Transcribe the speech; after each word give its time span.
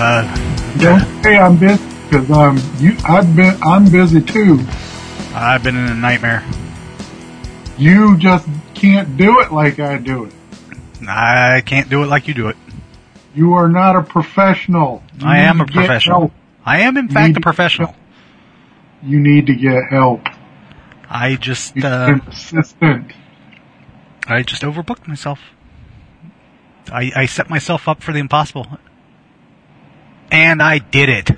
Uh, 0.00 0.22
Don't 0.78 1.22
say 1.22 1.36
I'm 1.36 1.58
busy 1.58 1.84
because 2.08 2.30
um, 2.30 2.58
you, 2.78 2.96
I've 3.04 3.36
been, 3.36 3.54
I'm 3.62 3.84
busy 3.90 4.22
too. 4.22 4.58
I've 5.34 5.62
been 5.62 5.76
in 5.76 5.84
a 5.84 5.94
nightmare. 5.94 6.42
You 7.76 8.16
just 8.16 8.48
can't 8.74 9.18
do 9.18 9.40
it 9.40 9.52
like 9.52 9.78
I 9.78 9.98
do 9.98 10.24
it. 10.24 10.32
I 11.06 11.60
can't 11.66 11.90
do 11.90 12.02
it 12.02 12.06
like 12.06 12.28
you 12.28 12.34
do 12.34 12.48
it. 12.48 12.56
You 13.34 13.52
are 13.52 13.68
not 13.68 13.94
a 13.94 14.02
professional. 14.02 15.02
You 15.18 15.26
I 15.26 15.38
am 15.40 15.60
a 15.60 15.66
professional. 15.66 16.32
I 16.64 16.80
am, 16.80 16.96
in 16.96 17.08
You 17.08 17.12
fact, 17.12 17.36
a 17.36 17.40
professional. 17.40 17.94
You 19.02 19.20
need 19.20 19.46
to 19.48 19.54
get 19.54 19.84
help. 19.90 20.22
I 21.10 21.36
just, 21.36 21.76
You're 21.76 21.86
uh, 21.86 22.18
consistent. 22.20 23.12
I 24.26 24.44
just 24.44 24.62
overbooked 24.62 25.06
myself. 25.06 25.40
I, 26.90 27.12
I 27.14 27.26
set 27.26 27.50
myself 27.50 27.86
up 27.86 28.02
for 28.02 28.12
the 28.12 28.18
impossible. 28.18 28.66
And 30.30 30.62
I 30.62 30.78
did 30.78 31.08
it. 31.08 31.30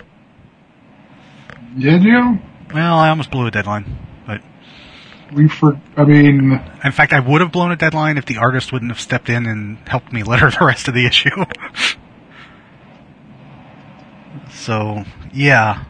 Did 1.79 2.03
you? 2.03 2.39
Well, 2.75 2.99
I 2.99 3.09
almost 3.09 3.31
blew 3.31 3.47
a 3.47 3.51
deadline. 3.51 3.99
But 4.27 4.43
We 5.33 5.49
for. 5.49 5.81
I 5.97 6.05
mean, 6.05 6.61
in 6.85 6.93
fact, 6.93 7.13
I 7.13 7.21
would 7.21 7.41
have 7.41 7.53
blown 7.53 7.73
a 7.73 7.77
deadline 7.77 8.19
if 8.19 8.27
the 8.27 8.39
artist 8.39 8.73
wouldn't 8.73 8.91
have 8.91 9.01
stepped 9.01 9.29
in 9.29 9.47
and 9.47 9.79
helped 9.89 10.13
me 10.13 10.23
letter 10.23 10.51
the 10.51 10.65
rest 10.65 10.89
of 10.89 10.95
the 10.95 11.07
issue. 11.07 11.31
so, 14.51 15.05
yeah. 15.33 15.85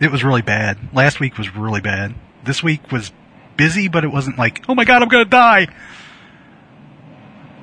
It 0.00 0.12
was 0.12 0.22
really 0.22 0.42
bad. 0.42 0.78
Last 0.94 1.18
week 1.18 1.38
was 1.38 1.54
really 1.56 1.80
bad. 1.80 2.14
This 2.44 2.62
week 2.62 2.92
was 2.92 3.10
busy, 3.56 3.88
but 3.88 4.04
it 4.04 4.08
wasn't 4.08 4.38
like, 4.38 4.64
oh 4.68 4.74
my 4.74 4.84
god, 4.84 5.02
I'm 5.02 5.08
gonna 5.08 5.24
die! 5.24 5.66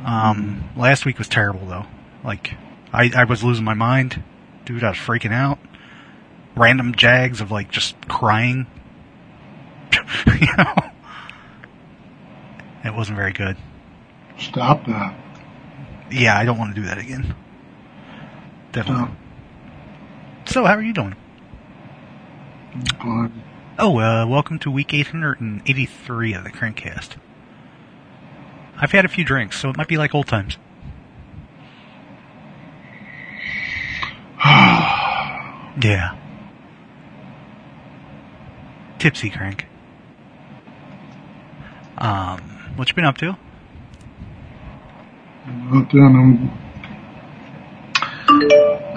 Um, 0.04 0.70
last 0.76 1.06
week 1.06 1.18
was 1.18 1.28
terrible 1.28 1.66
though. 1.66 1.86
Like, 2.24 2.56
I, 2.92 3.10
I 3.16 3.24
was 3.24 3.44
losing 3.44 3.64
my 3.64 3.74
mind. 3.74 4.22
Dude, 4.66 4.84
I 4.84 4.90
was 4.90 4.98
freaking 4.98 5.32
out. 5.32 5.60
Random 6.56 6.96
jags 6.96 7.42
of 7.42 7.52
like 7.52 7.70
just 7.72 7.96
crying. 8.08 8.66
you 10.28 10.48
know? 10.58 10.74
It 12.84 12.94
wasn't 12.94 13.18
very 13.18 13.34
good. 13.34 13.58
stop 14.40 14.86
that. 14.88 15.16
Yeah, 16.12 16.38
I 16.38 16.46
don't 16.46 16.58
want 16.58 16.76
to 16.76 16.82
do 16.82 16.88
that 16.88 16.98
again. 16.98 17.36
Definitely. 18.72 19.06
No. 19.06 19.16
So, 20.46 20.66
how 20.66 20.74
are 20.74 20.82
you 20.82 20.94
doing? 20.94 21.16
But 23.04 23.32
Oh, 23.78 24.00
uh, 24.00 24.26
welcome 24.26 24.58
to 24.60 24.72
week 24.72 24.94
883 24.94 26.34
of 26.34 26.44
the 26.44 26.50
Crankcast. 26.50 27.18
I've 28.78 28.92
had 28.92 29.04
a 29.04 29.10
few 29.10 29.26
drinks, 29.26 29.60
so 29.60 29.70
it 29.70 29.78
might 29.78 29.88
be 29.88 29.98
like 29.98 30.16
old 30.16 30.28
times. 30.28 30.58
yeah. 35.82 36.16
Tipsy 39.00 39.32
Crank. 39.32 39.66
Um, 41.98 42.42
what 42.76 42.88
you 42.88 42.94
been 42.94 43.06
up 43.06 43.18
to? 43.18 43.36
then 45.48 45.90
I'm, 45.92 46.52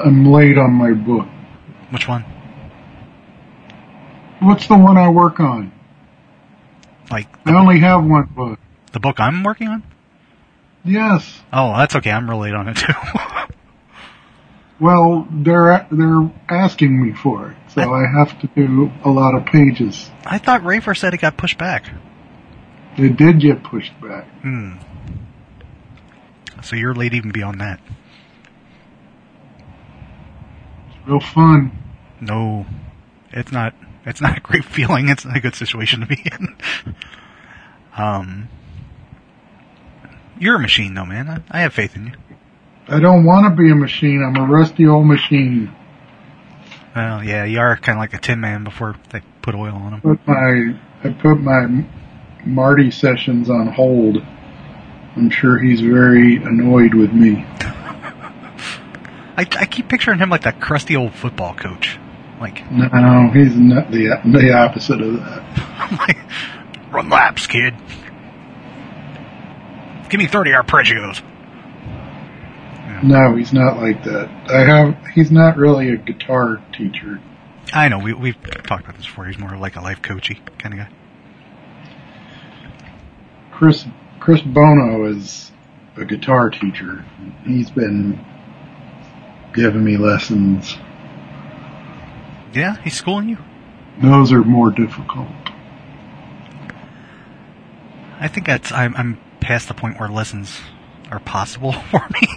I'm 0.05 0.27
late 0.31 0.59
on 0.59 0.73
my 0.73 0.93
book. 0.93 1.27
Which 1.91 2.07
one? 2.07 2.25
What's 4.41 4.67
the 4.67 4.77
one 4.77 4.99
I 4.99 5.09
work 5.09 5.41
on? 5.41 5.73
Like, 7.11 7.29
I 7.47 7.55
only 7.55 7.79
have 7.81 8.05
one 8.05 8.27
book. 8.27 8.59
the 8.93 9.01
book 9.01 9.19
I'm 9.19 9.43
working 9.43 9.69
on? 9.69 9.83
Yes. 10.85 11.41
Oh, 11.55 11.75
that's 11.77 11.97
okay. 11.97 12.11
I'm 12.11 12.27
late 12.29 12.53
on 12.53 12.69
it 12.69 12.77
too. 12.77 12.93
Well, 14.81 15.27
they're 15.31 15.87
they're 15.91 16.31
asking 16.49 17.03
me 17.03 17.13
for 17.13 17.51
it, 17.51 17.57
so 17.69 17.93
I 17.93 18.05
have 18.07 18.39
to 18.41 18.47
do 18.49 18.93
a 19.05 19.11
lot 19.11 19.35
of 19.35 19.45
pages. 19.47 20.11
I 20.25 20.39
thought 20.39 20.63
Rafer 20.63 20.97
said 20.97 21.15
it 21.15 21.21
got 21.21 21.37
pushed 21.37 21.59
back. 21.59 21.87
It 22.97 23.17
did 23.17 23.41
get 23.41 23.65
pushed 23.65 23.99
back. 24.01 24.29
Hmm. 24.43 24.75
So 26.63 26.77
you're 26.77 26.95
late 26.95 27.15
even 27.15 27.31
beyond 27.33 27.61
that. 27.61 27.81
It's 30.89 31.09
real 31.09 31.21
fun. 31.21 31.73
No, 32.21 32.67
it's 33.31 33.51
not. 33.51 33.75
It's 34.07 34.21
not 34.21 34.39
a 34.39 34.41
great 34.41 34.65
feeling. 34.77 35.09
It's 35.09 35.25
not 35.25 35.37
a 35.37 35.41
good 35.41 35.55
situation 35.55 36.01
to 36.01 36.07
be 36.07 36.23
in. 36.25 36.57
um, 37.97 38.49
you're 40.39 40.57
a 40.57 40.61
machine, 40.61 40.95
though, 40.95 41.05
man. 41.05 41.29
I, 41.29 41.59
I 41.59 41.61
have 41.63 41.75
faith 41.75 41.97
in 41.97 42.07
you. 42.07 42.13
I 42.89 43.01
don't 43.01 43.25
want 43.25 43.45
to 43.45 43.63
be 43.63 43.71
a 43.71 43.75
machine. 43.75 44.23
I'm 44.23 44.37
a 44.43 44.47
rusty 44.47 44.87
old 44.87 45.07
machine. 45.07 45.75
Well, 46.97 47.23
yeah, 47.23 47.45
you 47.45 47.61
are 47.61 47.77
kind 47.77 47.99
of 47.99 48.01
like 48.01 48.15
a 48.15 48.19
Tin 48.19 48.41
Man 48.41 48.65
before 48.65 48.97
they 49.11 49.21
put 49.43 49.55
oil 49.55 49.75
on 49.75 49.95
him. 49.95 50.01
Put 50.01 50.27
my 50.27 50.75
I 51.05 51.13
put 51.13 51.41
my 51.41 51.87
Marty 52.45 52.91
sessions 52.91 53.51
on 53.51 53.69
hold. 53.69 54.19
I'm 55.17 55.31
sure 55.31 55.59
he's 55.59 55.81
very 55.81 56.37
annoyed 56.37 56.95
with 56.95 57.13
me. 57.13 57.45
I, 59.37 59.47
I 59.59 59.67
keep 59.67 59.89
picturing 59.89 60.19
him 60.19 60.31
like 60.31 60.43
that 60.43 60.61
crusty 60.61 60.97
old 60.97 61.15
football 61.15 61.55
coach. 61.55 61.99
Like, 62.41 62.71
No, 62.71 63.31
he's 63.35 63.55
not 63.57 63.91
the 63.91 64.21
the 64.25 64.53
opposite 64.53 65.01
of 65.01 65.15
that. 65.15 65.99
like 65.99 66.19
run 66.93 67.11
laps, 67.11 67.47
kid. 67.47 67.75
Give 70.09 70.19
me 70.19 70.27
30 70.27 70.53
arpeggios. 70.53 71.23
No, 73.03 73.37
he's 73.37 73.53
not 73.53 73.77
like 73.77 74.05
that. 74.05 74.29
I 74.51 74.65
have. 74.65 75.07
He's 75.15 75.31
not 75.31 75.57
really 75.57 75.91
a 75.91 75.97
guitar 75.97 76.63
teacher. 76.73 77.21
I 77.73 77.89
know, 77.89 77.99
we, 77.99 78.13
we've 78.15 78.41
talked 78.65 78.85
about 78.85 78.97
this 78.97 79.07
before. 79.07 79.27
He's 79.27 79.39
more 79.39 79.57
like 79.57 79.77
a 79.77 79.81
life 79.81 80.01
coachy 80.03 80.41
kind 80.59 80.75
of 80.75 80.81
guy. 80.81 80.89
Chris 83.53 83.87
Chris 84.21 84.41
Bono 84.41 85.05
is 85.07 85.53
a 85.97 86.05
guitar 86.05 86.51
teacher. 86.51 87.05
He's 87.45 87.71
been 87.71 88.25
giving 89.55 89.85
me 89.85 89.97
lessons. 89.97 90.77
Yeah, 92.53 92.81
he's 92.83 92.95
schooling 92.95 93.29
you. 93.29 93.39
Those 94.01 94.33
are 94.33 94.43
more 94.43 94.71
difficult. 94.71 95.29
I 98.21 98.29
think 98.29 98.47
that's 98.47 98.73
I'm, 98.73 98.97
I'm 98.97 99.21
past 99.41 99.69
the 99.69 99.75
point 99.75 99.99
where 99.99 100.09
lessons 100.09 100.61
are 101.11 101.21
possible 101.21 101.73
for 101.91 102.07
me. 102.13 102.29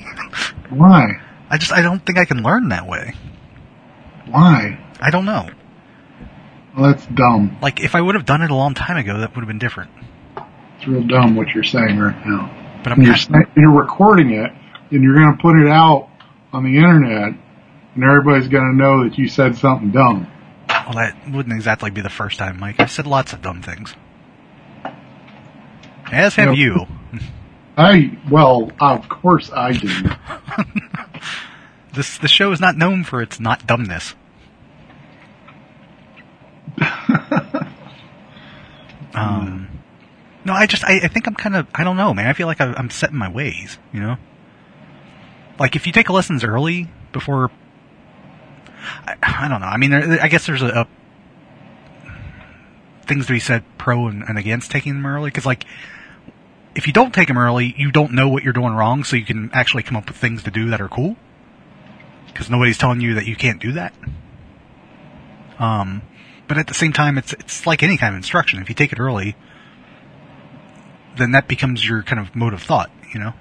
Why? 0.70 1.22
I 1.50 1.58
just 1.58 1.72
I 1.72 1.82
don't 1.82 2.06
think 2.06 2.18
I 2.18 2.26
can 2.26 2.44
learn 2.44 2.70
that 2.70 2.88
way. 2.88 3.14
Why? 4.30 4.80
I 5.00 5.10
don't 5.10 5.26
know. 5.26 5.50
Well, 6.78 6.92
that's 6.92 7.06
dumb. 7.08 7.58
Like 7.62 7.82
if 7.82 7.96
I 7.96 8.02
would 8.02 8.16
have 8.16 8.26
done 8.26 8.42
it 8.42 8.52
a 8.52 8.56
long 8.56 8.74
time 8.74 8.98
ago, 8.98 9.20
that 9.20 9.36
would 9.36 9.42
have 9.42 9.48
been 9.48 9.60
different. 9.60 9.92
It's 10.78 10.88
real 10.88 11.04
dumb 11.06 11.36
what 11.36 11.50
you're 11.50 11.64
saying 11.64 11.98
right 12.00 12.26
now. 12.26 12.80
But 12.84 12.94
I'm 12.94 13.02
you're, 13.02 13.16
sa- 13.18 13.34
you're 13.56 13.72
recording 13.72 14.32
it, 14.32 14.52
and 14.92 15.04
you're 15.04 15.14
going 15.16 15.36
to 15.36 15.42
put 15.42 15.56
it 15.60 15.68
out 15.68 16.10
on 16.54 16.64
the 16.64 16.78
internet, 16.78 17.34
and 17.96 18.04
everybody's 18.04 18.48
going 18.48 18.64
to 18.72 18.76
know 18.76 19.04
that 19.08 19.18
you 19.18 19.28
said 19.28 19.56
something 19.58 19.92
dumb. 19.92 20.26
well, 20.70 20.94
that 20.94 21.16
wouldn't 21.30 21.54
exactly 21.54 21.92
be 21.92 22.02
the 22.02 22.10
first 22.10 22.40
time, 22.40 22.60
Mike. 22.60 22.80
I've 22.80 22.90
said 22.92 23.06
lots 23.06 23.34
of 23.34 23.42
dumb 23.42 23.62
things. 23.62 23.94
As 26.12 26.36
have 26.36 26.48
No. 26.48 26.54
you. 26.54 26.88
I 27.78 28.18
well, 28.30 28.72
of 28.80 29.10
course 29.10 29.52
I 29.52 29.72
do. 29.74 29.90
This 31.94 32.18
the 32.18 32.28
show 32.28 32.52
is 32.52 32.60
not 32.62 32.78
known 32.78 33.04
for 33.04 33.22
its 33.22 33.40
not 33.40 33.68
dumbness. 33.68 34.16
um, 39.14 39.68
no, 40.46 40.54
I 40.54 40.68
just 40.68 40.86
I, 40.86 41.02
I 41.04 41.08
think 41.10 41.28
I'm 41.28 41.36
kind 41.36 41.56
of 41.56 41.68
I 41.76 41.84
don't 41.84 41.98
know, 41.98 42.14
man. 42.14 42.28
I 42.28 42.34
feel 42.34 42.48
like 42.48 42.62
I, 42.62 42.74
I'm 42.74 42.90
set 42.90 43.12
in 43.12 43.18
my 43.18 43.30
ways, 43.30 43.78
you 43.92 44.00
know. 44.00 44.16
Like 45.60 45.76
if 45.76 45.86
you 45.86 45.92
take 45.92 46.10
lessons 46.10 46.46
early 46.46 46.88
before, 47.12 47.52
I, 49.06 49.16
I 49.22 49.48
don't 49.50 49.60
know. 49.60 49.68
I 49.68 49.76
mean, 49.76 49.92
there, 49.92 50.20
I 50.22 50.30
guess 50.30 50.46
there's 50.46 50.62
a, 50.62 50.68
a 50.68 50.88
things 53.06 53.28
to 53.28 53.34
be 53.34 53.40
said 53.42 53.66
pro 53.78 54.08
and, 54.08 54.24
and 54.24 54.38
against 54.38 54.72
taking 54.72 54.94
them 54.94 55.06
early 55.06 55.30
because 55.30 55.46
like 55.46 55.66
if 56.76 56.88
you 56.88 56.94
don't 56.94 57.14
take 57.14 57.28
them 57.28 57.38
early, 57.38 57.74
you 57.78 57.92
don't 57.92 58.14
know 58.14 58.30
what 58.30 58.44
you're 58.44 58.54
doing 58.54 58.74
wrong, 58.74 59.04
so 59.04 59.16
you 59.16 59.26
can 59.26 59.50
actually 59.54 59.84
come 59.84 59.98
up 59.98 60.08
with 60.08 60.18
things 60.18 60.44
to 60.44 60.52
do 60.52 60.70
that 60.70 60.82
are 60.82 60.88
cool. 60.88 61.16
Because 62.28 62.50
nobody's 62.50 62.78
telling 62.78 63.02
you 63.02 63.16
that 63.16 63.26
you 63.26 63.36
can't 63.36 63.62
do 63.62 63.74
that. 63.74 63.94
Um, 65.60 66.02
but 66.48 66.58
at 66.58 66.68
the 66.68 66.74
same 66.74 66.94
time, 66.94 67.18
it's 67.18 67.34
it's 67.34 67.68
like 67.68 67.84
any 67.84 67.98
kind 67.98 68.14
of 68.14 68.18
instruction. 68.18 68.62
If 68.62 68.70
you 68.70 68.76
take 68.76 68.92
it 68.94 69.00
early, 69.00 69.36
then 71.18 71.32
that 71.32 71.48
becomes 71.48 71.88
your 71.88 72.04
kind 72.04 72.20
of 72.20 72.36
mode 72.36 72.54
of 72.54 72.64
thought, 72.64 72.90
you 73.14 73.20
know, 73.20 73.34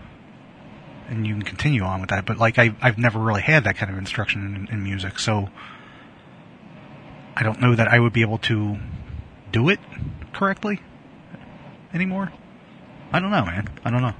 and 1.08 1.26
you 1.26 1.34
can 1.34 1.42
continue 1.42 1.82
on 1.82 2.00
with 2.00 2.10
that. 2.10 2.26
But 2.26 2.38
like 2.38 2.58
I 2.58 2.74
I've 2.82 2.98
never 2.98 3.18
really 3.18 3.42
had 3.42 3.64
that 3.64 3.76
kind 3.76 3.90
of 3.90 3.98
instruction 3.98 4.68
in, 4.68 4.74
in 4.74 4.82
music, 4.82 5.18
so 5.18 5.48
I 7.36 7.42
don't 7.42 7.60
know 7.60 7.74
that 7.74 7.88
I 7.88 7.98
would 7.98 8.12
be 8.12 8.22
able 8.22 8.38
to 8.38 8.76
do 9.50 9.68
it 9.68 9.80
correctly 10.32 10.80
anymore. 11.94 12.32
I 13.12 13.18
don't 13.20 13.30
know, 13.30 13.44
man. 13.44 13.68
I 13.84 13.90
don't 13.90 14.02
know. 14.02 14.14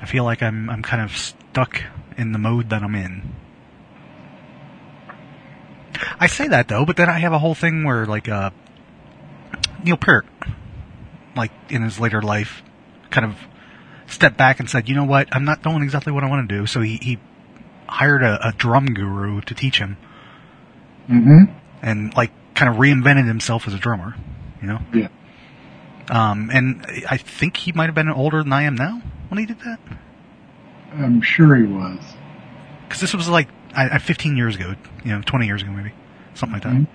I 0.00 0.06
feel 0.06 0.24
like 0.24 0.42
I'm 0.42 0.68
I'm 0.70 0.82
kind 0.82 1.02
of 1.02 1.16
stuck 1.16 1.82
in 2.16 2.32
the 2.32 2.38
mode 2.38 2.70
that 2.70 2.82
I'm 2.82 2.94
in. 2.94 3.34
I 6.18 6.26
say 6.26 6.48
that 6.48 6.68
though, 6.68 6.84
but 6.86 6.96
then 6.96 7.08
I 7.08 7.18
have 7.18 7.32
a 7.32 7.38
whole 7.38 7.54
thing 7.54 7.84
where 7.84 8.06
like 8.06 8.28
uh, 8.28 8.50
Neil 9.84 9.96
Peart, 9.96 10.26
like 11.36 11.52
in 11.68 11.82
his 11.82 12.00
later 12.00 12.22
life, 12.22 12.62
kind 13.10 13.26
of 13.26 13.36
stepped 14.06 14.36
back 14.38 14.58
and 14.60 14.68
said, 14.70 14.88
"You 14.88 14.94
know 14.94 15.04
what? 15.04 15.28
I'm 15.32 15.44
not 15.44 15.62
doing 15.62 15.82
exactly 15.82 16.12
what 16.12 16.24
I 16.24 16.28
want 16.28 16.48
to 16.48 16.58
do." 16.58 16.66
So 16.66 16.80
he, 16.80 16.96
he 16.96 17.18
hired 17.86 18.22
a, 18.22 18.48
a 18.48 18.52
drum 18.52 18.86
guru 18.86 19.40
to 19.42 19.54
teach 19.54 19.78
him, 19.78 19.96
Mm-hmm. 21.10 21.52
and 21.82 22.14
like 22.16 22.30
kind 22.54 22.72
of 22.72 22.76
reinvented 22.80 23.26
himself 23.26 23.66
as 23.68 23.74
a 23.74 23.78
drummer. 23.78 24.14
You 24.62 24.68
know. 24.68 24.78
Yeah. 24.94 25.08
Um, 26.10 26.50
and 26.52 26.84
I 27.08 27.16
think 27.18 27.56
he 27.56 27.70
might 27.70 27.86
have 27.86 27.94
been 27.94 28.08
older 28.08 28.42
than 28.42 28.52
I 28.52 28.62
am 28.62 28.74
now 28.74 29.00
when 29.28 29.38
he 29.38 29.46
did 29.46 29.60
that. 29.60 29.78
I'm 30.92 31.22
sure 31.22 31.54
he 31.54 31.62
was. 31.62 32.00
Because 32.82 33.00
this 33.00 33.14
was 33.14 33.28
like 33.28 33.48
I, 33.76 33.90
I, 33.90 33.98
15 33.98 34.36
years 34.36 34.56
ago, 34.56 34.74
you 35.04 35.12
know, 35.12 35.22
20 35.22 35.46
years 35.46 35.62
ago 35.62 35.70
maybe, 35.70 35.92
something 36.34 36.54
like 36.54 36.64
that. 36.64 36.72
Mhm. 36.72 36.86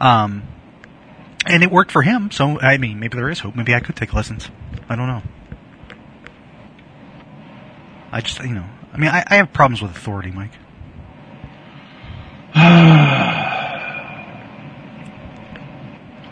Um, 0.00 0.42
and 1.44 1.62
it 1.62 1.70
worked 1.70 1.92
for 1.92 2.00
him. 2.00 2.30
So 2.30 2.58
I 2.58 2.78
mean, 2.78 2.98
maybe 2.98 3.18
there 3.18 3.28
is 3.28 3.40
hope. 3.40 3.54
Maybe 3.54 3.74
I 3.74 3.80
could 3.80 3.96
take 3.96 4.14
lessons. 4.14 4.48
I 4.88 4.96
don't 4.96 5.08
know. 5.08 5.22
I 8.10 8.22
just, 8.22 8.40
you 8.40 8.54
know, 8.54 8.64
I 8.94 8.96
mean, 8.96 9.10
I, 9.10 9.24
I 9.26 9.36
have 9.36 9.52
problems 9.52 9.82
with 9.82 9.90
authority, 9.90 10.30
Mike. 10.30 10.52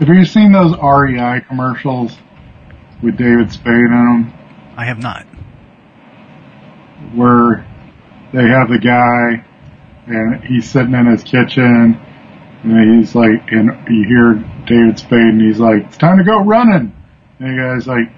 Have 0.01 0.09
you 0.09 0.25
seen 0.25 0.53
those 0.53 0.75
REI 0.79 1.43
commercials 1.47 2.17
with 3.03 3.19
David 3.19 3.53
Spade 3.53 3.75
in 3.75 3.91
them? 3.91 4.33
I 4.75 4.87
have 4.87 4.99
not. 4.99 5.27
Where 7.15 7.67
they 8.33 8.45
have 8.45 8.71
the 8.71 8.79
guy 8.79 9.45
and 10.07 10.43
he's 10.43 10.71
sitting 10.71 10.95
in 10.95 11.05
his 11.05 11.23
kitchen 11.23 12.01
and 12.63 12.99
he's 12.99 13.15
like, 13.15 13.51
and 13.51 13.67
you 13.91 14.05
hear 14.09 14.35
David 14.67 14.99
Spade 14.99 15.21
and 15.21 15.43
he's 15.43 15.61
like, 15.61 15.85
it's 15.85 15.99
time 15.99 16.17
to 16.17 16.25
go 16.25 16.45
running. 16.45 16.95
And 17.39 17.59
the 17.59 17.63
guy's 17.63 17.87
like, 17.87 18.11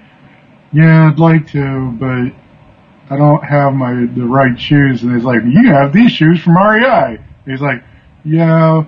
yeah, 0.71 1.09
I'd 1.09 1.19
like 1.19 1.51
to, 1.51 1.91
but 1.99 3.13
I 3.13 3.17
don't 3.17 3.43
have 3.43 3.73
my, 3.73 3.91
the 3.91 4.25
right 4.25 4.57
shoes. 4.57 5.03
And 5.03 5.13
he's 5.13 5.25
like, 5.25 5.41
you 5.43 5.67
have 5.73 5.91
these 5.91 6.13
shoes 6.13 6.41
from 6.41 6.55
REI. 6.55 7.19
He's 7.45 7.59
like, 7.59 7.83
yeah, 8.23 8.85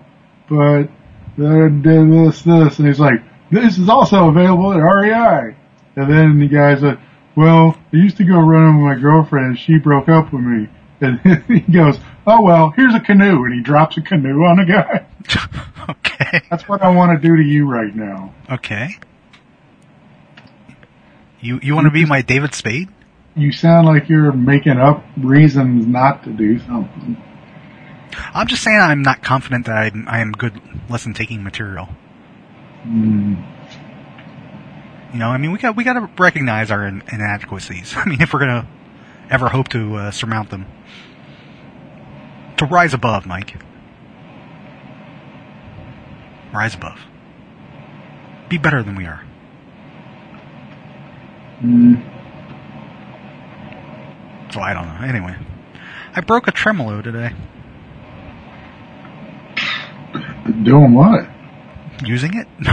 but 0.47 0.87
this, 1.37 2.41
this. 2.41 2.79
And 2.79 2.87
he's 2.87 2.99
like, 2.99 3.21
this 3.51 3.77
is 3.77 3.89
also 3.89 4.29
available 4.29 4.73
at 4.73 4.77
REI. 4.77 5.55
And 5.95 6.11
then 6.11 6.39
the 6.39 6.47
guy's 6.47 6.81
like, 6.81 6.99
well, 7.35 7.77
I 7.93 7.95
used 7.95 8.17
to 8.17 8.23
go 8.23 8.39
running 8.39 8.77
with 8.77 8.95
my 8.95 9.01
girlfriend 9.01 9.47
and 9.47 9.59
she 9.59 9.77
broke 9.77 10.09
up 10.09 10.33
with 10.33 10.41
me. 10.41 10.69
And 11.01 11.19
he 11.47 11.59
goes, 11.71 11.99
oh 12.25 12.41
well, 12.41 12.71
here's 12.71 12.95
a 12.95 12.99
canoe. 12.99 13.43
And 13.43 13.53
he 13.53 13.61
drops 13.61 13.97
a 13.97 14.01
canoe 14.01 14.43
on 14.43 14.57
the 14.57 14.65
guy. 14.65 15.05
okay. 15.89 16.41
That's 16.49 16.67
what 16.67 16.81
I 16.81 16.89
want 16.89 17.19
to 17.19 17.27
do 17.27 17.35
to 17.35 17.43
you 17.43 17.69
right 17.69 17.93
now. 17.95 18.33
Okay. 18.49 18.97
You 21.41 21.59
you 21.61 21.75
want 21.75 21.85
to 21.85 21.91
be 21.91 22.05
my 22.05 22.21
David 22.21 22.55
Spade? 22.55 22.89
You 23.35 23.51
sound 23.51 23.85
like 23.85 24.07
you're 24.09 24.31
making 24.31 24.77
up 24.77 25.03
reasons 25.17 25.85
not 25.85 26.23
to 26.23 26.31
do 26.31 26.57
something. 26.59 27.21
I'm 28.33 28.47
just 28.47 28.63
saying 28.63 28.79
I'm 28.79 29.01
not 29.01 29.23
confident 29.23 29.65
that 29.65 29.75
I'm 29.75 30.07
I 30.07 30.19
am 30.19 30.31
good 30.31 30.59
lesson 30.89 31.13
taking 31.13 31.43
material. 31.43 31.89
Mm. 32.85 33.53
You 35.13 35.19
know, 35.19 35.29
I 35.29 35.37
mean, 35.37 35.51
we 35.51 35.59
got 35.59 35.75
we 35.75 35.83
got 35.83 35.93
to 35.93 36.09
recognize 36.17 36.71
our 36.71 36.85
in, 36.85 37.03
inadequacies. 37.11 37.93
I 37.95 38.05
mean, 38.05 38.21
if 38.21 38.33
we're 38.33 38.39
gonna 38.39 38.67
ever 39.29 39.49
hope 39.49 39.69
to 39.69 39.95
uh, 39.95 40.11
surmount 40.11 40.49
them, 40.49 40.65
to 42.57 42.65
rise 42.65 42.93
above, 42.93 43.25
Mike. 43.25 43.55
Rise 46.53 46.75
above. 46.75 46.99
Be 48.49 48.57
better 48.57 48.81
than 48.83 48.95
we 48.95 49.05
are. 49.05 49.23
Mm. 51.61 52.13
So 54.53 54.61
I 54.61 54.73
don't 54.73 54.87
know. 54.87 55.05
Anyway, 55.05 55.35
I 56.15 56.21
broke 56.21 56.47
a 56.47 56.51
tremolo 56.51 57.01
today 57.01 57.33
Doing 60.63 60.93
what? 60.93 61.29
using 62.03 62.37
it. 62.37 62.47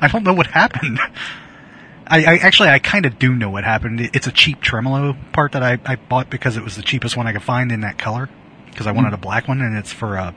I 0.00 0.08
don't 0.08 0.24
know 0.24 0.34
what 0.34 0.46
happened. 0.46 0.98
I, 2.06 2.24
I 2.24 2.36
actually 2.36 2.68
I 2.68 2.78
kind 2.78 3.06
of 3.06 3.18
do 3.18 3.34
know 3.34 3.50
what 3.50 3.64
happened. 3.64 4.00
It's 4.00 4.26
a 4.26 4.32
cheap 4.32 4.60
tremolo 4.60 5.16
part 5.32 5.52
that 5.52 5.62
I, 5.62 5.78
I 5.84 5.96
bought 5.96 6.30
because 6.30 6.56
it 6.56 6.62
was 6.62 6.76
the 6.76 6.82
cheapest 6.82 7.16
one 7.16 7.26
I 7.26 7.32
could 7.32 7.42
find 7.42 7.72
in 7.72 7.80
that 7.80 7.98
color 7.98 8.28
because 8.66 8.86
I 8.86 8.92
wanted 8.92 9.12
a 9.12 9.16
black 9.16 9.48
one 9.48 9.60
and 9.60 9.76
it's 9.76 9.92
for 9.92 10.16
a 10.16 10.34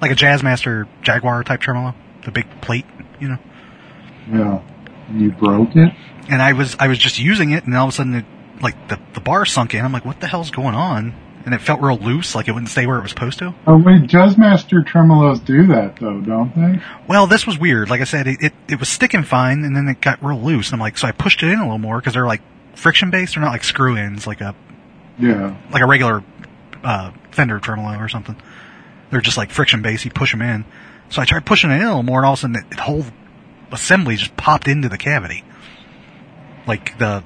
like 0.00 0.10
a 0.10 0.14
Jazzmaster 0.14 0.88
Jaguar 1.02 1.44
type 1.44 1.60
tremolo, 1.60 1.94
the 2.24 2.32
big 2.32 2.46
plate, 2.60 2.86
you 3.20 3.28
know. 3.28 3.38
Yeah. 4.30 4.62
You 5.12 5.30
broke 5.30 5.76
it? 5.76 5.92
And 6.28 6.42
I 6.42 6.54
was 6.54 6.76
I 6.80 6.88
was 6.88 6.98
just 6.98 7.20
using 7.20 7.52
it 7.52 7.64
and 7.64 7.76
all 7.76 7.86
of 7.86 7.90
a 7.90 7.96
sudden 7.96 8.14
it, 8.14 8.24
like 8.60 8.88
the 8.88 8.98
the 9.14 9.20
bar 9.20 9.44
sunk 9.44 9.74
in. 9.74 9.84
I'm 9.84 9.92
like, 9.92 10.04
what 10.04 10.20
the 10.20 10.26
hell's 10.26 10.50
going 10.50 10.74
on? 10.74 11.14
And 11.46 11.54
it 11.54 11.60
felt 11.60 11.80
real 11.80 11.96
loose, 11.96 12.34
like 12.34 12.48
it 12.48 12.52
wouldn't 12.52 12.70
stay 12.70 12.86
where 12.86 12.98
it 12.98 13.02
was 13.02 13.12
supposed 13.12 13.38
to. 13.38 13.54
Oh 13.68 13.78
wait, 13.78 14.02
Jazzmaster 14.02 14.84
tremolos 14.84 15.42
do 15.44 15.66
that 15.68 15.94
though, 16.00 16.20
don't 16.20 16.52
they? 16.56 16.82
Well, 17.08 17.28
this 17.28 17.46
was 17.46 17.56
weird. 17.56 17.88
Like 17.88 18.00
I 18.00 18.04
said, 18.04 18.26
it, 18.26 18.42
it, 18.42 18.52
it 18.68 18.80
was 18.80 18.88
sticking 18.88 19.22
fine, 19.22 19.62
and 19.62 19.74
then 19.76 19.86
it 19.86 20.00
got 20.00 20.22
real 20.24 20.40
loose. 20.40 20.66
And 20.70 20.74
I'm 20.74 20.80
like, 20.80 20.98
so 20.98 21.06
I 21.06 21.12
pushed 21.12 21.44
it 21.44 21.50
in 21.52 21.60
a 21.60 21.62
little 21.62 21.78
more 21.78 21.98
because 22.00 22.14
they're 22.14 22.26
like 22.26 22.42
friction 22.74 23.10
based. 23.10 23.34
They're 23.36 23.44
not 23.44 23.52
like 23.52 23.62
screw 23.62 23.96
ins, 23.96 24.26
like 24.26 24.40
a 24.40 24.56
Yeah. 25.20 25.56
like 25.70 25.82
a 25.82 25.86
regular 25.86 26.24
uh, 26.82 27.12
Fender 27.30 27.60
tremolo 27.60 27.96
or 27.98 28.08
something. 28.08 28.34
They're 29.10 29.20
just 29.20 29.36
like 29.36 29.50
friction 29.52 29.82
based. 29.82 30.04
You 30.04 30.10
push 30.10 30.32
them 30.32 30.42
in. 30.42 30.64
So 31.10 31.22
I 31.22 31.26
tried 31.26 31.46
pushing 31.46 31.70
it 31.70 31.76
in 31.76 31.82
a 31.82 31.86
little 31.86 32.02
more, 32.02 32.18
and 32.18 32.26
all 32.26 32.32
of 32.32 32.40
a 32.40 32.42
sudden, 32.42 32.66
the 32.70 32.82
whole 32.82 33.04
assembly 33.70 34.16
just 34.16 34.36
popped 34.36 34.66
into 34.66 34.88
the 34.88 34.98
cavity, 34.98 35.44
like 36.66 36.98
the 36.98 37.22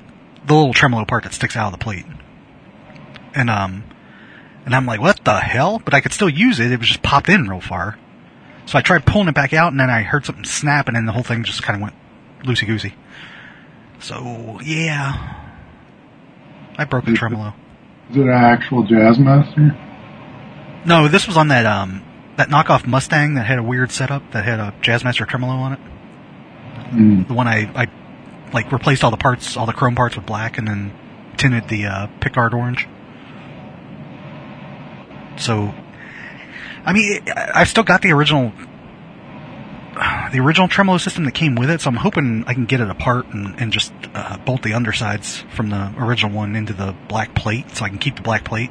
the 0.47 0.55
little 0.55 0.75
tremolo 0.75 1.07
part 1.07 1.23
that 1.25 1.33
sticks 1.33 1.57
out 1.57 1.73
of 1.73 1.79
the 1.79 1.83
plate. 1.83 2.05
And 3.35 3.49
um, 3.49 3.85
and 4.65 4.75
I'm 4.75 4.87
like, 4.87 5.01
what 5.01 5.25
the 5.25 5.39
hell? 5.39 5.81
But 5.85 5.95
I 5.95 6.01
could 6.01 6.13
still 6.13 6.29
use 6.29 6.61
it. 6.61 6.73
It 6.73 6.79
was 6.79 6.89
just 6.89 7.03
popped 7.03 7.29
in 7.29 7.49
real 7.49 7.61
far. 7.61 7.99
So 8.67 8.79
I 8.79 8.83
tried 8.83 9.05
pulling 9.05 9.29
it 9.29 9.35
back 9.35 9.53
out, 9.53 9.73
and 9.73 9.81
then 9.81 9.91
I 9.91 10.03
heard 10.03 10.25
something 10.25 10.45
snap, 10.45 10.87
and 10.87 10.97
then 10.97 11.07
the 11.07 11.13
whole 11.13 11.23
thing 11.23 11.43
just 11.45 11.63
kind 11.63 11.77
of 11.77 11.83
went 11.83 11.95
loosey 12.45 12.67
goosey. 12.67 12.95
So 13.99 14.61
yeah, 14.63 15.51
I 16.79 16.85
broke 16.85 17.09
a 17.09 17.13
tremolo. 17.13 17.55
Is 18.11 18.17
it 18.17 18.23
an 18.23 18.31
actual 18.31 18.85
Jazzmaster? 18.85 19.77
No, 20.87 21.09
this 21.09 21.27
was 21.27 21.37
on 21.37 21.49
that 21.49 21.67
um 21.67 22.03
that 22.37 22.49
knockoff 22.49 22.87
Mustang 22.87 23.35
that 23.35 23.45
had 23.45 23.59
a 23.59 23.63
weird 23.63 23.91
setup 23.91 24.33
that 24.33 24.45
had 24.45 24.59
a 24.59 24.75
Jazzmaster 24.81 25.29
tremolo 25.29 25.53
on 25.53 25.73
it. 25.75 25.81
Mm. 26.93 27.29
The 27.29 27.35
one 27.35 27.47
I 27.47 27.71
I 27.75 27.87
like 28.53 28.73
replaced 28.73 29.05
all 29.05 29.11
the 29.11 29.17
parts, 29.17 29.57
all 29.57 29.67
the 29.67 29.73
chrome 29.73 29.95
parts 29.95 30.17
with 30.17 30.27
black, 30.27 30.59
and 30.59 30.67
then 30.67 30.93
tinted 31.37 31.69
the 31.69 31.87
uh, 31.87 32.07
pickguard 32.21 32.55
orange. 32.55 32.89
So, 35.41 35.75
I 36.85 36.93
mean, 36.93 37.23
I've 37.35 37.69
still 37.69 37.83
got 37.83 38.03
the 38.03 38.13
original 38.13 38.53
the 40.33 40.39
original 40.39 40.69
tremolo 40.69 40.99
system 40.99 41.25
that 41.25 41.33
came 41.33 41.57
with 41.57 41.69
it, 41.69 41.81
so 41.81 41.91
I'm 41.91 41.97
hoping 41.97 42.45
I 42.47 42.55
can 42.55 42.65
get 42.65 42.81
it 42.81 42.89
apart 42.89 43.27
and, 43.27 43.61
and 43.61 43.73
just 43.73 43.93
uh, 44.15 44.39
bolt 44.39 44.63
the 44.63 44.75
undersides 44.75 45.45
from 45.55 45.71
the 45.71 45.93
original 45.99 46.33
one 46.33 46.57
into 46.57 46.73
the 46.73 46.95
black 47.09 47.35
plate, 47.35 47.71
so 47.73 47.85
I 47.85 47.89
can 47.89 47.99
keep 47.99 48.17
the 48.17 48.23
black 48.23 48.45
plate. 48.45 48.71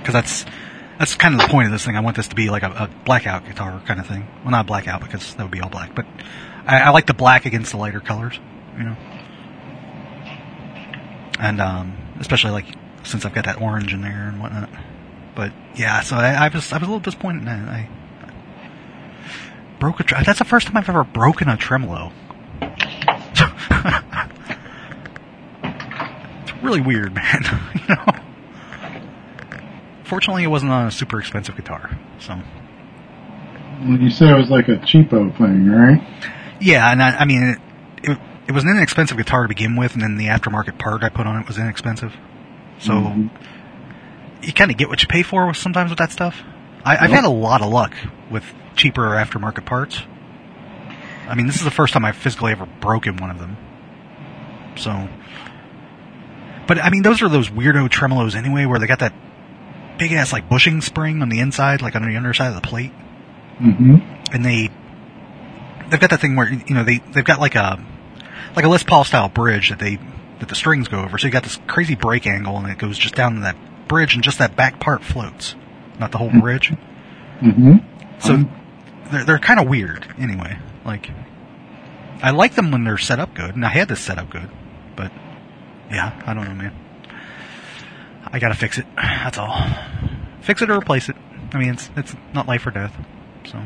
Because 0.00 0.14
that's 0.14 0.44
that's 0.98 1.14
kind 1.14 1.34
of 1.34 1.40
the 1.40 1.48
point 1.48 1.66
of 1.66 1.72
this 1.72 1.84
thing. 1.84 1.96
I 1.96 2.00
want 2.00 2.16
this 2.16 2.28
to 2.28 2.34
be 2.34 2.50
like 2.50 2.64
a, 2.64 2.70
a 2.70 2.90
blackout 3.04 3.46
guitar 3.46 3.80
kind 3.86 4.00
of 4.00 4.06
thing. 4.06 4.26
Well, 4.42 4.50
not 4.50 4.66
blackout 4.66 5.00
because 5.00 5.34
that 5.34 5.42
would 5.42 5.52
be 5.52 5.60
all 5.60 5.70
black, 5.70 5.94
but 5.94 6.06
I, 6.66 6.80
I 6.80 6.90
like 6.90 7.06
the 7.06 7.14
black 7.14 7.46
against 7.46 7.70
the 7.70 7.78
lighter 7.78 8.00
colors, 8.00 8.38
you 8.76 8.84
know. 8.84 8.96
And 11.38 11.60
um, 11.60 11.96
especially 12.18 12.50
like 12.50 12.66
since 13.04 13.24
I've 13.24 13.34
got 13.34 13.44
that 13.44 13.62
orange 13.62 13.94
in 13.94 14.02
there 14.02 14.28
and 14.28 14.40
whatnot. 14.40 14.68
But 15.38 15.52
yeah, 15.76 16.00
so 16.00 16.16
I, 16.16 16.30
I 16.46 16.48
was 16.48 16.72
I 16.72 16.78
was 16.78 16.88
a 16.88 16.90
little 16.90 16.98
disappointed 16.98 17.38
in 17.38 17.44
that. 17.44 17.68
I, 17.68 17.88
broke 19.78 20.00
a. 20.00 20.02
Tre- 20.02 20.24
that's 20.26 20.40
the 20.40 20.44
first 20.44 20.66
time 20.66 20.76
I've 20.76 20.88
ever 20.88 21.04
broken 21.04 21.48
a 21.48 21.56
tremolo. 21.56 22.10
it's 25.62 26.52
really 26.60 26.80
weird, 26.80 27.14
man. 27.14 27.42
you 27.88 27.94
know. 27.94 28.04
Fortunately, 30.02 30.42
it 30.42 30.48
wasn't 30.48 30.72
on 30.72 30.88
a 30.88 30.90
super 30.90 31.20
expensive 31.20 31.54
guitar, 31.54 31.96
so 32.18 32.40
Well, 33.82 33.96
you 34.00 34.10
said 34.10 34.30
it 34.30 34.36
was 34.36 34.50
like 34.50 34.66
a 34.66 34.76
cheapo 34.78 35.36
thing, 35.38 35.68
right? 35.70 36.02
yeah. 36.60 36.90
And 36.90 37.00
I, 37.00 37.10
I 37.18 37.24
mean, 37.26 37.42
it, 37.44 37.58
it 38.10 38.18
it 38.48 38.52
was 38.52 38.64
an 38.64 38.70
inexpensive 38.70 39.16
guitar 39.16 39.42
to 39.42 39.48
begin 39.48 39.76
with, 39.76 39.92
and 39.94 40.02
then 40.02 40.16
the 40.16 40.26
aftermarket 40.26 40.78
part 40.80 41.04
I 41.04 41.10
put 41.10 41.28
on 41.28 41.40
it 41.40 41.46
was 41.46 41.58
inexpensive. 41.58 42.12
So 42.80 42.92
Mhm. 42.92 43.30
You 44.42 44.52
kind 44.52 44.70
of 44.70 44.76
get 44.76 44.88
what 44.88 45.02
you 45.02 45.08
pay 45.08 45.22
for 45.22 45.52
sometimes 45.54 45.90
with 45.90 45.98
that 45.98 46.10
stuff. 46.10 46.42
I, 46.84 46.94
I've 46.96 47.10
Yep. 47.10 47.22
had 47.22 47.24
a 47.24 47.30
lot 47.30 47.60
of 47.62 47.70
luck 47.70 47.94
with 48.30 48.44
cheaper 48.76 49.02
aftermarket 49.02 49.64
parts. 49.64 50.02
I 51.28 51.34
mean, 51.34 51.46
this 51.46 51.56
is 51.56 51.62
the 51.64 51.70
first 51.70 51.92
time 51.92 52.04
I've 52.04 52.16
physically 52.16 52.52
ever 52.52 52.66
broken 52.80 53.16
one 53.16 53.30
of 53.30 53.38
them. 53.38 53.56
So, 54.76 55.08
But 56.66 56.82
I 56.82 56.90
mean, 56.90 57.02
those 57.02 57.22
are 57.22 57.28
those 57.28 57.48
weirdo 57.48 57.88
tremolos 57.88 58.34
anyway, 58.34 58.64
where 58.66 58.78
they 58.78 58.86
got 58.86 59.00
that 59.00 59.12
big 59.98 60.12
ass 60.12 60.32
like 60.32 60.48
bushing 60.48 60.80
spring 60.80 61.22
on 61.22 61.28
the 61.28 61.40
inside, 61.40 61.82
like 61.82 61.96
on 61.96 62.02
the 62.08 62.16
underside 62.16 62.48
of 62.48 62.54
the 62.54 62.66
plate, 62.66 62.92
hmm 63.58 63.96
and 64.32 64.44
they 64.44 64.70
they've 65.88 66.00
got 66.00 66.10
that 66.10 66.20
thing 66.20 66.36
where 66.36 66.50
you 66.52 66.74
know 66.74 66.84
they 66.84 66.98
they've 67.12 67.24
got 67.24 67.40
like 67.40 67.54
a 67.56 67.78
like 68.54 68.64
a 68.64 68.68
Les 68.68 68.82
Paul 68.84 69.04
style 69.04 69.28
bridge 69.28 69.70
that 69.70 69.78
they 69.78 69.98
that 70.38 70.48
the 70.48 70.54
strings 70.54 70.88
go 70.88 71.00
over. 71.00 71.18
So 71.18 71.26
you 71.26 71.32
got 71.32 71.42
this 71.42 71.58
crazy 71.66 71.94
break 71.96 72.26
angle, 72.26 72.56
and 72.58 72.70
it 72.70 72.78
goes 72.78 72.96
just 72.98 73.14
down 73.14 73.34
to 73.36 73.40
that 73.40 73.56
bridge, 73.88 74.14
and 74.14 74.22
just 74.22 74.38
that 74.38 74.54
back 74.56 74.78
part 74.80 75.02
floats, 75.02 75.54
not 75.98 76.12
the 76.12 76.18
whole 76.18 76.30
bridge. 76.30 76.68
hmm 77.40 77.76
So 78.20 78.34
Um, 78.34 78.50
they're 79.10 79.24
they're 79.24 79.38
kind 79.38 79.58
of 79.60 79.68
weird 79.68 80.06
anyway. 80.18 80.58
Like 80.84 81.10
I 82.22 82.30
like 82.30 82.54
them 82.54 82.70
when 82.70 82.84
they're 82.84 82.98
set 82.98 83.18
up 83.20 83.34
good, 83.34 83.54
and 83.54 83.64
I 83.64 83.68
had 83.68 83.88
this 83.88 84.00
set 84.00 84.18
up 84.18 84.28
good, 84.30 84.50
but 84.96 85.10
yeah, 85.90 86.20
I 86.26 86.34
don't 86.34 86.44
know, 86.44 86.54
man. 86.54 86.74
I 88.30 88.38
gotta 88.38 88.54
fix 88.54 88.78
it. 88.78 88.86
That's 88.96 89.38
all. 89.38 89.56
Fix 90.42 90.60
it 90.62 90.70
or 90.70 90.76
replace 90.78 91.08
it. 91.08 91.16
I 91.54 91.58
mean, 91.58 91.70
it's 91.70 91.90
it's 91.96 92.14
not 92.34 92.46
life 92.46 92.66
or 92.66 92.70
death. 92.70 92.94
So, 93.46 93.58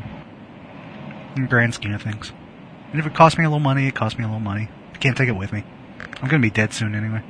in 1.35 1.41
the 1.43 1.47
grand 1.49 1.73
scheme 1.73 1.93
of 1.93 2.01
things, 2.01 2.31
and 2.91 2.99
if 2.99 3.05
it 3.05 3.13
costs 3.13 3.37
me 3.37 3.43
a 3.43 3.49
little 3.49 3.59
money, 3.59 3.87
it 3.87 3.95
costs 3.95 4.17
me 4.17 4.23
a 4.23 4.27
little 4.27 4.39
money. 4.39 4.69
I 4.93 4.97
can't 4.97 5.17
take 5.17 5.27
it 5.27 5.33
with 5.35 5.51
me. 5.51 5.63
I'm 6.21 6.29
gonna 6.29 6.41
be 6.41 6.49
dead 6.49 6.71
soon 6.73 6.95
anyway. 6.95 7.21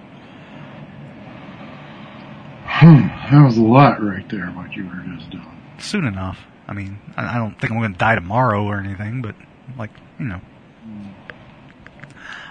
Hmm, 2.84 3.08
that 3.32 3.46
was 3.46 3.58
a 3.58 3.62
lot 3.62 4.04
right 4.04 4.28
there, 4.30 4.48
what 4.48 4.75
you 4.75 4.86
were 4.86 5.02
just 5.18 5.30
doing. 5.30 5.62
Soon 5.80 6.06
enough. 6.06 6.38
I 6.68 6.74
mean, 6.74 7.00
I, 7.16 7.36
I 7.36 7.38
don't 7.38 7.58
think 7.58 7.72
I'm 7.72 7.80
gonna 7.80 7.96
die 7.96 8.16
tomorrow 8.16 8.66
or 8.66 8.78
anything, 8.78 9.22
but 9.22 9.36
like 9.78 9.92
you 10.20 10.25
know. 10.25 10.42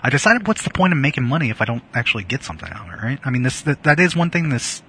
I 0.03 0.09
decided 0.09 0.49
what's 0.49 0.62
the 0.62 0.71
point 0.71 0.95
of 0.95 0.99
making 0.99 1.25
money 1.25 1.51
if 1.51 1.61
I 1.61 1.67
don't 1.67 1.85
actually 1.93 2.25
get 2.25 2.43
something 2.43 2.69
out 2.71 2.89
of 2.89 2.95
it, 2.95 3.03
right? 3.05 3.19
I 3.25 3.29
mean, 3.29 3.43
this 3.43 3.61
that, 3.62 3.83
that 3.83 4.01
is 4.01 4.17
one 4.17 4.31
thing 4.31 4.49
this 4.49 4.83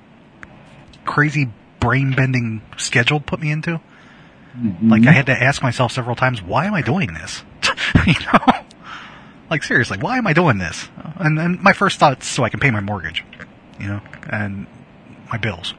crazy 1.03 1.51
brain 1.81 2.13
bending 2.13 2.61
schedule 2.77 3.19
put 3.19 3.41
me 3.41 3.51
into. 3.51 3.81
Mhm. 4.57 4.89
Like 4.89 5.05
I 5.05 5.11
had 5.11 5.25
to 5.25 5.33
ask 5.33 5.61
myself 5.61 5.91
several 5.91 6.15
times, 6.15 6.41
why 6.41 6.67
am 6.67 6.73
I 6.73 6.81
doing 6.81 7.13
this? 7.13 7.43
you 8.07 8.13
know, 8.31 8.63
like 9.49 9.63
seriously, 9.63 9.97
why 9.97 10.17
am 10.17 10.25
I 10.25 10.31
doing 10.31 10.57
this? 10.57 10.87
And 11.17 11.37
then 11.37 11.61
my 11.61 11.73
first 11.73 11.99
thoughts, 11.99 12.27
so 12.27 12.45
I 12.45 12.49
can 12.49 12.61
pay 12.61 12.71
my 12.71 12.79
mortgage, 12.79 13.25
you 13.77 13.87
know, 13.87 14.01
and 14.29 14.67
my 15.33 15.39
bills, 15.39 15.73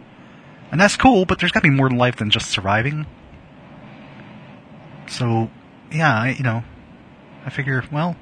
and 0.73 0.81
that's 0.81 0.97
cool. 0.97 1.25
But 1.25 1.39
there's 1.39 1.53
got 1.53 1.61
to 1.61 1.71
be 1.71 1.75
more 1.75 1.89
to 1.89 1.95
life 1.95 2.17
than 2.17 2.31
just 2.31 2.51
surviving. 2.51 3.07
So, 5.07 5.49
yeah, 5.93 6.13
I, 6.13 6.31
you 6.31 6.43
know, 6.43 6.65
I 7.47 7.51
figure, 7.51 7.85
well, 7.93 8.17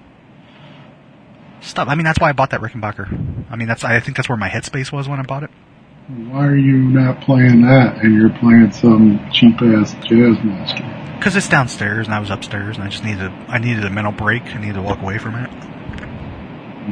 stop. 1.60 1.88
I 1.88 1.94
mean, 1.94 2.04
that's 2.04 2.18
why 2.18 2.28
I 2.28 2.32
bought 2.32 2.50
that 2.50 2.60
Rickenbacker. 2.60 3.46
I 3.50 3.56
mean, 3.56 3.66
that's 3.66 3.82
I 3.82 3.98
think 4.00 4.16
that's 4.16 4.28
where 4.28 4.36
my 4.36 4.50
headspace 4.50 4.92
was 4.92 5.08
when 5.08 5.18
I 5.18 5.22
bought 5.22 5.42
it. 5.42 5.50
Why 6.08 6.46
are 6.46 6.56
you 6.56 6.76
not 6.76 7.22
playing 7.22 7.62
that 7.62 8.02
and 8.02 8.14
you're 8.14 8.36
playing 8.38 8.72
some 8.72 9.18
cheap 9.32 9.54
ass 9.62 9.94
Jazzmaster? 9.94 11.16
Because 11.16 11.36
it's 11.36 11.48
downstairs 11.48 12.06
and 12.06 12.14
I 12.14 12.18
was 12.18 12.28
upstairs 12.30 12.76
and 12.76 12.84
I 12.84 12.88
just 12.88 13.04
needed 13.04 13.30
I 13.48 13.58
needed 13.58 13.84
a 13.84 13.90
mental 13.90 14.12
break. 14.12 14.42
I 14.44 14.58
needed 14.60 14.74
to 14.74 14.82
walk 14.82 15.00
away 15.00 15.18
from 15.18 15.36
it. 15.36 15.50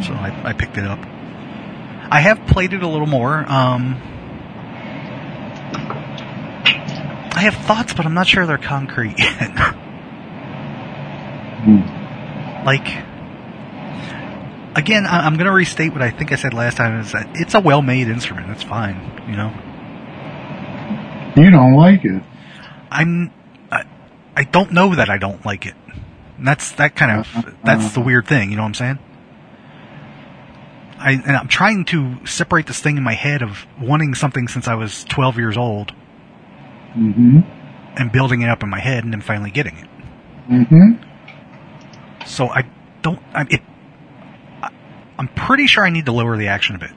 So 0.04 0.14
I, 0.14 0.50
I 0.50 0.52
picked 0.52 0.78
it 0.78 0.84
up. 0.84 1.00
I 2.12 2.20
have 2.20 2.46
played 2.46 2.72
it 2.72 2.82
a 2.82 2.88
little 2.88 3.08
more. 3.08 3.44
Um, 3.50 4.00
I 7.32 7.40
have 7.40 7.54
thoughts, 7.54 7.94
but 7.94 8.06
I'm 8.06 8.14
not 8.14 8.26
sure 8.26 8.46
they're 8.46 8.58
concrete 8.58 9.14
yet. 9.18 9.50
Hmm. 11.60 12.64
like, 12.64 12.86
again, 14.76 15.06
I, 15.06 15.26
I'm 15.26 15.34
going 15.34 15.46
to 15.46 15.52
restate 15.52 15.92
what 15.92 16.02
I 16.02 16.10
think 16.10 16.32
I 16.32 16.36
said 16.36 16.54
last 16.54 16.76
time: 16.76 17.00
is 17.00 17.12
that 17.12 17.28
it's 17.34 17.54
a 17.54 17.60
well-made 17.60 18.08
instrument. 18.08 18.50
It's 18.50 18.62
fine, 18.62 18.96
you 19.28 19.36
know. 19.36 19.52
You 21.36 21.50
don't 21.50 21.74
like 21.74 22.04
it. 22.04 22.22
I'm 22.90 23.32
I, 23.70 23.84
I 24.36 24.44
don't 24.44 24.72
know 24.72 24.94
that 24.94 25.08
I 25.08 25.18
don't 25.18 25.44
like 25.46 25.66
it. 25.66 25.74
And 26.38 26.46
that's 26.46 26.72
that 26.72 26.96
kind 26.96 27.20
of 27.20 27.54
that's 27.64 27.92
the 27.92 28.00
weird 28.00 28.26
thing, 28.26 28.50
you 28.50 28.56
know 28.56 28.62
what 28.62 28.68
I'm 28.68 28.74
saying? 28.74 28.98
I 30.98 31.12
and 31.12 31.36
I'm 31.36 31.48
trying 31.48 31.84
to 31.86 32.26
separate 32.26 32.66
this 32.66 32.80
thing 32.80 32.96
in 32.96 33.02
my 33.02 33.14
head 33.14 33.42
of 33.42 33.66
wanting 33.80 34.14
something 34.14 34.48
since 34.48 34.66
I 34.66 34.74
was 34.74 35.04
12 35.04 35.36
years 35.36 35.56
old 35.56 35.92
hmm 36.94 37.40
and 37.96 38.12
building 38.12 38.42
it 38.42 38.48
up 38.48 38.62
in 38.62 38.70
my 38.70 38.78
head 38.78 39.02
and 39.02 39.12
then 39.12 39.20
finally 39.20 39.50
getting 39.50 39.76
it. 39.76 39.88
hmm 40.46 40.92
So 42.26 42.48
I 42.48 42.64
don't 43.02 43.20
I 43.34 43.42
it 43.50 43.62
I, 44.62 44.70
I'm 45.18 45.28
pretty 45.28 45.66
sure 45.66 45.84
I 45.84 45.90
need 45.90 46.06
to 46.06 46.12
lower 46.12 46.36
the 46.36 46.48
action 46.48 46.76
a 46.76 46.78
bit. 46.78 46.92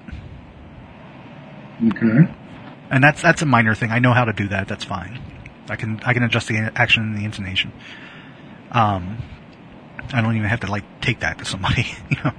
Okay. 1.87 2.31
And 2.89 3.03
that's 3.03 3.21
that's 3.21 3.41
a 3.41 3.45
minor 3.45 3.75
thing. 3.75 3.91
I 3.91 3.99
know 3.99 4.13
how 4.13 4.25
to 4.25 4.33
do 4.33 4.47
that. 4.49 4.67
That's 4.67 4.83
fine. 4.83 5.19
I 5.69 5.75
can 5.75 5.99
I 6.05 6.13
can 6.13 6.23
adjust 6.23 6.47
the 6.47 6.71
action 6.75 7.03
and 7.03 7.17
the 7.17 7.25
intonation. 7.25 7.71
Um, 8.71 9.17
I 10.13 10.21
don't 10.21 10.35
even 10.35 10.47
have 10.49 10.61
to 10.61 10.67
like 10.67 10.83
take 11.01 11.21
that 11.21 11.39
to 11.39 11.45
somebody, 11.45 11.87
you 12.09 12.17
know. 12.23 12.33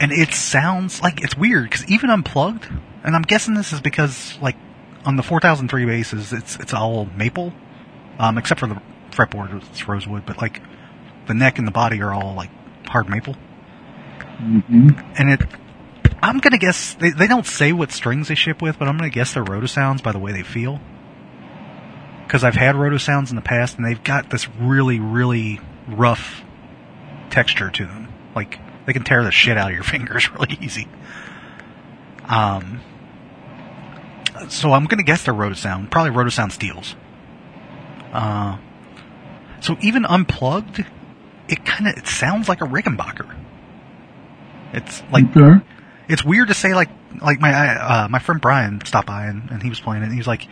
And 0.00 0.12
it 0.12 0.32
sounds 0.32 1.02
like 1.02 1.22
it's 1.22 1.36
weird 1.36 1.64
because 1.64 1.86
even 1.90 2.10
unplugged, 2.10 2.66
and 3.04 3.14
I'm 3.14 3.22
guessing 3.22 3.54
this 3.54 3.72
is 3.72 3.80
because 3.80 4.36
like 4.40 4.56
on 5.04 5.16
the 5.16 5.22
4003 5.22 5.86
basses, 5.86 6.32
it's 6.32 6.56
it's 6.56 6.74
all 6.74 7.06
maple, 7.16 7.52
um, 8.18 8.38
except 8.38 8.60
for 8.60 8.66
the 8.66 8.80
fretboard, 9.10 9.62
it's 9.70 9.88
rosewood, 9.88 10.26
but 10.26 10.40
like 10.40 10.60
the 11.26 11.34
neck 11.34 11.58
and 11.58 11.66
the 11.66 11.72
body 11.72 12.00
are 12.02 12.12
all 12.12 12.34
like 12.34 12.50
hard 12.86 13.08
maple 13.08 13.36
hmm 14.38 14.88
and 15.16 15.30
it 15.30 15.40
I'm 16.22 16.38
gonna 16.38 16.58
guess 16.58 16.94
they, 16.94 17.10
they 17.10 17.26
don't 17.26 17.46
say 17.46 17.72
what 17.72 17.92
strings 17.92 18.28
they 18.28 18.34
ship 18.34 18.60
with, 18.60 18.78
but 18.78 18.88
I'm 18.88 18.96
gonna 18.98 19.10
guess 19.10 19.32
they're 19.32 19.44
Rotosounds 19.44 20.02
by 20.02 20.12
the 20.12 20.18
way 20.18 20.32
they 20.32 20.42
feel. 20.42 20.80
Because 22.26 22.44
I've 22.44 22.54
had 22.54 22.76
Rotosounds 22.76 23.30
in 23.30 23.36
the 23.36 23.42
past, 23.42 23.76
and 23.76 23.86
they've 23.86 24.02
got 24.02 24.30
this 24.30 24.46
really, 24.58 25.00
really 25.00 25.60
rough 25.88 26.42
texture 27.30 27.70
to 27.70 27.86
them. 27.86 28.08
Like 28.34 28.58
they 28.86 28.92
can 28.92 29.02
tear 29.02 29.24
the 29.24 29.30
shit 29.30 29.56
out 29.56 29.70
of 29.70 29.74
your 29.74 29.84
fingers 29.96 30.30
really 30.32 30.58
easy. 30.60 30.88
Um, 32.28 32.80
so 34.48 34.72
I'm 34.72 34.86
gonna 34.86 35.02
guess 35.02 35.24
they're 35.24 35.34
Rotosound, 35.34 35.90
probably 35.90 36.12
Rotosound 36.12 36.52
steels. 36.52 36.96
Uh, 38.12 38.58
so 39.60 39.76
even 39.80 40.04
unplugged, 40.04 40.84
it 41.48 41.64
kind 41.64 41.86
of 41.86 41.96
it 41.96 42.06
sounds 42.06 42.48
like 42.48 42.60
a 42.60 42.64
Rickenbacker. 42.64 43.36
It's 44.72 45.02
like 45.12 45.36
okay. 45.36 45.64
it's 46.08 46.24
weird 46.24 46.48
to 46.48 46.54
say 46.54 46.74
like 46.74 46.88
like 47.20 47.40
my 47.40 47.52
uh, 47.52 48.08
my 48.08 48.18
friend 48.18 48.40
Brian 48.40 48.84
stopped 48.84 49.06
by 49.06 49.26
and, 49.26 49.50
and 49.50 49.62
he 49.62 49.68
was 49.68 49.80
playing 49.80 50.02
it 50.02 50.06
and 50.06 50.12
he 50.12 50.18
was 50.18 50.26
like 50.26 50.42
he 50.42 50.48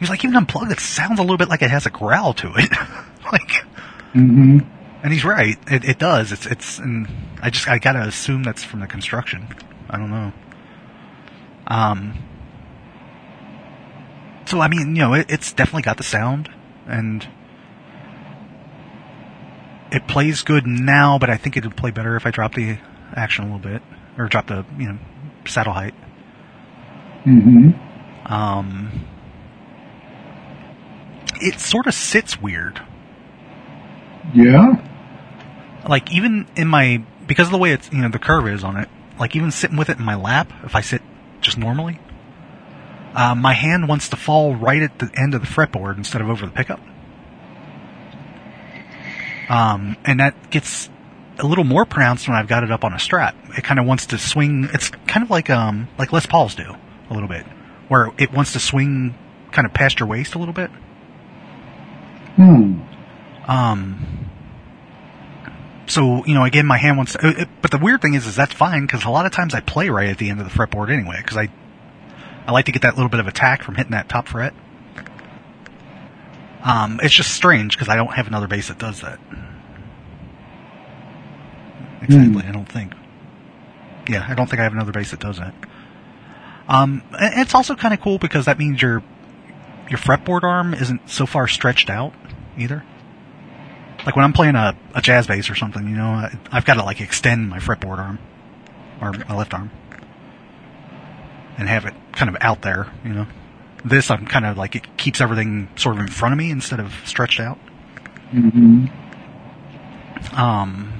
was 0.00 0.10
like 0.10 0.24
even 0.24 0.36
unplugged 0.36 0.72
it 0.72 0.80
sounds 0.80 1.18
a 1.18 1.22
little 1.22 1.36
bit 1.36 1.48
like 1.48 1.62
it 1.62 1.70
has 1.70 1.86
a 1.86 1.90
growl 1.90 2.32
to 2.34 2.52
it 2.56 2.70
like 3.32 3.50
hmm 4.12 4.58
and 5.02 5.12
he's 5.12 5.24
right 5.24 5.58
it, 5.70 5.84
it 5.84 5.98
does 5.98 6.32
it's 6.32 6.46
it's 6.46 6.78
and 6.78 7.08
I 7.42 7.50
just 7.50 7.68
I 7.68 7.78
gotta 7.78 8.00
assume 8.00 8.42
that's 8.42 8.64
from 8.64 8.80
the 8.80 8.86
construction 8.86 9.46
I 9.90 9.98
don't 9.98 10.10
know 10.10 10.32
um 11.66 12.14
so 14.46 14.60
I 14.60 14.68
mean 14.68 14.96
you 14.96 15.02
know 15.02 15.14
it, 15.14 15.26
it's 15.28 15.52
definitely 15.52 15.82
got 15.82 15.96
the 15.96 16.02
sound 16.02 16.50
and 16.86 17.26
it 19.92 20.06
plays 20.08 20.42
good 20.42 20.66
now 20.66 21.18
but 21.18 21.30
I 21.30 21.36
think 21.36 21.56
it 21.56 21.64
would 21.64 21.76
play 21.76 21.90
better 21.90 22.16
if 22.16 22.26
I 22.26 22.30
dropped 22.30 22.56
the 22.56 22.78
action 23.14 23.44
a 23.44 23.54
little 23.54 23.70
bit 23.70 23.82
or 24.18 24.26
drop 24.28 24.46
the 24.46 24.64
you 24.78 24.88
know 24.88 24.98
saddle 25.46 25.72
height 25.72 25.94
hmm 27.24 27.70
um, 28.26 29.06
it 31.40 31.60
sort 31.60 31.86
of 31.86 31.94
sits 31.94 32.40
weird. 32.40 32.82
Yeah. 34.34 34.82
Like 35.88 36.12
even 36.12 36.46
in 36.56 36.68
my 36.68 37.02
because 37.26 37.48
of 37.48 37.52
the 37.52 37.58
way 37.58 37.72
it's 37.72 37.90
you 37.92 37.98
know 37.98 38.08
the 38.08 38.18
curve 38.18 38.48
is 38.48 38.64
on 38.64 38.76
it. 38.76 38.88
Like 39.18 39.36
even 39.36 39.50
sitting 39.50 39.76
with 39.76 39.88
it 39.88 39.98
in 39.98 40.04
my 40.04 40.16
lap, 40.16 40.52
if 40.64 40.74
I 40.74 40.80
sit 40.80 41.02
just 41.40 41.56
normally, 41.56 42.00
uh, 43.16 43.34
my 43.34 43.54
hand 43.54 43.88
wants 43.88 44.10
to 44.10 44.16
fall 44.16 44.54
right 44.54 44.82
at 44.82 44.98
the 44.98 45.10
end 45.16 45.34
of 45.34 45.40
the 45.40 45.46
fretboard 45.46 45.96
instead 45.96 46.20
of 46.20 46.28
over 46.28 46.44
the 46.44 46.52
pickup. 46.52 46.80
Um, 49.48 49.96
and 50.04 50.20
that 50.20 50.50
gets 50.50 50.90
a 51.38 51.46
little 51.46 51.64
more 51.64 51.86
pronounced 51.86 52.28
when 52.28 52.36
I've 52.36 52.46
got 52.46 52.62
it 52.62 52.70
up 52.70 52.84
on 52.84 52.92
a 52.92 52.98
strap. 52.98 53.34
It 53.56 53.64
kind 53.64 53.80
of 53.80 53.86
wants 53.86 54.06
to 54.06 54.18
swing. 54.18 54.68
It's 54.72 54.90
kind 55.06 55.24
of 55.24 55.30
like 55.30 55.48
um 55.48 55.88
like 55.98 56.12
Les 56.12 56.26
Pauls 56.26 56.54
do 56.54 56.74
a 57.08 57.14
little 57.14 57.28
bit, 57.28 57.46
where 57.88 58.12
it 58.18 58.32
wants 58.32 58.52
to 58.52 58.60
swing 58.60 59.14
kind 59.50 59.66
of 59.66 59.72
past 59.72 59.98
your 59.98 60.08
waist 60.08 60.34
a 60.34 60.38
little 60.38 60.54
bit. 60.54 60.70
Hmm. 62.36 62.80
Um, 63.48 64.28
so 65.86 66.24
you 66.26 66.34
know, 66.34 66.44
again, 66.44 66.66
my 66.66 66.76
hand 66.76 66.98
wants. 66.98 67.12
To, 67.14 67.42
it, 67.42 67.48
but 67.62 67.70
the 67.70 67.78
weird 67.78 68.02
thing 68.02 68.12
is, 68.14 68.26
is 68.26 68.36
that's 68.36 68.52
fine 68.52 68.82
because 68.82 69.04
a 69.04 69.10
lot 69.10 69.24
of 69.24 69.32
times 69.32 69.54
I 69.54 69.60
play 69.60 69.88
right 69.88 70.08
at 70.08 70.18
the 70.18 70.28
end 70.28 70.40
of 70.40 70.50
the 70.50 70.52
fretboard 70.52 70.90
anyway 70.90 71.16
because 71.18 71.36
I, 71.38 71.48
I 72.46 72.52
like 72.52 72.66
to 72.66 72.72
get 72.72 72.82
that 72.82 72.94
little 72.94 73.08
bit 73.08 73.20
of 73.20 73.26
attack 73.26 73.62
from 73.62 73.74
hitting 73.74 73.92
that 73.92 74.08
top 74.08 74.28
fret. 74.28 74.54
Um, 76.62 77.00
it's 77.02 77.14
just 77.14 77.32
strange 77.32 77.76
because 77.76 77.88
I 77.88 77.96
don't 77.96 78.12
have 78.12 78.26
another 78.26 78.46
bass 78.46 78.68
that 78.68 78.78
does 78.78 79.00
that. 79.00 79.18
Exactly, 82.02 82.44
I 82.44 82.52
don't 82.52 82.68
think. 82.70 82.92
Yeah, 84.08 84.24
I 84.28 84.34
don't 84.34 84.48
think 84.48 84.60
I 84.60 84.62
have 84.62 84.72
another 84.72 84.92
bass 84.92 85.10
that 85.10 85.20
does 85.20 85.38
that. 85.38 85.54
Um, 86.68 87.02
it's 87.20 87.54
also 87.54 87.74
kind 87.74 87.94
of 87.94 88.00
cool 88.00 88.18
because 88.18 88.44
that 88.46 88.58
means 88.58 88.80
your 88.82 89.02
your 89.88 89.98
fretboard 89.98 90.42
arm 90.42 90.74
isn't 90.74 91.08
so 91.08 91.26
far 91.26 91.46
stretched 91.46 91.90
out 91.90 92.12
either. 92.58 92.84
Like 94.04 94.16
when 94.16 94.24
I'm 94.24 94.32
playing 94.32 94.56
a, 94.56 94.76
a 94.94 95.00
jazz 95.00 95.26
bass 95.26 95.48
or 95.48 95.54
something, 95.54 95.88
you 95.88 95.96
know, 95.96 96.08
I, 96.08 96.36
I've 96.50 96.64
got 96.64 96.74
to 96.74 96.84
like 96.84 97.00
extend 97.00 97.48
my 97.48 97.58
fretboard 97.58 97.98
arm 97.98 98.18
or 99.00 99.12
my 99.12 99.36
left 99.36 99.54
arm 99.54 99.70
and 101.58 101.68
have 101.68 101.84
it 101.84 101.94
kind 102.12 102.28
of 102.28 102.36
out 102.40 102.62
there, 102.62 102.90
you 103.04 103.12
know. 103.12 103.26
This 103.84 104.10
I'm 104.10 104.26
kind 104.26 104.44
of 104.46 104.56
like 104.56 104.74
it 104.74 104.96
keeps 104.96 105.20
everything 105.20 105.68
sort 105.76 105.96
of 105.96 106.00
in 106.02 106.08
front 106.08 106.32
of 106.32 106.38
me 106.38 106.50
instead 106.50 106.80
of 106.80 106.92
stretched 107.04 107.38
out. 107.40 107.56
hmm 108.30 108.86
Um, 110.32 110.92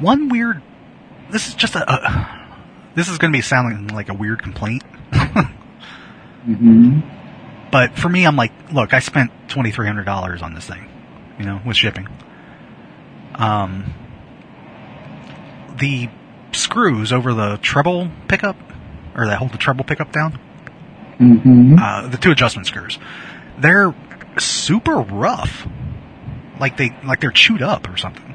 one 0.00 0.28
weird. 0.28 0.60
This 1.30 1.48
is 1.48 1.54
just 1.54 1.74
a. 1.74 2.42
this 2.94 3.08
is 3.08 3.18
going 3.18 3.32
to 3.32 3.36
be 3.36 3.42
sounding 3.42 3.88
like 3.88 4.08
a 4.08 4.14
weird 4.14 4.42
complaint, 4.42 4.82
hmm 6.44 7.00
but 7.70 7.96
for 7.98 8.08
me, 8.08 8.24
I'm 8.24 8.36
like, 8.36 8.52
look, 8.72 8.94
I 8.94 9.00
spent 9.00 9.32
twenty 9.48 9.72
three 9.72 9.86
hundred 9.86 10.04
dollars 10.04 10.42
on 10.42 10.54
this 10.54 10.66
thing, 10.66 10.86
you 11.38 11.44
know, 11.44 11.60
with 11.66 11.76
shipping. 11.76 12.06
Um, 13.34 13.92
the 15.78 16.08
screws 16.54 17.12
over 17.12 17.34
the 17.34 17.58
treble 17.58 18.10
pickup, 18.28 18.56
or 19.14 19.26
that 19.26 19.38
hold 19.38 19.52
the 19.52 19.58
treble 19.58 19.84
pickup 19.84 20.12
down, 20.12 20.32
hmm 21.18 21.76
uh, 21.78 22.08
the 22.08 22.16
two 22.16 22.30
adjustment 22.30 22.66
screws, 22.66 22.98
they're 23.58 23.94
super 24.38 24.96
rough, 24.96 25.66
like 26.58 26.76
they 26.76 26.90
like 27.04 27.20
they're 27.20 27.30
chewed 27.30 27.62
up 27.62 27.88
or 27.88 27.96
something. 27.96 28.34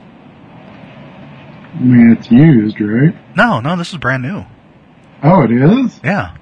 I 1.76 1.80
mean, 1.82 2.16
it's 2.18 2.32
used, 2.32 2.80
right? 2.82 3.16
No, 3.36 3.60
no, 3.60 3.76
this 3.78 3.92
is 3.92 3.98
brand 4.00 4.24
new. 4.24 4.44
Oh, 5.24 5.44
it 5.44 5.52
is? 5.52 6.00
Yeah, 6.04 6.36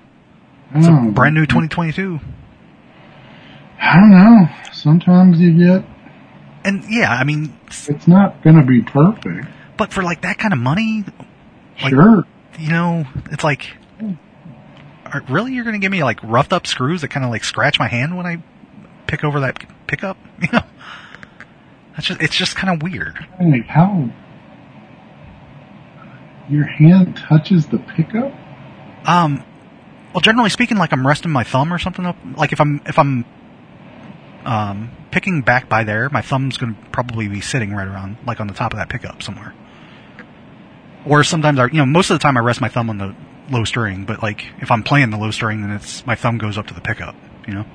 it's 0.73 0.87
Oh, 0.87 1.09
a 1.09 1.11
brand 1.11 1.35
new 1.35 1.45
2022. 1.45 2.19
I 3.79 3.95
don't 3.99 4.09
know. 4.11 4.47
Sometimes 4.73 5.39
you 5.39 5.57
get, 5.57 5.85
And 6.63 6.83
yeah, 6.89 7.11
I 7.11 7.23
mean, 7.23 7.57
it's 7.67 8.07
not 8.07 8.41
going 8.43 8.55
to 8.55 8.63
be 8.63 8.81
perfect. 8.81 9.47
but 9.77 9.91
for 9.93 10.01
like 10.03 10.21
that 10.21 10.37
kind 10.37 10.53
of 10.53 10.59
money, 10.59 11.03
Like- 11.81 11.91
sure. 11.91 12.25
you 12.59 12.69
know, 12.69 13.05
it's 13.31 13.43
like, 13.43 13.67
are, 15.05 15.23
really, 15.29 15.53
you're 15.53 15.63
going 15.63 15.75
to 15.75 15.79
give 15.79 15.91
me 15.91 16.03
like 16.03 16.21
roughed 16.23 16.53
up 16.53 16.67
screws 16.67 17.01
that 17.01 17.09
kind 17.09 17.23
of 17.25 17.31
like 17.31 17.43
scratch 17.43 17.79
my 17.79 17.87
hand 17.87 18.17
when 18.17 18.25
I 18.25 18.41
pick 19.07 19.23
over 19.23 19.39
that 19.41 19.63
pickup? 19.87 20.17
You 20.39 20.49
know, 20.53 20.61
that's 21.95 22.05
just 22.05 22.21
it's 22.21 22.35
just 22.35 22.55
kind 22.55 22.71
of 22.71 22.83
weird. 22.83 23.17
Like, 23.41 23.65
how 23.65 24.07
your 26.47 26.65
hand 26.65 27.17
touches 27.17 27.65
the 27.65 27.79
pickup? 27.79 28.31
Um, 29.05 29.43
well, 30.13 30.21
generally 30.21 30.51
speaking, 30.51 30.77
like 30.77 30.93
I'm 30.93 31.05
resting 31.07 31.31
my 31.31 31.43
thumb 31.43 31.73
or 31.73 31.79
something 31.79 32.05
up. 32.05 32.17
Like 32.35 32.51
if 32.51 32.61
I'm 32.61 32.81
if 32.85 32.99
I'm 32.99 33.25
um 34.45 34.91
picking 35.09 35.41
back 35.41 35.67
by 35.67 35.83
there, 35.83 36.07
my 36.09 36.21
thumb's 36.21 36.57
going 36.57 36.75
to 36.75 36.81
probably 36.91 37.27
be 37.27 37.41
sitting 37.41 37.73
right 37.73 37.87
around 37.87 38.17
like 38.27 38.39
on 38.39 38.45
the 38.47 38.53
top 38.53 38.73
of 38.73 38.77
that 38.77 38.89
pickup 38.89 39.23
somewhere. 39.23 39.55
Or 41.05 41.23
sometimes 41.23 41.59
I, 41.59 41.65
you 41.67 41.73
know, 41.77 41.85
most 41.85 42.09
of 42.09 42.15
the 42.15 42.19
time 42.23 42.35
I 42.37 42.41
rest 42.41 42.59
my 42.61 42.69
thumb 42.69 42.89
on 42.89 42.97
the 42.97 43.15
low 43.49 43.63
string, 43.63 44.03
but 44.05 44.21
like 44.21 44.45
if 44.59 44.71
I'm 44.71 44.83
playing 44.83 45.09
the 45.09 45.17
low 45.17 45.31
string, 45.31 45.61
then 45.61 45.71
it's 45.71 46.05
my 46.05 46.15
thumb 46.15 46.37
goes 46.37 46.57
up 46.57 46.67
to 46.67 46.73
the 46.73 46.81
pickup. 46.81 47.15
You 47.47 47.53
know, 47.55 47.65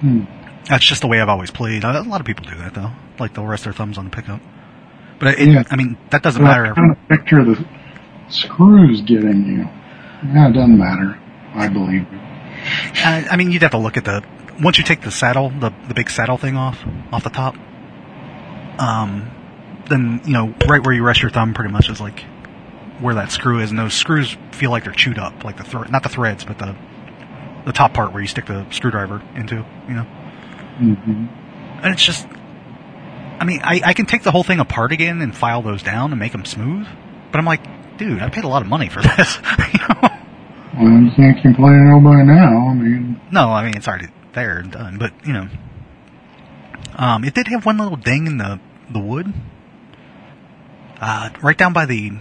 Hmm. 0.00 0.24
that's 0.68 0.84
just 0.84 1.00
the 1.00 1.08
way 1.08 1.20
I've 1.20 1.28
always 1.28 1.50
played. 1.50 1.84
A 1.84 2.02
lot 2.02 2.20
of 2.20 2.26
people 2.26 2.44
do 2.48 2.56
that 2.58 2.74
though. 2.74 2.90
Like 3.18 3.34
they'll 3.34 3.46
rest 3.46 3.64
their 3.64 3.72
thumbs 3.72 3.98
on 3.98 4.04
the 4.04 4.10
pickup. 4.10 4.40
But 5.18 5.38
it, 5.38 5.48
Yeah. 5.48 5.62
I 5.70 5.76
mean, 5.76 5.96
that 6.10 6.22
doesn't 6.22 6.42
matter. 6.42 6.66
I'm 6.66 6.74
trying 6.74 6.94
to 6.94 7.00
picture 7.16 7.44
the 7.44 7.64
screws 8.28 9.00
getting 9.02 9.46
you. 9.46 9.68
Yeah, 10.32 10.48
it 10.48 10.52
doesn't 10.52 10.78
matter. 10.78 11.18
I 11.54 11.68
believe. 11.68 12.06
I, 12.96 13.26
I 13.30 13.36
mean, 13.36 13.50
you'd 13.50 13.62
have 13.62 13.70
to 13.72 13.78
look 13.78 13.96
at 13.96 14.04
the 14.04 14.22
once 14.62 14.78
you 14.78 14.84
take 14.84 15.00
the 15.02 15.10
saddle, 15.10 15.50
the 15.50 15.72
the 15.88 15.94
big 15.94 16.10
saddle 16.10 16.36
thing 16.36 16.56
off 16.56 16.84
off 17.12 17.24
the 17.24 17.30
top. 17.30 17.56
Um, 18.78 19.30
then 19.88 20.20
you 20.24 20.32
know 20.32 20.54
right 20.68 20.82
where 20.84 20.94
you 20.94 21.02
rest 21.02 21.22
your 21.22 21.30
thumb, 21.30 21.54
pretty 21.54 21.72
much 21.72 21.88
is 21.88 22.00
like 22.00 22.20
where 23.00 23.14
that 23.16 23.30
screw 23.30 23.60
is, 23.60 23.70
and 23.70 23.78
those 23.78 23.94
screws 23.94 24.36
feel 24.52 24.70
like 24.70 24.84
they're 24.84 24.92
chewed 24.92 25.18
up, 25.18 25.44
like 25.44 25.56
the 25.56 25.64
thre- 25.64 25.88
not 25.90 26.02
the 26.02 26.08
threads, 26.08 26.44
but 26.44 26.58
the 26.58 26.74
the 27.66 27.72
top 27.72 27.92
part 27.94 28.12
where 28.12 28.22
you 28.22 28.28
stick 28.28 28.46
the 28.46 28.64
screwdriver 28.70 29.22
into, 29.34 29.56
you 29.88 29.94
know. 29.94 30.04
hmm 30.78 31.26
And 31.82 31.92
it's 31.92 32.02
just, 32.04 32.26
I 33.40 33.44
mean, 33.44 33.60
I 33.64 33.80
I 33.84 33.92
can 33.92 34.06
take 34.06 34.22
the 34.22 34.30
whole 34.30 34.44
thing 34.44 34.60
apart 34.60 34.92
again 34.92 35.20
and 35.20 35.34
file 35.34 35.62
those 35.62 35.82
down 35.82 36.12
and 36.12 36.18
make 36.18 36.32
them 36.32 36.44
smooth, 36.44 36.86
but 37.32 37.38
I'm 37.38 37.44
like, 37.44 37.96
dude, 37.98 38.22
I 38.22 38.30
paid 38.30 38.44
a 38.44 38.48
lot 38.48 38.62
of 38.62 38.68
money 38.68 38.88
for 38.88 39.02
this. 39.16 39.38
you 39.74 39.80
know? 39.80 40.08
Well, 40.78 41.00
you 41.02 41.10
can't 41.16 41.40
complain 41.42 41.74
at 41.74 41.90
nobody 41.90 42.22
now. 42.24 42.68
I 42.68 42.74
mean, 42.74 43.20
No, 43.30 43.50
I 43.50 43.64
mean 43.64 43.76
it's 43.76 43.88
already 43.88 44.08
there 44.32 44.58
and 44.58 44.70
done, 44.70 44.98
but 44.98 45.12
you 45.26 45.32
know, 45.32 45.48
um, 46.96 47.24
it 47.24 47.34
did 47.34 47.48
have 47.48 47.66
one 47.66 47.78
little 47.78 47.96
ding 47.96 48.26
in 48.26 48.38
the 48.38 48.58
the 48.90 49.00
wood, 49.00 49.32
uh, 51.00 51.30
right 51.42 51.56
down 51.56 51.72
by 51.72 51.86
the 51.86 52.12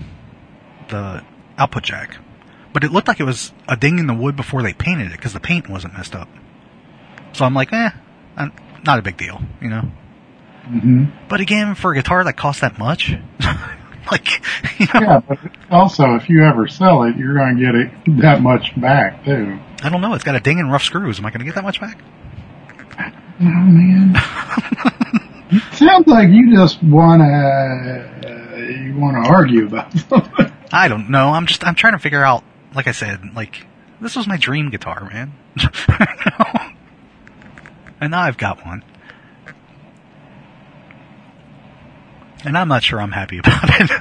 the 0.89 1.23
output 1.57 1.83
jack, 1.83 2.17
but 2.73 2.83
it 2.83 2.91
looked 2.91 3.07
like 3.07 3.19
it 3.19 3.23
was 3.23 3.53
a 3.67 3.75
ding 3.75 3.99
in 3.99 4.07
the 4.07 4.13
wood 4.13 4.35
before 4.35 4.61
they 4.61 4.73
painted 4.73 5.07
it 5.07 5.13
because 5.13 5.33
the 5.33 5.39
paint 5.39 5.69
wasn't 5.69 5.93
messed 5.93 6.15
up. 6.15 6.27
So 7.33 7.45
I'm 7.45 7.53
like, 7.53 7.73
eh, 7.73 7.89
uh, 8.37 8.49
not 8.85 8.99
a 8.99 9.01
big 9.01 9.17
deal, 9.17 9.41
you 9.61 9.69
know. 9.69 9.81
hmm 10.65 11.05
But 11.27 11.41
again, 11.41 11.75
for 11.75 11.91
a 11.91 11.95
guitar 11.95 12.23
that 12.23 12.37
costs 12.37 12.61
that 12.61 12.77
much, 12.77 13.13
like, 14.11 14.27
you 14.79 14.87
know, 14.93 15.01
yeah, 15.01 15.19
but 15.27 15.39
also 15.71 16.15
if 16.15 16.29
you 16.29 16.43
ever 16.43 16.67
sell 16.67 17.03
it, 17.03 17.17
you're 17.17 17.33
going 17.35 17.57
to 17.57 17.61
get 17.63 17.75
it 17.75 18.21
that 18.21 18.41
much 18.41 18.79
back 18.79 19.25
too. 19.25 19.59
I 19.83 19.89
don't 19.89 20.01
know. 20.01 20.13
It's 20.13 20.23
got 20.23 20.35
a 20.35 20.39
ding 20.39 20.59
and 20.59 20.71
rough 20.71 20.83
screws. 20.83 21.19
Am 21.19 21.25
I 21.25 21.29
going 21.31 21.39
to 21.39 21.45
get 21.45 21.55
that 21.55 21.63
much 21.63 21.81
back? 21.81 21.99
Oh 22.97 23.43
man. 23.43 24.15
sounds 25.73 26.07
like 26.07 26.29
you 26.29 26.53
just 26.55 26.81
want 26.83 27.21
to, 27.21 28.09
you 28.57 28.95
want 28.97 29.23
to 29.23 29.29
argue 29.29 29.65
about 29.67 29.93
something. 29.93 30.51
I 30.71 30.87
don't 30.87 31.09
know. 31.09 31.29
I'm 31.29 31.45
just 31.45 31.65
I'm 31.65 31.75
trying 31.75 31.93
to 31.93 31.99
figure 31.99 32.23
out. 32.23 32.43
Like 32.73 32.87
I 32.87 32.91
said, 32.91 33.33
like 33.35 33.65
this 34.01 34.15
was 34.15 34.27
my 34.27 34.37
dream 34.37 34.69
guitar, 34.69 35.09
man. 35.11 35.33
and 38.01 38.11
now 38.11 38.21
I've 38.21 38.37
got 38.37 38.65
one, 38.65 38.83
and 42.43 42.57
I'm 42.57 42.67
not 42.67 42.83
sure 42.83 42.99
I'm 42.99 43.13
happy 43.13 43.37
about 43.37 43.63
it. 43.79 43.91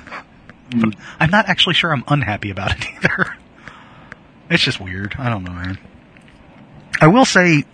I'm 1.21 1.31
not 1.31 1.49
actually 1.49 1.75
sure 1.75 1.93
I'm 1.93 2.03
unhappy 2.09 2.51
about 2.51 2.77
it 2.77 2.87
either. 2.97 3.37
It's 4.51 4.63
just 4.63 4.81
weird. 4.81 5.15
I 5.19 5.29
don't 5.29 5.45
know, 5.45 5.53
man. 5.53 5.79
I 7.01 7.07
will 7.07 7.25
say 7.25 7.65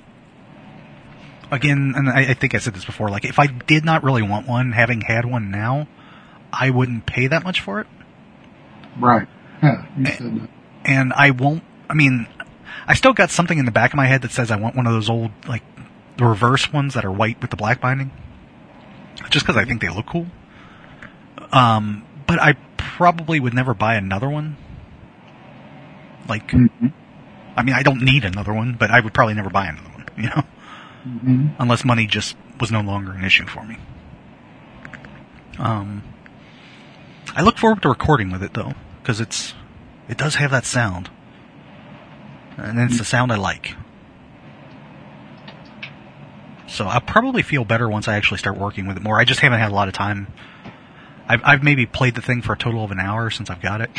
again, 1.50 1.94
and 1.96 2.08
I, 2.08 2.20
I 2.20 2.34
think 2.34 2.54
I 2.54 2.58
said 2.58 2.74
this 2.74 2.84
before. 2.84 3.08
Like, 3.08 3.24
if 3.24 3.38
I 3.38 3.46
did 3.46 3.84
not 3.84 4.04
really 4.04 4.22
want 4.22 4.46
one, 4.46 4.72
having 4.72 5.00
had 5.00 5.24
one 5.24 5.50
now, 5.50 5.88
I 6.52 6.70
wouldn't 6.70 7.06
pay 7.06 7.26
that 7.28 7.44
much 7.44 7.60
for 7.60 7.80
it. 7.80 7.86
Right. 8.98 9.28
Yeah, 9.62 9.84
you 9.96 10.06
said 10.06 10.40
that. 10.42 10.48
and 10.84 11.12
I 11.12 11.30
won't. 11.30 11.62
I 11.88 11.94
mean, 11.94 12.26
I 12.86 12.94
still 12.94 13.12
got 13.12 13.30
something 13.30 13.58
in 13.58 13.64
the 13.66 13.70
back 13.70 13.92
of 13.92 13.96
my 13.96 14.06
head 14.06 14.22
that 14.22 14.30
says 14.32 14.50
I 14.50 14.56
want 14.56 14.74
one 14.76 14.86
of 14.86 14.92
those 14.92 15.10
old, 15.10 15.30
like, 15.46 15.62
the 16.16 16.24
reverse 16.24 16.72
ones 16.72 16.94
that 16.94 17.04
are 17.04 17.12
white 17.12 17.40
with 17.40 17.50
the 17.50 17.56
black 17.56 17.80
binding, 17.80 18.10
just 19.30 19.44
because 19.46 19.56
I 19.56 19.64
think 19.64 19.80
they 19.80 19.88
look 19.88 20.06
cool. 20.06 20.26
Um, 21.52 22.04
but 22.26 22.40
I 22.40 22.54
probably 22.76 23.40
would 23.40 23.54
never 23.54 23.74
buy 23.74 23.94
another 23.96 24.28
one. 24.28 24.56
Like, 26.28 26.48
Mhm. 26.48 26.92
I 27.56 27.62
mean, 27.62 27.74
I 27.74 27.82
don't 27.82 28.02
need 28.02 28.24
another 28.24 28.52
one, 28.52 28.74
but 28.78 28.90
I 28.90 29.00
would 29.00 29.12
probably 29.12 29.34
never 29.34 29.50
buy 29.50 29.66
another 29.66 29.88
one. 29.88 29.96
You 30.16 30.28
know, 30.28 30.42
Mhm. 31.08 31.50
unless 31.58 31.82
money 31.84 32.06
just 32.06 32.36
was 32.60 32.70
no 32.70 32.80
longer 32.82 33.12
an 33.12 33.24
issue 33.24 33.46
for 33.46 33.64
me. 33.64 33.78
Um, 35.58 36.02
I 37.34 37.42
look 37.42 37.58
forward 37.58 37.82
to 37.82 37.88
recording 37.88 38.30
with 38.30 38.42
it 38.42 38.54
though, 38.54 38.74
because 39.00 39.20
it's 39.20 39.54
it 40.08 40.18
does 40.18 40.34
have 40.36 40.50
that 40.50 40.64
sound, 40.64 41.10
and 42.56 42.78
it's 42.78 42.98
the 42.98 43.04
sound 43.04 43.32
I 43.32 43.36
like. 43.36 43.76
So 46.66 46.86
I'll 46.86 47.00
probably 47.00 47.42
feel 47.42 47.64
better 47.64 47.88
once 47.88 48.06
I 48.08 48.16
actually 48.16 48.38
start 48.38 48.56
working 48.56 48.86
with 48.86 48.96
it 48.96 49.02
more. 49.02 49.18
I 49.18 49.24
just 49.24 49.40
haven't 49.40 49.58
had 49.58 49.70
a 49.70 49.74
lot 49.74 49.88
of 49.88 49.94
time. 49.94 50.32
I've, 51.28 51.40
I've 51.44 51.62
maybe 51.62 51.86
played 51.86 52.14
the 52.14 52.22
thing 52.22 52.42
for 52.42 52.52
a 52.52 52.58
total 52.58 52.84
of 52.84 52.90
an 52.90 53.00
hour 53.00 53.30
since 53.30 53.50
I've 53.50 53.60
got 53.62 53.80
it. 53.80 53.90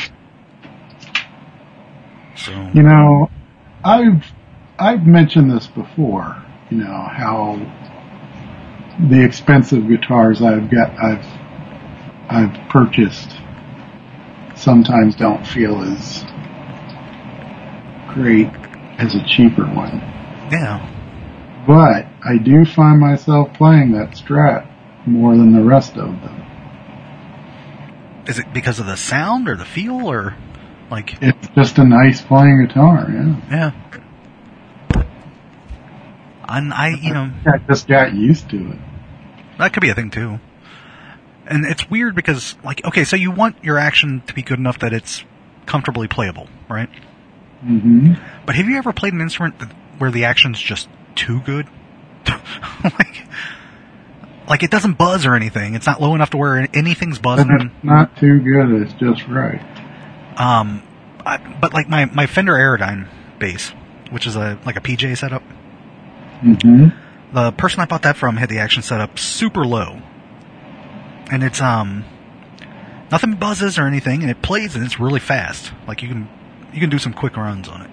So 2.36 2.52
You 2.74 2.84
know, 2.84 3.30
I've 3.84 4.26
I've 4.80 5.06
mentioned 5.06 5.52
this 5.52 5.68
before. 5.68 6.44
You 6.70 6.78
know 6.78 7.08
how 7.12 7.60
the 9.10 9.24
expensive 9.24 9.88
guitars 9.88 10.42
I've 10.42 10.70
got 10.70 10.92
I've 10.98 11.26
I've 12.32 12.70
purchased 12.70 13.36
sometimes 14.56 15.16
don't 15.16 15.46
feel 15.46 15.82
as 15.82 16.24
great 18.14 18.48
as 18.98 19.16
a 19.16 19.26
cheaper 19.28 19.66
one. 19.66 20.00
yeah, 20.52 20.88
But 21.68 22.06
I 22.24 22.38
do 22.38 22.64
find 22.66 23.00
myself 23.00 23.54
playing 23.54 23.94
that 23.94 24.12
Strat 24.12 24.68
more 25.06 25.36
than 25.36 25.52
the 25.52 25.64
rest 25.64 25.98
of 25.98 26.22
them. 26.22 26.38
Is 28.28 28.38
it 28.40 28.54
because 28.54 28.80
of 28.80 28.86
the 28.86 28.98
sound 28.98 29.50
or 29.50 29.56
the 29.58 29.66
feel 29.66 30.08
or 30.08 30.36
like? 30.90 31.18
It's 31.22 31.48
just 31.56 31.80
a 31.80 31.84
nice 31.84 32.22
playing 32.22 32.66
guitar, 32.68 33.08
yeah. 33.10 33.42
Yeah. 33.50 35.04
And 36.48 36.74
I, 36.74 36.90
you 36.90 37.14
know, 37.14 37.32
I 37.46 37.58
just 37.68 37.88
got 37.88 38.14
used 38.14 38.50
to 38.52 38.72
it. 38.72 38.78
that 39.58 39.74
could 39.74 39.82
be 39.82 39.90
a 39.90 39.96
thing 39.96 40.12
too. 40.12 40.40
And 41.52 41.66
it's 41.66 41.90
weird 41.90 42.16
because, 42.16 42.56
like, 42.64 42.84
okay, 42.86 43.04
so 43.04 43.16
you 43.18 43.30
want 43.30 43.62
your 43.64 43.78
action 43.78 44.22
to 44.28 44.34
be 44.34 44.42
good 44.42 44.58
enough 44.58 44.80
that 44.80 44.94
it's 44.94 45.24
comfortably 45.66 46.08
playable, 46.08 46.48
right? 46.70 46.90
hmm 47.60 48.14
But 48.46 48.56
have 48.56 48.68
you 48.68 48.78
ever 48.78 48.94
played 48.94 49.14
an 49.14 49.22
instrument 49.22 49.60
that, 49.60 49.72
where 49.98 50.10
the 50.12 50.26
action's 50.26 50.60
just 50.60 50.88
too 51.16 51.42
good? 51.42 51.68
like, 52.84 53.28
like 54.48 54.64
it 54.64 54.72
doesn't 54.72 54.94
buzz 54.98 55.26
or 55.26 55.36
anything. 55.36 55.76
It's 55.76 55.86
not 55.86 56.02
low 56.02 56.16
enough 56.16 56.30
to 56.32 56.38
where 56.38 56.68
anything's 56.74 57.20
buzzing. 57.20 57.50
it's 57.52 57.84
not 57.84 58.16
too 58.18 58.40
good, 58.40 58.82
it's 58.82 58.94
just 58.94 59.28
right. 59.28 59.62
Um, 60.38 60.82
I, 61.26 61.38
but 61.38 61.74
like 61.74 61.90
my 61.90 62.06
my 62.06 62.28
Fender 62.28 62.54
Aerodyne 62.54 63.08
bass, 63.40 63.70
which 64.10 64.26
is 64.26 64.36
a 64.36 64.58
like 64.66 64.78
a 64.78 64.82
PJ 64.82 65.18
setup. 65.18 65.44
hmm 66.42 66.88
The 67.34 67.52
person 67.52 67.82
I 67.82 67.86
bought 67.86 68.04
that 68.04 68.18
from 68.18 68.38
had 68.38 68.50
the 68.50 68.60
action 68.60 68.82
set 68.84 69.02
up 69.02 69.20
super 69.20 69.66
low, 69.66 70.02
and 71.32 71.44
it's 71.44 71.62
um 71.62 72.06
nothing 73.12 73.36
buzzes 73.36 73.80
or 73.80 73.88
anything, 73.88 74.22
and 74.22 74.30
it 74.30 74.42
plays 74.42 74.76
and 74.76 74.86
it's 74.86 75.00
really 75.00 75.20
fast. 75.20 75.72
Like 75.88 76.02
you 76.02 76.10
can 76.10 76.30
you 76.74 76.80
can 76.80 76.90
do 76.90 77.00
some 77.00 77.14
quick 77.14 77.38
runs 77.38 77.68
on 77.68 77.82
it. 77.82 77.92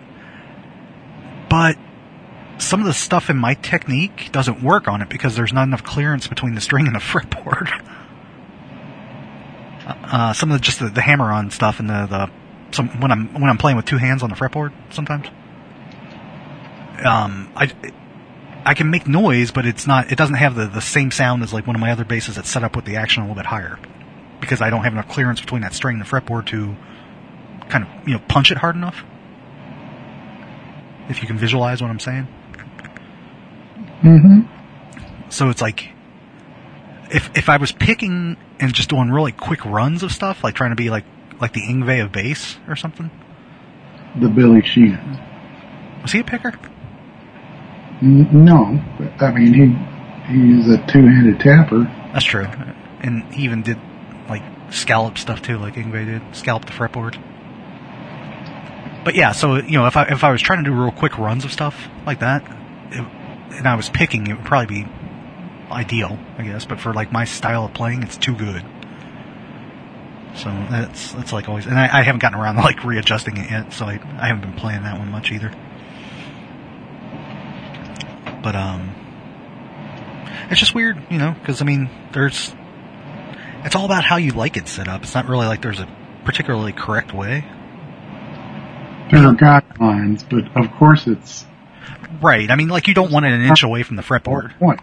But 1.49 1.77
some 2.59 2.81
of 2.81 2.87
the 2.87 2.93
stuff 2.93 3.31
in 3.31 3.37
my 3.37 3.55
technique 3.55 4.31
doesn't 4.33 4.63
work 4.63 4.89
on 4.89 5.01
it 5.01 5.09
because 5.09 5.37
there's 5.37 5.53
not 5.53 5.63
enough 5.63 5.85
clearance 5.85 6.27
between 6.27 6.55
the 6.55 6.61
string 6.61 6.87
and 6.87 6.95
the 6.95 7.01
fretboard. 7.01 7.71
Uh, 9.87 10.33
some 10.35 10.51
of 10.51 10.59
the 10.59 10.63
just 10.63 10.81
the, 10.81 10.89
the 10.91 11.01
hammer-on 11.01 11.51
stuff 11.51 11.81
and 11.81 11.89
the, 11.89 12.07
the 12.07 12.31
some 12.73 12.89
when 13.01 13.11
I'm 13.11 13.33
when 13.35 13.45
I'm 13.45 13.57
playing 13.57 13.77
with 13.77 13.87
two 13.87 13.97
hands 13.97 14.23
on 14.23 14.31
the 14.31 14.37
fretboard 14.37 14.73
sometimes. 14.91 15.29
Um, 17.05 17.51
I 17.55 17.73
I 18.69 18.75
can 18.75 18.91
make 18.91 19.09
noise, 19.09 19.51
but 19.51 19.65
it's 19.65 19.87
not. 19.87 20.13
It 20.13 20.19
doesn't 20.19 20.35
have 20.35 20.55
the, 20.55 20.67
the 20.67 20.83
same 20.83 21.11
sound 21.11 21.43
as 21.43 21.55
like 21.55 21.67
one 21.67 21.75
of 21.75 21.81
my 21.81 21.91
other 21.91 22.05
basses 22.05 22.37
that's 22.37 22.51
set 22.51 22.63
up 22.63 22.77
with 22.77 22.85
the 22.85 22.97
action 22.97 23.23
a 23.23 23.25
little 23.25 23.35
bit 23.35 23.47
higher, 23.47 23.79
because 24.43 24.61
I 24.61 24.69
don't 24.69 24.85
have 24.85 24.93
enough 24.93 25.09
clearance 25.09 25.41
between 25.41 25.63
that 25.63 25.73
string 25.73 25.95
and 25.95 26.05
the 26.05 26.07
fretboard 26.07 26.45
to 26.49 26.77
kind 27.71 27.87
of 27.87 28.07
you 28.07 28.13
know 28.13 28.21
punch 28.29 28.53
it 28.53 28.59
hard 28.59 28.77
enough. 28.77 29.05
If 31.09 31.23
you 31.23 31.27
can 31.27 31.39
visualize 31.39 31.81
what 31.81 31.91
I'm 31.91 31.99
saying, 31.99 32.25
hmm 34.03 34.41
so 35.31 35.49
it's 35.49 35.63
like 35.63 35.89
if 37.11 37.35
if 37.39 37.49
I 37.49 37.57
was 37.57 37.73
picking 37.73 38.37
and 38.61 38.75
just 38.75 38.91
doing 38.91 39.09
really 39.11 39.33
quick 39.33 39.65
runs 39.65 40.03
of 40.03 40.13
stuff, 40.13 40.45
like 40.45 40.55
trying 40.55 40.73
to 40.73 40.77
be 40.77 40.91
like 40.91 41.07
like 41.41 41.55
the 41.55 41.63
Yngwie 41.63 42.05
of 42.05 42.13
bass 42.13 42.59
or 42.69 42.77
something. 42.77 43.11
The 44.21 44.29
Billy 44.29 44.61
Sheehan. 44.61 45.19
Was 46.03 46.13
he 46.13 46.21
a 46.21 46.25
picker? 46.25 46.53
No, 48.01 48.83
I 49.21 49.31
mean 49.33 49.55
he 49.55 50.33
he's 50.33 50.69
a 50.69 50.79
two-handed 50.87 51.41
tapper. 51.41 51.85
That's 52.13 52.25
true, 52.25 52.47
and 53.01 53.25
he 53.35 53.45
even 53.45 53.63
did 53.63 53.79
like 54.29 54.43
scallop 54.71 55.19
stuff 55.19 55.43
too, 55.43 55.59
like 55.59 55.75
Yngwie 55.75 56.07
did, 56.07 56.37
scallop 56.37 56.67
the 56.67 56.73
fretboard. 56.73 57.23
But 59.05 59.15
yeah, 59.15 59.33
so 59.33 59.57
you 59.57 59.79
know, 59.79 59.87
if 59.87 59.97
I 59.97 60.05
if 60.05 60.23
I 60.23 60.31
was 60.31 60.43
trying 60.43 60.65
to 60.65 60.71
do 60.71 60.77
real 60.77 60.93
quick 60.93 61.19
runs 61.19 61.45
of 61.45 61.53
stuff 61.53 61.89
like 62.07 62.21
that, 62.21 62.43
it, 62.91 63.05
and 63.53 63.67
I 63.67 63.75
was 63.75 63.89
picking, 63.89 64.27
it 64.27 64.37
would 64.37 64.45
probably 64.45 64.83
be 64.83 64.89
ideal, 65.71 66.19
I 66.37 66.43
guess. 66.43 66.67
But 66.67 66.81
for 66.81 66.93
like 66.93 67.11
my 67.11 67.25
style 67.25 67.65
of 67.65 67.75
playing, 67.75 68.03
it's 68.03 68.17
too 68.17 68.35
good. 68.37 68.65
So 70.35 70.51
that's 70.71 71.13
that's 71.13 71.33
like 71.33 71.49
always, 71.49 71.67
and 71.67 71.79
I, 71.79 71.99
I 71.99 72.03
haven't 72.03 72.21
gotten 72.21 72.39
around 72.39 72.57
to 72.57 72.61
like 72.61 72.85
readjusting 72.85 73.37
it 73.39 73.51
yet, 73.51 73.73
so 73.73 73.87
I 73.87 73.99
I 74.19 74.29
haven't 74.29 74.43
been 74.43 74.53
playing 74.53 74.83
that 74.83 74.99
one 74.99 75.11
much 75.11 75.33
either. 75.33 75.53
But 78.43 78.55
um, 78.57 78.95
it's 80.51 80.61
just 80.61 80.75
weird, 80.75 81.03
you 81.11 81.19
know, 81.19 81.35
because 81.39 81.61
I 81.61 81.65
mean, 81.65 81.91
there's 82.13 82.55
it's 83.65 83.75
all 83.75 83.85
about 83.85 84.05
how 84.05 84.17
you 84.17 84.33
like 84.33 84.57
it 84.57 84.69
set 84.69 84.89
up. 84.89 85.03
It's 85.03 85.15
not 85.15 85.29
really 85.29 85.47
like 85.47 85.63
there's 85.63 85.81
a 85.81 85.89
particularly 86.25 86.73
correct 86.73 87.13
way. 87.13 87.45
There 89.11 89.27
are 89.27 89.35
guidelines, 89.35 90.25
but 90.29 90.55
of 90.63 90.71
course 90.73 91.07
it's 91.07 91.47
Right. 92.21 92.51
I 92.51 92.57
mean, 92.57 92.69
like 92.69 92.89
you 92.89 92.95
don't 92.95 93.13
want 93.13 93.27
it 93.27 93.33
an 93.33 93.43
inch 93.43 93.63
away 93.63 93.83
from 93.83 93.97
the 93.97 94.03
fretboard 94.03 94.57
point. 94.59 94.81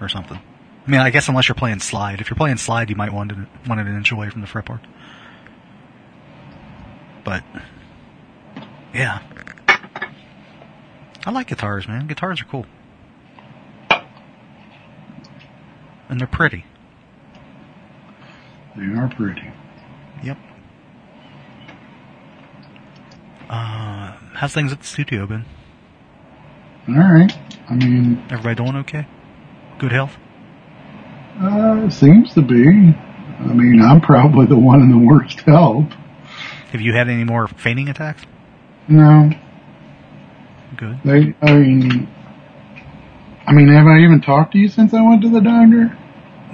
or 0.00 0.08
something. 0.08 0.38
I 0.86 0.90
mean, 0.90 1.00
I 1.00 1.10
guess 1.10 1.28
unless 1.28 1.48
you're 1.48 1.54
playing 1.54 1.78
slide. 1.80 2.20
If 2.20 2.28
you're 2.28 2.36
playing 2.36 2.56
slide, 2.56 2.90
you 2.90 2.96
might 2.96 3.12
want 3.12 3.32
it 3.32 3.38
want 3.68 3.80
it 3.80 3.86
an 3.86 3.96
inch 3.96 4.10
away 4.10 4.30
from 4.30 4.40
the 4.40 4.46
fretboard. 4.46 4.80
But 7.24 7.44
yeah, 8.92 9.20
I 11.24 11.30
like 11.30 11.46
guitars, 11.48 11.86
man. 11.86 12.06
Guitars 12.08 12.40
are 12.40 12.46
cool, 12.46 12.66
and 16.12 16.20
they're 16.20 16.26
pretty. 16.28 16.62
They 18.76 18.84
are 18.84 19.08
pretty. 19.16 19.50
Yep. 20.22 20.36
Uh, 23.48 24.12
how's 24.34 24.52
things 24.52 24.72
at 24.72 24.80
the 24.80 24.86
studio 24.86 25.26
been? 25.26 25.46
All 26.88 26.94
right. 26.96 27.32
I 27.70 27.74
mean, 27.74 28.22
Everybody 28.30 28.54
doing 28.56 28.76
okay? 28.82 29.06
Good 29.78 29.92
health? 29.92 30.16
uh, 31.40 31.88
seems 31.88 32.34
to 32.34 32.42
be. 32.42 32.62
I 32.68 33.52
mean, 33.54 33.80
I'm 33.80 34.02
probably 34.02 34.44
the 34.44 34.58
one 34.58 34.82
in 34.82 34.90
the 34.90 34.98
worst 34.98 35.40
health. 35.40 35.90
Have 36.72 36.82
you 36.82 36.92
had 36.92 37.08
any 37.08 37.24
more 37.24 37.48
fainting 37.48 37.88
attacks? 37.88 38.22
No, 38.86 39.30
Good. 40.76 40.98
they. 41.06 41.34
I 41.40 41.52
mean, 41.54 42.08
I 43.46 43.52
mean, 43.52 43.68
have 43.68 43.86
I 43.86 44.00
even 44.00 44.20
talked 44.20 44.52
to 44.52 44.58
you 44.58 44.68
since 44.68 44.92
I 44.92 45.00
went 45.00 45.22
to 45.22 45.30
the 45.30 45.40
doctor? 45.40 45.96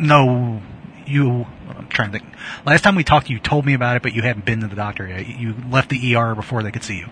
No, 0.00 0.60
you. 1.06 1.46
I'm 1.76 1.88
trying 1.88 2.12
to 2.12 2.18
think. 2.18 2.30
Last 2.64 2.82
time 2.82 2.94
we 2.96 3.04
talked, 3.04 3.28
you 3.30 3.38
told 3.38 3.64
me 3.66 3.74
about 3.74 3.96
it, 3.96 4.02
but 4.02 4.12
you 4.14 4.22
hadn't 4.22 4.44
been 4.44 4.60
to 4.60 4.68
the 4.68 4.76
doctor 4.76 5.06
yet. 5.06 5.26
You 5.26 5.54
left 5.70 5.90
the 5.90 6.16
ER 6.16 6.34
before 6.34 6.62
they 6.62 6.70
could 6.70 6.82
see 6.84 6.98
you. 6.98 7.06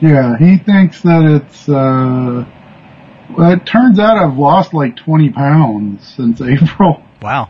Yeah, 0.00 0.36
he 0.38 0.58
thinks 0.58 1.02
that 1.02 1.24
it's. 1.24 1.68
uh 1.68 2.44
Well, 3.36 3.52
it 3.52 3.66
turns 3.66 3.98
out 3.98 4.16
I've 4.16 4.36
lost 4.38 4.72
like 4.74 4.96
20 4.96 5.30
pounds 5.30 6.06
since 6.16 6.40
April. 6.42 7.02
Wow. 7.20 7.48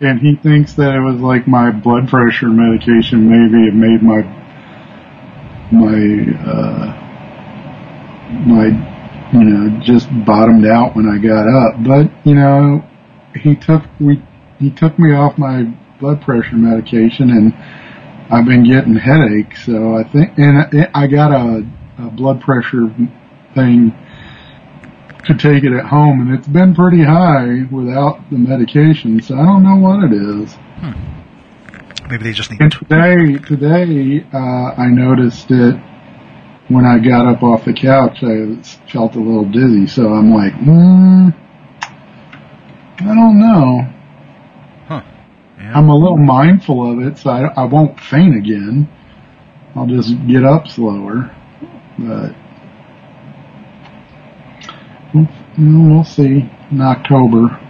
and 0.00 0.20
he 0.20 0.36
thinks 0.36 0.74
that 0.74 0.94
it 0.94 1.00
was 1.00 1.20
like 1.20 1.46
my 1.48 1.70
blood 1.70 2.08
pressure 2.08 2.48
medication 2.48 3.28
maybe 3.30 3.66
it 3.68 3.74
made 3.74 4.02
my 4.02 4.20
my 5.72 5.96
uh 6.52 7.00
my 8.44 8.66
you 9.32 9.44
know 9.44 9.80
just 9.80 10.08
bottomed 10.26 10.66
out 10.66 10.94
when 10.96 11.08
I 11.08 11.16
got 11.18 11.48
up 11.48 11.82
but 11.82 12.26
you 12.26 12.34
know 12.34 12.84
he 13.34 13.56
took 13.56 13.82
we 14.00 14.22
he 14.58 14.70
took 14.70 14.98
me 14.98 15.14
off 15.14 15.38
my 15.38 15.64
blood 16.00 16.22
pressure 16.22 16.56
medication 16.56 17.30
and 17.30 17.54
I've 18.32 18.46
been 18.46 18.64
getting 18.64 18.94
headaches 18.94 19.66
so 19.66 19.96
I 19.96 20.04
think 20.04 20.38
and 20.38 20.58
I, 20.58 20.90
I 20.94 21.06
got 21.06 21.32
a, 21.32 21.66
a 21.98 22.10
blood 22.10 22.40
pressure 22.40 22.88
thing 23.54 23.92
to 25.26 25.34
take 25.34 25.64
it 25.64 25.72
at 25.72 25.86
home, 25.86 26.20
and 26.20 26.38
it's 26.38 26.48
been 26.48 26.74
pretty 26.74 27.02
high 27.02 27.64
without 27.70 28.20
the 28.30 28.36
medication, 28.36 29.20
so 29.22 29.34
I 29.34 29.44
don't 29.44 29.62
know 29.62 29.76
what 29.76 30.04
it 30.04 30.12
is. 30.12 30.56
Maybe 32.10 32.24
they 32.24 32.32
just 32.32 32.50
need. 32.50 32.60
And 32.60 32.70
today, 32.70 33.38
today, 33.38 34.26
uh, 34.32 34.74
I 34.76 34.88
noticed 34.88 35.50
it 35.50 35.76
when 36.68 36.84
I 36.84 36.98
got 36.98 37.26
up 37.26 37.42
off 37.42 37.64
the 37.64 37.72
couch. 37.72 38.22
I 38.22 38.62
felt 38.90 39.14
a 39.14 39.18
little 39.18 39.50
dizzy, 39.50 39.86
so 39.86 40.08
I'm 40.08 40.32
like, 40.32 40.52
hmm, 40.52 41.30
I 42.98 43.14
don't 43.14 43.40
know. 43.40 43.92
Huh. 44.86 45.02
Yeah. 45.58 45.78
I'm 45.78 45.88
a 45.88 45.96
little 45.96 46.16
mindful 46.16 46.90
of 46.92 47.06
it, 47.06 47.18
so 47.18 47.30
I, 47.30 47.46
I 47.54 47.64
won't 47.64 47.98
faint 47.98 48.36
again. 48.36 48.88
I'll 49.74 49.86
just 49.86 50.14
get 50.28 50.44
up 50.44 50.68
slower, 50.68 51.34
but 51.98 52.34
we'll, 55.12 55.28
we'll 55.58 56.04
see 56.04 56.48
in 56.70 56.80
October. 56.80 57.60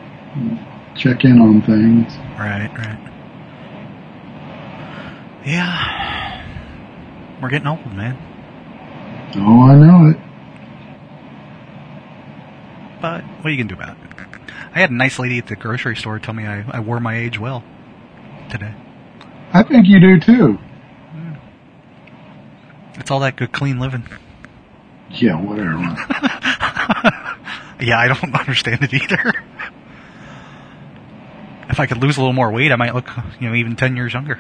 Check 0.97 1.25
in 1.25 1.41
on 1.41 1.63
things. 1.63 2.15
Right. 2.39 2.71
Right. 2.77 3.01
Yeah. 5.47 6.45
We're 7.41 7.51
getting 7.51 7.69
old, 7.69 7.85
man. 7.95 8.17
Oh, 9.37 9.63
I 9.63 9.75
know 9.75 10.11
it. 10.11 10.17
But 13.01 13.25
what 13.25 13.47
are 13.47 13.51
you 13.51 13.57
gonna 13.57 13.69
do 13.69 13.75
about 13.75 13.97
it? 13.97 14.24
I 14.75 14.81
had 14.81 14.91
a 14.91 14.95
nice 14.95 15.19
lady 15.19 15.39
at 15.39 15.47
the 15.47 15.57
grocery 15.57 15.97
store 15.97 16.19
tell 16.19 16.35
me 16.35 16.47
I, 16.47 16.65
I 16.69 16.81
wore 16.81 17.01
my 17.01 17.17
age 17.17 17.39
well 17.39 17.63
today. 18.51 18.75
I 19.53 19.63
think 19.63 19.87
you 19.87 20.01
do 20.01 20.21
too. 20.21 20.59
It's 22.97 23.11
all 23.11 23.21
that 23.21 23.37
good, 23.37 23.53
clean 23.53 23.79
living. 23.79 24.07
Yeah, 25.11 25.41
whatever. 25.41 25.79
Yeah, 27.81 27.99
I 27.99 28.09
don't 28.09 28.35
understand 28.35 28.83
it 28.83 28.95
either. 28.95 29.33
If 31.69 31.81
I 31.81 31.87
could 31.87 31.99
lose 31.99 32.17
a 32.17 32.21
little 32.21 32.33
more 32.33 32.51
weight, 32.51 32.73
I 32.73 32.77
might 32.77 32.95
look, 32.95 33.09
you 33.41 33.49
know, 33.49 33.55
even 33.55 33.77
10 33.77 33.97
years 33.97 34.15
younger. 34.15 34.39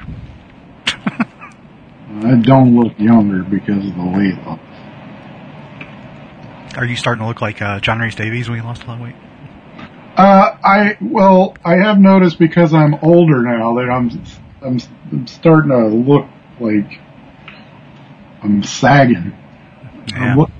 I 0.86 2.36
don't 2.42 2.76
look 2.76 2.98
younger 2.98 3.42
because 3.42 3.86
of 3.86 3.94
the 3.96 4.04
weight 4.04 4.36
loss. 4.46 4.60
Are 6.76 6.84
you 6.84 6.96
starting 6.96 7.22
to 7.22 7.26
look 7.28 7.40
like 7.40 7.60
uh, 7.60 7.80
John 7.80 7.98
Rhys 7.98 8.14
Davies 8.14 8.48
when 8.48 8.58
he 8.58 8.64
lost 8.64 8.84
a 8.84 8.86
lot 8.86 8.94
of 8.94 9.00
weight? 9.00 9.16
Uh, 10.16 10.56
I 10.62 10.96
well, 11.00 11.56
I 11.64 11.76
have 11.76 11.98
noticed 11.98 12.38
because 12.38 12.72
I'm 12.72 12.94
older 13.02 13.42
now 13.42 13.74
that 13.74 13.90
I'm 13.90 14.10
I'm, 14.62 14.78
I'm 15.10 15.26
starting 15.26 15.70
to 15.70 15.86
look 15.88 16.26
like 16.60 17.00
I'm 18.42 18.62
sagging. 18.62 19.36
Yeah. 20.08 20.34
Look- 20.36 20.50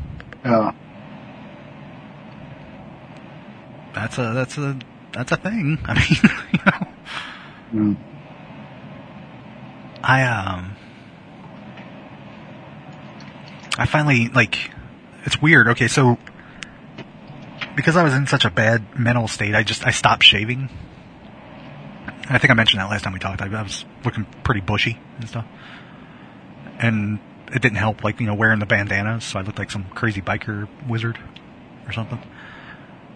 uh, 0.44 0.72
That's 3.94 4.18
a 4.18 4.32
that's 4.34 4.58
a 4.58 4.76
that's 5.12 5.32
a 5.32 5.36
thing. 5.36 5.78
I 5.84 5.94
mean, 5.94 6.18
you 7.72 7.80
know, 7.80 7.86
know, 7.90 7.96
I 10.02 10.22
um, 10.24 10.74
I 13.78 13.86
finally 13.86 14.28
like, 14.28 14.70
it's 15.24 15.40
weird. 15.40 15.68
Okay, 15.68 15.88
so 15.88 16.18
because 17.76 17.96
I 17.96 18.02
was 18.02 18.14
in 18.14 18.26
such 18.26 18.44
a 18.44 18.50
bad 18.50 18.98
mental 18.98 19.28
state, 19.28 19.54
I 19.54 19.62
just 19.62 19.87
I 19.87 19.90
stopped 19.90 20.22
shaving. 20.22 20.68
I 22.28 22.38
think 22.38 22.50
I 22.50 22.54
mentioned 22.54 22.80
that 22.80 22.90
last 22.90 23.02
time 23.02 23.12
we 23.12 23.18
talked. 23.18 23.42
I, 23.42 23.46
I 23.46 23.62
was 23.62 23.84
looking 24.04 24.24
pretty 24.42 24.60
bushy 24.60 24.98
and 25.18 25.28
stuff, 25.28 25.44
and 26.78 27.18
it 27.52 27.60
didn't 27.60 27.76
help. 27.76 28.02
Like 28.02 28.20
you 28.20 28.26
know, 28.26 28.34
wearing 28.34 28.60
the 28.60 28.66
bandanas, 28.66 29.24
so 29.24 29.38
I 29.38 29.42
looked 29.42 29.58
like 29.58 29.70
some 29.70 29.84
crazy 29.94 30.20
biker 30.20 30.68
wizard 30.88 31.18
or 31.87 31.92
something. 31.92 32.20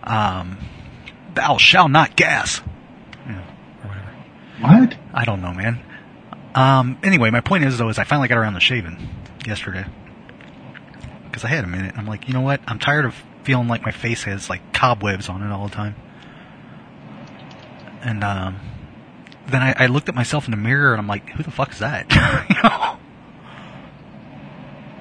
Um, 0.04 0.58
thou 1.34 1.58
shall 1.58 1.88
not 1.88 2.16
gas. 2.16 2.60
Yeah, 3.26 3.44
or 3.84 3.88
whatever. 3.88 4.86
what? 4.86 4.96
I 5.14 5.24
don't 5.24 5.40
know, 5.40 5.54
man. 5.54 5.80
Um, 6.54 6.98
anyway, 7.02 7.30
my 7.30 7.40
point 7.40 7.64
is 7.64 7.78
though, 7.78 7.88
is 7.88 7.98
I 7.98 8.04
finally 8.04 8.28
got 8.28 8.38
around 8.38 8.54
to 8.54 8.60
shaving 8.60 9.08
yesterday. 9.46 9.86
Cause 11.32 11.44
I 11.44 11.48
had 11.48 11.62
a 11.62 11.68
minute. 11.68 11.94
I'm 11.96 12.06
like, 12.06 12.26
you 12.26 12.34
know 12.34 12.40
what? 12.40 12.60
I'm 12.66 12.80
tired 12.80 13.04
of 13.04 13.14
feeling 13.44 13.68
like 13.68 13.82
my 13.82 13.90
face 13.90 14.24
has 14.24 14.48
like 14.50 14.72
cobwebs 14.72 15.28
on 15.28 15.42
it 15.42 15.50
all 15.50 15.68
the 15.68 15.74
time. 15.74 15.94
And, 18.02 18.22
um, 18.22 18.60
then 19.46 19.62
I, 19.62 19.74
I 19.76 19.86
looked 19.86 20.08
at 20.08 20.14
myself 20.14 20.44
in 20.44 20.50
the 20.50 20.56
mirror 20.56 20.92
and 20.92 21.00
I'm 21.00 21.06
like, 21.06 21.30
who 21.30 21.42
the 21.42 21.50
fuck 21.50 21.72
is 21.72 21.78
that? 21.78 22.10
you 22.50 22.62
know? 22.62 22.98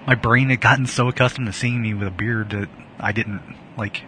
My 0.07 0.15
brain 0.15 0.49
had 0.49 0.61
gotten 0.61 0.85
so 0.85 1.09
accustomed 1.09 1.47
to 1.47 1.53
seeing 1.53 1.81
me 1.81 1.93
with 1.93 2.07
a 2.07 2.11
beard 2.11 2.51
that 2.51 2.69
I 2.99 3.11
didn't, 3.11 3.41
like, 3.77 4.03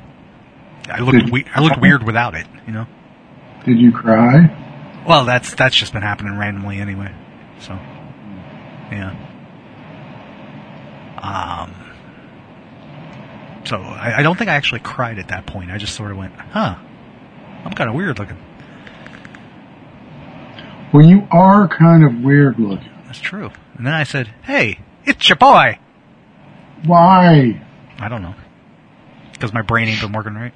I 0.90 1.02
looked, 1.02 1.30
we- 1.30 1.46
I 1.54 1.62
looked 1.62 1.82
weird 1.82 2.04
without 2.04 2.36
it, 2.36 2.48
you 2.66 2.72
know? 2.74 2.88
Did 3.66 3.80
you 3.80 3.92
cry? 3.92 4.56
Well, 5.06 5.26
that's 5.26 5.54
that's 5.56 5.76
just 5.76 5.92
been 5.94 6.02
happening 6.02 6.38
randomly 6.38 6.80
anyway. 6.80 7.14
So, 7.60 7.74
yeah. 8.92 9.16
Um. 11.18 11.89
So 13.70 13.78
I, 13.78 14.18
I 14.18 14.24
don't 14.24 14.36
think 14.36 14.50
I 14.50 14.56
actually 14.56 14.80
cried 14.80 15.20
at 15.20 15.28
that 15.28 15.46
point. 15.46 15.70
I 15.70 15.78
just 15.78 15.94
sort 15.96 16.10
of 16.10 16.18
went, 16.18 16.34
"Huh, 16.34 16.76
I'm 17.64 17.74
kind 17.74 17.88
of 17.88 17.96
weird 17.96 18.18
looking." 18.18 18.38
Well, 20.92 21.06
you 21.06 21.28
are 21.30 21.68
kind 21.68 22.04
of 22.04 22.24
weird 22.24 22.60
looking. 22.60 22.90
That's 23.06 23.20
true. 23.20 23.52
And 23.78 23.86
then 23.86 23.94
I 23.94 24.06
said, 24.06 24.34
"Hey, 24.42 24.80
it's 25.06 25.30
your 25.30 25.36
boy." 25.36 25.78
Why? 26.84 27.62
I 28.00 28.10
don't 28.10 28.24
know, 28.24 28.34
because 29.34 29.54
my 29.54 29.62
brain 29.62 29.88
ain't 29.88 30.02
been 30.02 30.14
working 30.14 30.34
right. 30.34 30.54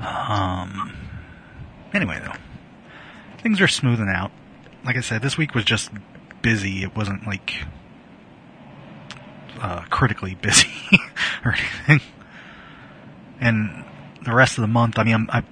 Um. 0.00 0.96
Anyway, 1.92 2.20
though, 2.24 2.38
things 3.42 3.60
are 3.60 3.66
smoothing 3.66 4.08
out. 4.08 4.30
Like 4.84 4.96
I 4.96 5.00
said, 5.00 5.22
this 5.22 5.36
week 5.36 5.56
was 5.56 5.64
just 5.64 5.90
busy. 6.40 6.84
It 6.84 6.94
wasn't 6.94 7.26
like 7.26 7.64
uh, 9.64 9.82
critically 9.88 10.34
busy 10.34 10.68
or 11.44 11.54
anything. 11.54 12.00
And 13.40 13.84
the 14.22 14.34
rest 14.34 14.58
of 14.58 14.62
the 14.62 14.68
month, 14.68 14.98
I 14.98 15.04
mean, 15.04 15.14
I'm, 15.14 15.30
I, 15.30 15.42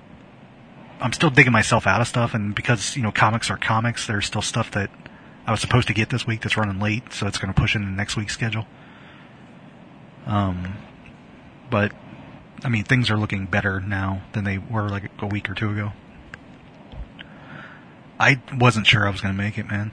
I'm 1.00 1.14
still 1.14 1.30
digging 1.30 1.52
myself 1.52 1.86
out 1.86 2.02
of 2.02 2.06
stuff, 2.06 2.34
and 2.34 2.54
because 2.54 2.94
you 2.94 3.02
know 3.02 3.10
comics 3.10 3.50
are 3.50 3.56
comics, 3.56 4.06
there's 4.06 4.26
still 4.26 4.42
stuff 4.42 4.70
that 4.72 4.90
I 5.46 5.50
was 5.50 5.60
supposed 5.60 5.88
to 5.88 5.94
get 5.94 6.10
this 6.10 6.26
week 6.26 6.42
that's 6.42 6.58
running 6.58 6.78
late, 6.78 7.14
so 7.14 7.26
it's 7.26 7.38
going 7.38 7.52
to 7.54 7.58
push 7.58 7.74
into 7.74 7.88
next 7.88 8.14
week's 8.14 8.34
schedule. 8.34 8.66
Um, 10.26 10.76
but 11.70 11.92
I 12.62 12.68
mean, 12.68 12.84
things 12.84 13.10
are 13.10 13.16
looking 13.16 13.46
better 13.46 13.80
now 13.80 14.24
than 14.34 14.44
they 14.44 14.58
were 14.58 14.90
like 14.90 15.10
a 15.20 15.26
week 15.26 15.48
or 15.48 15.54
two 15.54 15.70
ago. 15.70 15.92
I 18.20 18.42
wasn't 18.54 18.86
sure 18.86 19.06
I 19.06 19.10
was 19.10 19.22
going 19.22 19.34
to 19.34 19.42
make 19.42 19.56
it, 19.56 19.66
man. 19.66 19.90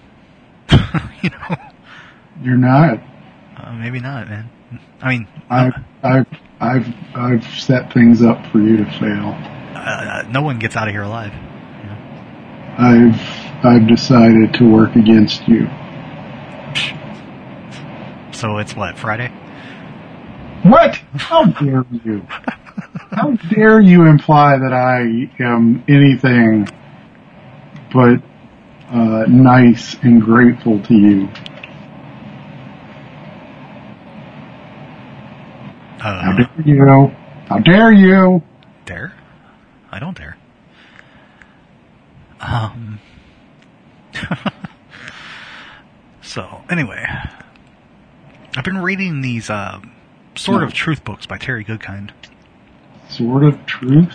you 1.23 1.29
know, 1.29 1.55
You're 2.43 2.57
not. 2.57 2.99
Uh, 3.69 3.73
maybe 3.73 3.99
not, 3.99 4.27
man. 4.27 4.49
I 5.01 5.09
mean, 5.09 5.27
I've, 5.49 5.73
I've, 6.03 6.27
I've, 6.59 6.87
I've 7.15 7.43
set 7.59 7.93
things 7.93 8.21
up 8.21 8.45
for 8.47 8.59
you 8.59 8.77
to 8.77 8.85
fail. 8.99 9.35
uh, 9.75 10.23
no 10.29 10.41
one 10.41 10.59
gets 10.59 10.75
out 10.75 10.87
of 10.87 10.93
here 10.93 11.03
alive. 11.03 11.33
I've, 12.77 13.65
I've 13.65 13.87
decided 13.87 14.53
to 14.55 14.71
work 14.71 14.95
against 14.95 15.47
you. 15.47 15.67
So 18.31 18.57
it's 18.57 18.73
what 18.75 18.97
Friday? 18.97 19.27
What? 20.63 20.95
How 21.15 21.45
dare 21.45 21.85
you? 22.05 22.25
How 23.11 23.31
dare 23.49 23.81
you 23.81 24.05
imply 24.05 24.57
that 24.57 24.71
I 24.73 25.29
am 25.43 25.83
anything 25.89 26.69
but 27.93 28.21
uh, 28.89 29.25
nice 29.27 29.95
and 30.03 30.21
grateful 30.21 30.81
to 30.83 30.93
you? 30.93 31.29
How 35.99 36.11
Uh, 36.11 36.35
dare 36.35 36.65
you? 36.65 37.11
How 37.47 37.59
dare 37.59 37.91
you? 37.91 38.41
dare? 38.85 39.13
I 39.91 39.99
don't 39.99 40.17
dare. 40.17 40.37
Um. 42.39 42.99
so 46.21 46.61
anyway, 46.69 47.05
I've 48.55 48.63
been 48.63 48.77
reading 48.79 49.21
these 49.21 49.49
uh, 49.49 49.79
Sword 50.35 50.63
of 50.63 50.73
Truth 50.73 51.03
books 51.03 51.25
by 51.25 51.37
Terry 51.37 51.63
Goodkind. 51.65 52.11
Sword 53.09 53.43
of 53.43 53.65
Truth? 53.65 54.13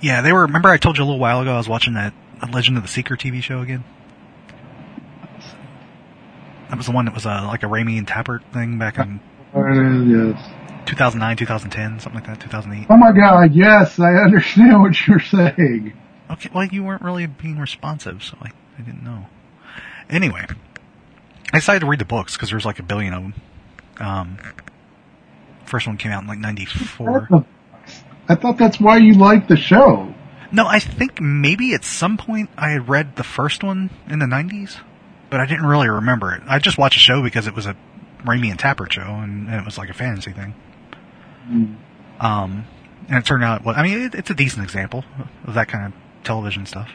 Yeah, 0.00 0.20
they 0.22 0.32
were. 0.32 0.42
Remember, 0.46 0.68
I 0.68 0.76
told 0.78 0.96
you 0.98 1.04
a 1.04 1.06
little 1.06 1.20
while 1.20 1.40
ago 1.40 1.52
I 1.54 1.56
was 1.58 1.68
watching 1.68 1.94
that 1.94 2.14
Legend 2.52 2.76
of 2.76 2.82
the 2.82 2.88
Seeker 2.88 3.16
TV 3.16 3.42
show 3.42 3.60
again. 3.60 3.84
That 6.68 6.76
was 6.76 6.86
the 6.86 6.92
one 6.92 7.04
that 7.04 7.14
was 7.14 7.26
uh, 7.26 7.44
like 7.46 7.62
a 7.62 7.66
Raimi 7.66 7.96
and 7.98 8.06
Tapert 8.06 8.42
thing 8.52 8.78
back 8.78 8.98
in 8.98 9.20
Uh, 9.54 9.60
yes. 10.04 10.50
2009, 10.86 11.36
2010, 11.36 12.00
something 12.00 12.20
like 12.20 12.26
that, 12.28 12.40
2008. 12.40 12.86
Oh 12.88 12.96
my 12.96 13.12
god, 13.12 13.54
yes, 13.54 13.98
I 13.98 14.14
understand 14.14 14.80
what 14.80 15.06
you're 15.06 15.20
saying. 15.20 15.92
Okay, 16.30 16.50
well, 16.54 16.64
you 16.66 16.82
weren't 16.82 17.02
really 17.02 17.26
being 17.26 17.58
responsive, 17.58 18.22
so 18.22 18.36
I, 18.40 18.50
I 18.78 18.82
didn't 18.82 19.04
know. 19.04 19.26
Anyway, 20.08 20.46
I 21.52 21.58
decided 21.58 21.80
to 21.80 21.86
read 21.86 21.98
the 21.98 22.04
books 22.04 22.34
because 22.34 22.50
there's 22.50 22.64
like 22.64 22.78
a 22.78 22.82
billion 22.82 23.14
of 23.14 23.22
them. 23.22 23.34
Um, 23.98 24.38
first 25.64 25.86
one 25.86 25.96
came 25.96 26.12
out 26.12 26.22
in 26.22 26.28
like 26.28 26.38
'94. 26.38 27.28
I 28.28 28.34
thought 28.34 28.58
that's 28.58 28.80
why 28.80 28.96
you 28.98 29.14
liked 29.14 29.48
the 29.48 29.56
show. 29.56 30.12
No, 30.52 30.66
I 30.66 30.78
think 30.78 31.20
maybe 31.20 31.74
at 31.74 31.84
some 31.84 32.16
point 32.16 32.50
I 32.56 32.70
had 32.70 32.88
read 32.88 33.16
the 33.16 33.24
first 33.24 33.62
one 33.62 33.90
in 34.08 34.18
the 34.18 34.26
'90s, 34.26 34.80
but 35.30 35.40
I 35.40 35.46
didn't 35.46 35.66
really 35.66 35.88
remember 35.88 36.32
it. 36.32 36.42
I 36.48 36.58
just 36.58 36.78
watched 36.78 36.96
the 36.96 37.00
show 37.00 37.22
because 37.22 37.46
it 37.46 37.54
was 37.54 37.66
a 37.66 37.76
Raimi 38.24 38.50
and 38.50 38.58
Tapert 38.58 38.92
show, 38.92 39.02
and, 39.02 39.48
and 39.48 39.54
it 39.56 39.64
was 39.64 39.78
like 39.78 39.88
a 39.88 39.94
fantasy 39.94 40.32
thing. 40.32 40.54
Um, 42.20 42.66
and 43.08 43.18
it 43.18 43.24
turned 43.24 43.44
out, 43.44 43.64
well, 43.64 43.74
I 43.76 43.82
mean, 43.82 44.00
it, 44.00 44.14
it's 44.14 44.30
a 44.30 44.34
decent 44.34 44.64
example 44.64 45.04
of 45.44 45.54
that 45.54 45.68
kind 45.68 45.86
of 45.86 46.24
television 46.24 46.66
stuff. 46.66 46.90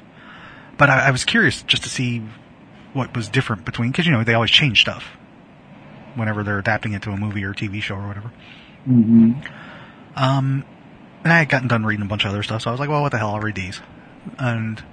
But 0.77 0.89
I, 0.89 1.07
I 1.07 1.11
was 1.11 1.25
curious 1.25 1.61
just 1.63 1.83
to 1.83 1.89
see 1.89 2.23
what 2.93 3.15
was 3.15 3.29
different 3.29 3.65
between, 3.65 3.91
because 3.91 4.05
you 4.05 4.11
know 4.11 4.23
they 4.23 4.33
always 4.33 4.51
change 4.51 4.81
stuff 4.81 5.05
whenever 6.15 6.43
they're 6.43 6.59
adapting 6.59 6.93
it 6.93 7.01
to 7.03 7.11
a 7.11 7.17
movie 7.17 7.43
or 7.43 7.53
TV 7.53 7.81
show 7.81 7.95
or 7.95 8.07
whatever. 8.07 8.31
hmm 8.85 9.31
Um, 10.15 10.65
and 11.23 11.31
I 11.31 11.37
had 11.39 11.49
gotten 11.49 11.67
done 11.67 11.85
reading 11.85 12.05
a 12.05 12.09
bunch 12.09 12.25
of 12.25 12.31
other 12.31 12.43
stuff, 12.43 12.63
so 12.63 12.69
I 12.69 12.73
was 12.73 12.79
like, 12.79 12.89
well, 12.89 13.01
what 13.01 13.11
the 13.11 13.17
hell, 13.17 13.29
I'll 13.29 13.39
read 13.39 13.55
these. 13.55 13.79
And 14.37 14.83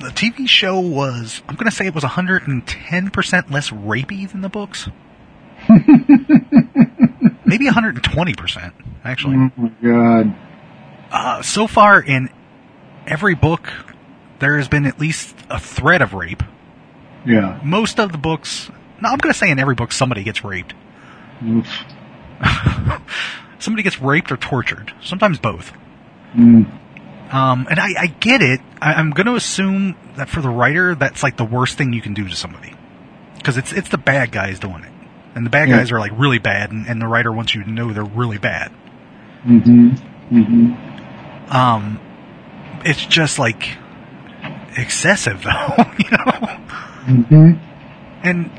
the 0.00 0.08
TV 0.08 0.48
show 0.48 0.80
was, 0.80 1.42
I'm 1.48 1.54
going 1.56 1.70
to 1.70 1.76
say 1.76 1.86
it 1.86 1.94
was 1.94 2.04
110% 2.04 3.50
less 3.50 3.70
rapey 3.70 4.30
than 4.30 4.40
the 4.40 4.48
books. 4.48 4.88
Maybe 7.48 7.66
120%, 7.66 8.72
actually. 9.04 9.36
Oh 9.36 9.50
my 9.56 9.68
god. 9.82 10.36
Uh, 11.10 11.42
so 11.42 11.66
far 11.66 12.00
in 12.00 12.28
every 13.06 13.34
book, 13.34 13.70
there 14.38 14.56
has 14.58 14.68
been 14.68 14.86
at 14.86 15.00
least 15.00 15.34
a 15.48 15.58
threat 15.58 16.02
of 16.02 16.12
rape. 16.14 16.42
Yeah. 17.26 17.60
Most 17.64 17.98
of 17.98 18.12
the 18.12 18.18
books, 18.18 18.70
no, 19.00 19.08
I'm 19.08 19.18
going 19.18 19.32
to 19.32 19.38
say 19.38 19.50
in 19.50 19.58
every 19.58 19.74
book 19.74 19.92
somebody 19.92 20.22
gets 20.22 20.44
raped. 20.44 20.74
Oof. 21.44 21.66
somebody 23.58 23.82
gets 23.82 24.00
raped 24.00 24.30
or 24.30 24.36
tortured. 24.36 24.92
Sometimes 25.02 25.38
both. 25.38 25.72
Mm. 26.34 26.70
Um, 27.32 27.66
and 27.70 27.78
I, 27.78 27.88
I 27.98 28.06
get 28.06 28.42
it. 28.42 28.60
I, 28.80 28.94
I'm 28.94 29.10
going 29.10 29.26
to 29.26 29.34
assume 29.34 29.96
that 30.16 30.28
for 30.28 30.40
the 30.40 30.48
writer, 30.48 30.94
that's 30.94 31.22
like 31.22 31.36
the 31.36 31.44
worst 31.44 31.76
thing 31.76 31.92
you 31.92 32.00
can 32.00 32.14
do 32.14 32.26
to 32.28 32.34
somebody, 32.34 32.74
because 33.36 33.58
it's 33.58 33.72
it's 33.72 33.90
the 33.90 33.98
bad 33.98 34.32
guys 34.32 34.58
doing 34.58 34.82
it, 34.84 34.92
and 35.38 35.46
the 35.46 35.50
bad 35.50 35.68
Yeah. 35.68 35.76
guys 35.78 35.92
are 35.92 36.00
like 36.00 36.12
really 36.16 36.38
bad, 36.38 36.72
and, 36.72 36.86
and 36.86 37.00
the 37.00 37.06
writer 37.06 37.32
wants 37.32 37.54
you 37.54 37.62
to 37.62 37.70
know 37.70 37.92
they're 37.92 38.04
really 38.04 38.38
bad. 38.38 38.72
Mm-hmm. 39.46 40.36
Mm-hmm. 40.36 41.52
Um, 41.56 42.00
it's 42.84 43.06
just 43.06 43.38
like 43.38 43.78
excessive, 44.76 45.42
though, 45.44 45.84
you 45.98 46.10
know. 46.10 46.58
Mm-hmm. 47.06 47.52
And 48.24 48.50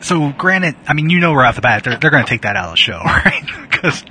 so, 0.00 0.32
granted, 0.32 0.76
I 0.86 0.94
mean, 0.94 1.10
you 1.10 1.20
know, 1.20 1.34
right 1.34 1.48
off 1.48 1.56
the 1.56 1.60
bat, 1.60 1.84
they're 1.84 1.98
they're 1.98 2.10
going 2.10 2.24
to 2.24 2.28
take 2.30 2.42
that 2.42 2.56
out 2.56 2.66
of 2.66 2.70
the 2.72 2.76
show, 2.76 2.98
right? 3.04 3.44
Because 3.70 4.02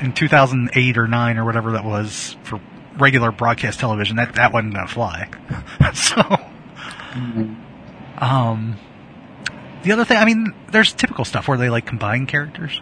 in 0.00 0.12
2008 0.12 0.98
or 0.98 1.08
nine 1.08 1.38
or 1.38 1.44
whatever 1.44 1.72
that 1.72 1.84
was 1.84 2.36
for 2.42 2.60
regular 2.98 3.32
broadcast 3.32 3.80
television, 3.80 4.16
that 4.16 4.34
that 4.34 4.52
wasn't 4.52 4.74
going 4.74 4.86
to 4.86 4.92
fly. 4.92 5.28
so, 5.94 6.20
um, 8.18 8.76
the 9.82 9.92
other 9.92 10.04
thing, 10.04 10.16
I 10.16 10.24
mean, 10.24 10.54
there's 10.70 10.92
typical 10.92 11.24
stuff 11.24 11.48
where 11.48 11.58
they 11.58 11.70
like 11.70 11.86
combine 11.86 12.26
characters. 12.26 12.80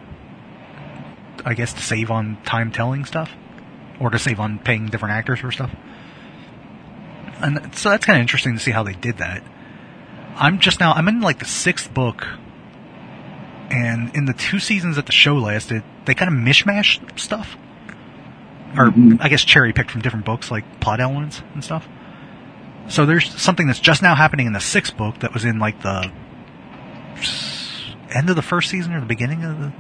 I 1.45 1.55
guess 1.55 1.73
to 1.73 1.83
save 1.83 2.11
on 2.11 2.37
time 2.45 2.71
telling 2.71 3.05
stuff, 3.05 3.31
or 3.99 4.11
to 4.11 4.19
save 4.19 4.41
on 4.41 4.59
paying 4.59 4.87
different 4.87 5.15
actors 5.15 5.41
for 5.41 5.51
stuff. 5.51 5.71
And 7.41 7.75
so 7.75 7.89
that's 7.91 8.05
kind 8.05 8.19
of 8.19 8.21
interesting 8.21 8.55
to 8.55 8.61
see 8.61 8.71
how 8.71 8.83
they 8.83 8.93
did 8.93 9.19
that. 9.19 9.43
I'm 10.37 10.59
just 10.59 10.81
now, 10.81 10.93
I'm 10.93 11.09
in 11.09 11.21
like 11.21 11.39
the 11.39 11.47
sixth 11.47 11.93
book, 11.95 12.27
and 13.71 14.15
in 14.15 14.27
the 14.27 14.35
two 14.35 14.59
seasons 14.59 14.97
that 14.97 15.07
the 15.07 15.13
show 15.13 15.37
lasted, 15.37 15.83
they 16.05 16.15
kind 16.15 16.31
of 16.31 16.39
mishmash 16.39 17.19
stuff. 17.19 17.57
Or, 18.77 18.91
Mhm. 18.91 19.19
I 19.21 19.29
guess 19.29 19.43
cherry 19.43 19.73
picked 19.73 19.91
from 19.91 20.03
different 20.03 20.27
books, 20.27 20.51
like 20.51 20.81
plot 20.81 21.01
elements 21.01 21.43
and 21.55 21.65
stuff. 21.65 21.89
So 22.89 23.07
there's 23.07 23.33
something 23.41 23.67
that's 23.67 23.81
just 23.81 24.03
now 24.03 24.15
happening 24.15 24.47
in 24.47 24.53
the 24.53 24.61
sixth 24.61 24.97
book 24.97 25.21
that 25.21 25.33
was 25.33 25.45
in 25.45 25.59
like 25.59 25.81
the 25.81 26.11
end 28.15 28.31
of 28.31 28.37
the 28.37 28.43
first 28.43 28.71
season 28.71 28.93
or 28.93 29.01
the 29.01 29.07
beginning 29.07 29.45
of 29.45 29.59
the 29.59 29.73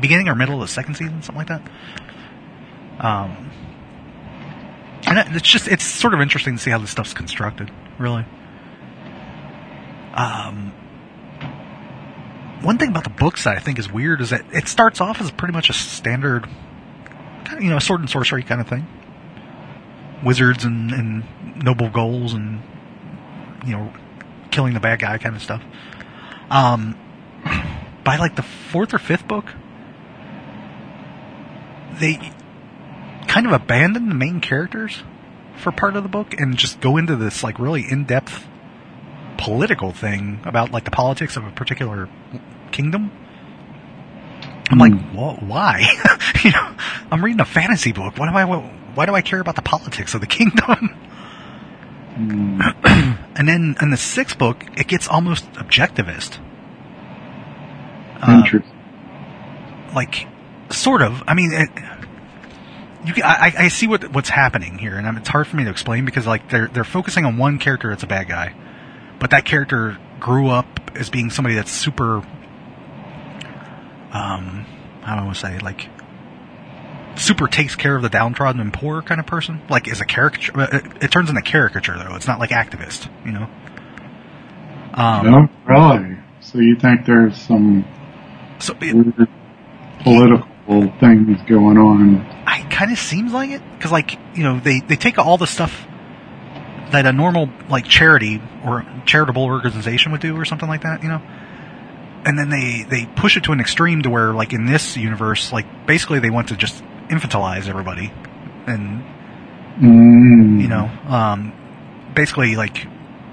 beginning 0.00 0.28
or 0.28 0.34
middle 0.34 0.54
of 0.54 0.60
the 0.60 0.72
second 0.72 0.94
season, 0.94 1.22
something 1.22 1.36
like 1.36 1.48
that. 1.48 1.62
Um, 3.00 3.50
and 5.06 5.36
it's 5.36 5.48
just 5.48 5.68
it's 5.68 5.84
sort 5.84 6.14
of 6.14 6.20
interesting 6.20 6.56
to 6.56 6.62
see 6.62 6.70
how 6.70 6.78
this 6.78 6.90
stuff's 6.90 7.14
constructed, 7.14 7.70
really. 7.98 8.24
Um, 10.14 10.72
one 12.62 12.76
thing 12.76 12.88
about 12.88 13.04
the 13.04 13.10
books 13.10 13.44
that 13.44 13.56
I 13.56 13.60
think 13.60 13.78
is 13.78 13.90
weird 13.90 14.20
is 14.20 14.30
that 14.30 14.44
it 14.52 14.66
starts 14.66 15.00
off 15.00 15.20
as 15.20 15.30
pretty 15.30 15.52
much 15.52 15.70
a 15.70 15.72
standard, 15.72 16.48
you 17.60 17.70
know, 17.70 17.78
sword 17.78 18.00
and 18.00 18.10
sorcery 18.10 18.42
kind 18.42 18.60
of 18.60 18.68
thing. 18.68 18.86
Wizards 20.24 20.64
and, 20.64 20.90
and 20.90 21.62
noble 21.62 21.88
goals 21.88 22.34
and, 22.34 22.60
you 23.64 23.76
know, 23.76 23.92
killing 24.58 24.74
the 24.74 24.80
bad 24.80 24.98
guy 24.98 25.16
kind 25.18 25.36
of 25.36 25.42
stuff. 25.42 25.62
Um, 26.50 26.98
by 28.04 28.16
like 28.16 28.34
the 28.34 28.42
fourth 28.42 28.92
or 28.92 28.98
fifth 28.98 29.28
book, 29.28 29.44
they 32.00 32.32
kind 33.28 33.46
of 33.46 33.52
abandon 33.52 34.08
the 34.08 34.16
main 34.16 34.40
characters 34.40 35.04
for 35.58 35.70
part 35.70 35.94
of 35.94 36.02
the 36.02 36.08
book 36.08 36.34
and 36.40 36.56
just 36.56 36.80
go 36.80 36.96
into 36.96 37.14
this 37.14 37.44
like 37.44 37.60
really 37.60 37.84
in-depth 37.88 38.48
political 39.36 39.92
thing 39.92 40.40
about 40.44 40.72
like 40.72 40.82
the 40.82 40.90
politics 40.90 41.36
of 41.36 41.44
a 41.44 41.52
particular 41.52 42.08
kingdom. 42.72 43.12
I'm 44.70 44.78
like, 44.78 44.92
wh- 44.92 45.40
why? 45.48 45.86
you 46.42 46.50
know, 46.50 46.74
I'm 47.12 47.24
reading 47.24 47.40
a 47.40 47.44
fantasy 47.44 47.92
book. 47.92 48.18
What 48.18 48.28
am 48.28 48.36
I? 48.36 48.44
Why 48.44 49.06
do 49.06 49.14
I 49.14 49.22
care 49.22 49.38
about 49.38 49.54
the 49.54 49.62
politics 49.62 50.14
of 50.14 50.20
the 50.20 50.26
kingdom? 50.38 50.96
And 52.18 53.48
then 53.48 53.76
in 53.80 53.90
the 53.90 53.96
sixth 53.96 54.38
book, 54.38 54.64
it 54.76 54.88
gets 54.88 55.06
almost 55.06 55.50
objectivist. 55.52 56.38
Uh, 58.20 58.42
like 59.94 60.26
sort 60.70 61.02
of. 61.02 61.22
I 61.28 61.34
mean, 61.34 61.52
it, 61.52 61.68
you 63.06 63.22
I, 63.22 63.52
I 63.56 63.68
see 63.68 63.86
what 63.86 64.12
what's 64.12 64.28
happening 64.28 64.78
here, 64.78 64.96
and 64.96 65.06
I 65.06 65.10
mean, 65.12 65.20
it's 65.20 65.28
hard 65.28 65.46
for 65.46 65.56
me 65.56 65.64
to 65.64 65.70
explain 65.70 66.04
because 66.04 66.26
like 66.26 66.50
they're 66.50 66.66
they're 66.68 66.84
focusing 66.84 67.24
on 67.24 67.36
one 67.36 67.58
character 67.58 67.88
that's 67.90 68.02
a 68.02 68.08
bad 68.08 68.28
guy, 68.28 68.54
but 69.20 69.30
that 69.30 69.44
character 69.44 69.96
grew 70.18 70.48
up 70.48 70.90
as 70.96 71.10
being 71.10 71.30
somebody 71.30 71.54
that's 71.54 71.70
super. 71.70 72.16
Um, 74.10 74.66
how 75.02 75.14
do 75.14 75.20
I 75.20 75.24
want 75.24 75.36
to 75.36 75.40
say 75.40 75.58
like. 75.60 75.88
Super 77.18 77.48
takes 77.48 77.76
care 77.76 77.96
of 77.96 78.02
the 78.02 78.08
downtrodden 78.08 78.60
and 78.60 78.72
poor 78.72 79.02
kind 79.02 79.20
of 79.20 79.26
person, 79.26 79.60
like 79.68 79.88
as 79.88 80.00
a 80.00 80.04
caricature. 80.04 80.52
It, 80.56 81.04
it 81.04 81.10
turns 81.10 81.28
into 81.28 81.42
caricature 81.42 81.98
though. 81.98 82.14
It's 82.14 82.26
not 82.26 82.38
like 82.38 82.50
activist, 82.50 83.08
you 83.26 83.32
know. 83.32 83.48
Um, 84.94 85.30
no, 85.30 85.48
really. 85.66 86.16
So 86.40 86.58
you 86.58 86.76
think 86.76 87.04
there's 87.06 87.36
some 87.36 87.84
so 88.58 88.74
it, 88.80 88.94
weird 88.94 89.28
political 90.02 90.92
things 91.00 91.40
going 91.48 91.78
on? 91.78 92.20
I 92.46 92.62
kind 92.70 92.92
of 92.92 92.98
seems 92.98 93.32
like 93.32 93.50
it 93.50 93.62
because, 93.76 93.92
like, 93.92 94.18
you 94.34 94.42
know, 94.42 94.60
they 94.60 94.80
they 94.80 94.96
take 94.96 95.18
all 95.18 95.38
the 95.38 95.46
stuff 95.46 95.86
that 96.90 97.06
a 97.06 97.12
normal 97.12 97.50
like 97.68 97.84
charity 97.84 98.40
or 98.64 98.86
charitable 99.04 99.44
organization 99.44 100.12
would 100.12 100.20
do 100.20 100.36
or 100.36 100.44
something 100.44 100.68
like 100.68 100.82
that, 100.82 101.02
you 101.02 101.08
know, 101.08 101.20
and 102.24 102.38
then 102.38 102.48
they 102.48 102.84
they 102.88 103.06
push 103.06 103.36
it 103.36 103.44
to 103.44 103.52
an 103.52 103.60
extreme 103.60 104.02
to 104.02 104.10
where, 104.10 104.32
like, 104.32 104.52
in 104.52 104.66
this 104.66 104.96
universe, 104.96 105.52
like, 105.52 105.86
basically 105.86 106.20
they 106.20 106.30
want 106.30 106.48
to 106.48 106.56
just 106.56 106.82
infantilize 107.08 107.68
everybody 107.68 108.12
and 108.66 109.04
Mm. 109.80 110.60
you 110.60 110.66
know, 110.66 110.90
um, 111.06 111.52
basically 112.14 112.56
like 112.56 112.86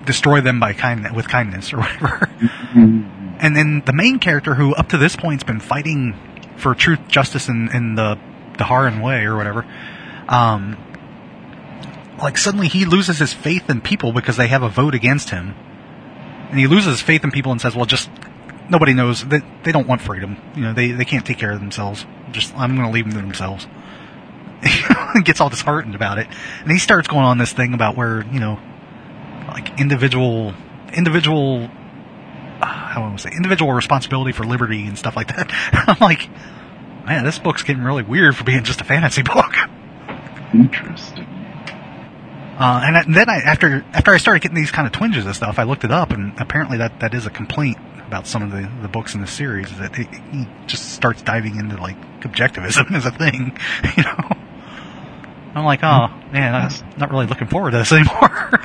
destroy 0.05 0.41
them 0.41 0.59
by 0.59 0.73
kind 0.73 1.15
with 1.15 1.27
kindness 1.27 1.73
or 1.73 1.77
whatever. 1.81 2.29
Mm. 2.73 3.37
And 3.39 3.55
then 3.55 3.81
the 3.85 3.93
main 3.93 4.19
character, 4.19 4.53
who 4.53 4.75
up 4.75 4.89
to 4.89 4.97
this 4.97 5.15
point's 5.15 5.43
been 5.43 5.59
fighting 5.59 6.15
for 6.57 6.75
truth, 6.75 6.99
justice, 7.07 7.49
and 7.49 7.69
in, 7.71 7.75
in 7.75 7.95
the 7.95 8.19
the 8.57 8.63
Haran 8.63 9.01
way 9.01 9.25
or 9.25 9.35
whatever, 9.35 9.65
um, 10.29 10.77
like 12.21 12.37
suddenly 12.37 12.67
he 12.67 12.85
loses 12.85 13.17
his 13.17 13.33
faith 13.33 13.69
in 13.69 13.81
people 13.81 14.13
because 14.13 14.37
they 14.37 14.47
have 14.47 14.61
a 14.63 14.69
vote 14.69 14.93
against 14.93 15.31
him, 15.31 15.55
and 16.51 16.59
he 16.59 16.67
loses 16.67 16.93
his 16.93 17.01
faith 17.01 17.23
in 17.23 17.31
people 17.31 17.51
and 17.51 17.59
says, 17.59 17.75
"Well, 17.75 17.85
just 17.85 18.09
nobody 18.69 18.93
knows 18.93 19.25
that 19.29 19.43
they 19.63 19.71
don't 19.71 19.87
want 19.87 20.01
freedom. 20.01 20.37
You 20.55 20.61
know, 20.61 20.73
they 20.73 20.91
they 20.91 21.05
can't 21.05 21.25
take 21.25 21.39
care 21.39 21.51
of 21.51 21.59
themselves. 21.59 22.05
Just 22.35 22.55
I'm 22.55 22.75
going 22.75 22.87
to 22.87 22.93
leave 22.93 23.05
them 23.05 23.13
to 23.13 23.21
themselves." 23.21 23.67
He 25.15 25.21
gets 25.21 25.39
all 25.39 25.49
disheartened 25.49 25.95
about 25.95 26.17
it, 26.17 26.27
and 26.59 26.69
he 26.69 26.77
starts 26.77 27.07
going 27.07 27.23
on 27.23 27.37
this 27.37 27.53
thing 27.53 27.73
about 27.73 27.95
where 27.95 28.25
you 28.33 28.39
know, 28.41 28.59
like 29.47 29.79
individual 29.79 30.53
individual 30.93 31.69
uh, 32.61 32.65
how 32.65 32.95
do 32.95 33.05
I 33.05 33.07
want 33.07 33.19
to 33.19 33.29
say 33.29 33.35
individual 33.35 33.71
responsibility 33.71 34.31
for 34.33 34.45
liberty 34.45 34.85
and 34.85 34.97
stuff 34.97 35.15
like 35.15 35.27
that. 35.27 35.49
I'm 35.87 35.97
like, 35.99 36.29
man, 37.05 37.23
this 37.23 37.39
book's 37.39 37.63
getting 37.63 37.83
really 37.83 38.03
weird 38.03 38.35
for 38.35 38.43
being 38.43 38.63
just 38.63 38.81
a 38.81 38.83
fantasy 38.83 39.21
book. 39.33 39.53
Interesting. 40.53 41.27
Uh, 42.57 42.81
and, 42.85 42.95
and 42.95 43.15
then 43.15 43.29
I, 43.29 43.37
after 43.37 43.85
after 43.93 44.11
I 44.11 44.17
started 44.17 44.41
getting 44.41 44.55
these 44.55 44.71
kind 44.71 44.87
of 44.87 44.93
twinges 44.93 45.25
and 45.25 45.35
stuff, 45.35 45.59
I 45.59 45.63
looked 45.63 45.83
it 45.83 45.91
up, 45.91 46.11
and 46.11 46.39
apparently 46.39 46.77
that, 46.77 47.01
that 47.01 47.13
is 47.13 47.25
a 47.25 47.29
complaint 47.29 47.77
about 48.07 48.27
some 48.27 48.43
of 48.43 48.51
the, 48.51 48.69
the 48.81 48.87
books 48.87 49.15
in 49.15 49.21
the 49.21 49.27
series 49.27 49.71
is 49.71 49.77
that 49.77 49.97
it, 49.97 50.07
he 50.31 50.47
just 50.67 50.93
starts 50.93 51.21
diving 51.21 51.57
into 51.57 51.77
like 51.77 51.99
objectivism 52.21 52.91
as 52.95 53.05
a 53.05 53.11
thing, 53.11 53.57
you 53.97 54.03
know. 54.03 54.29
I'm 55.55 55.63
like, 55.63 55.83
oh 55.83 56.07
man, 56.31 56.53
I'm 56.53 56.97
not 56.97 57.11
really 57.11 57.27
looking 57.27 57.47
forward 57.47 57.71
to 57.71 57.77
this 57.77 57.91
anymore. 57.93 58.61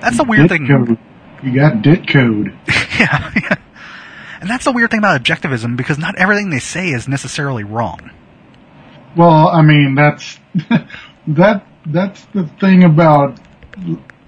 That's 0.00 0.16
the 0.16 0.24
weird 0.24 0.48
thing. 0.48 0.66
Code. 0.66 0.98
You 1.42 1.54
got 1.54 1.82
dit 1.82 2.08
code. 2.08 2.56
yeah, 2.98 3.30
yeah. 3.36 3.56
And 4.40 4.48
that's 4.48 4.64
the 4.64 4.72
weird 4.72 4.90
thing 4.90 4.98
about 4.98 5.22
objectivism 5.22 5.76
because 5.76 5.98
not 5.98 6.16
everything 6.16 6.50
they 6.50 6.58
say 6.58 6.88
is 6.88 7.06
necessarily 7.06 7.64
wrong. 7.64 8.10
Well, 9.16 9.48
I 9.48 9.62
mean 9.62 9.94
that's 9.94 10.38
that 11.26 11.66
that's 11.86 12.24
the 12.26 12.46
thing 12.60 12.84
about 12.84 13.38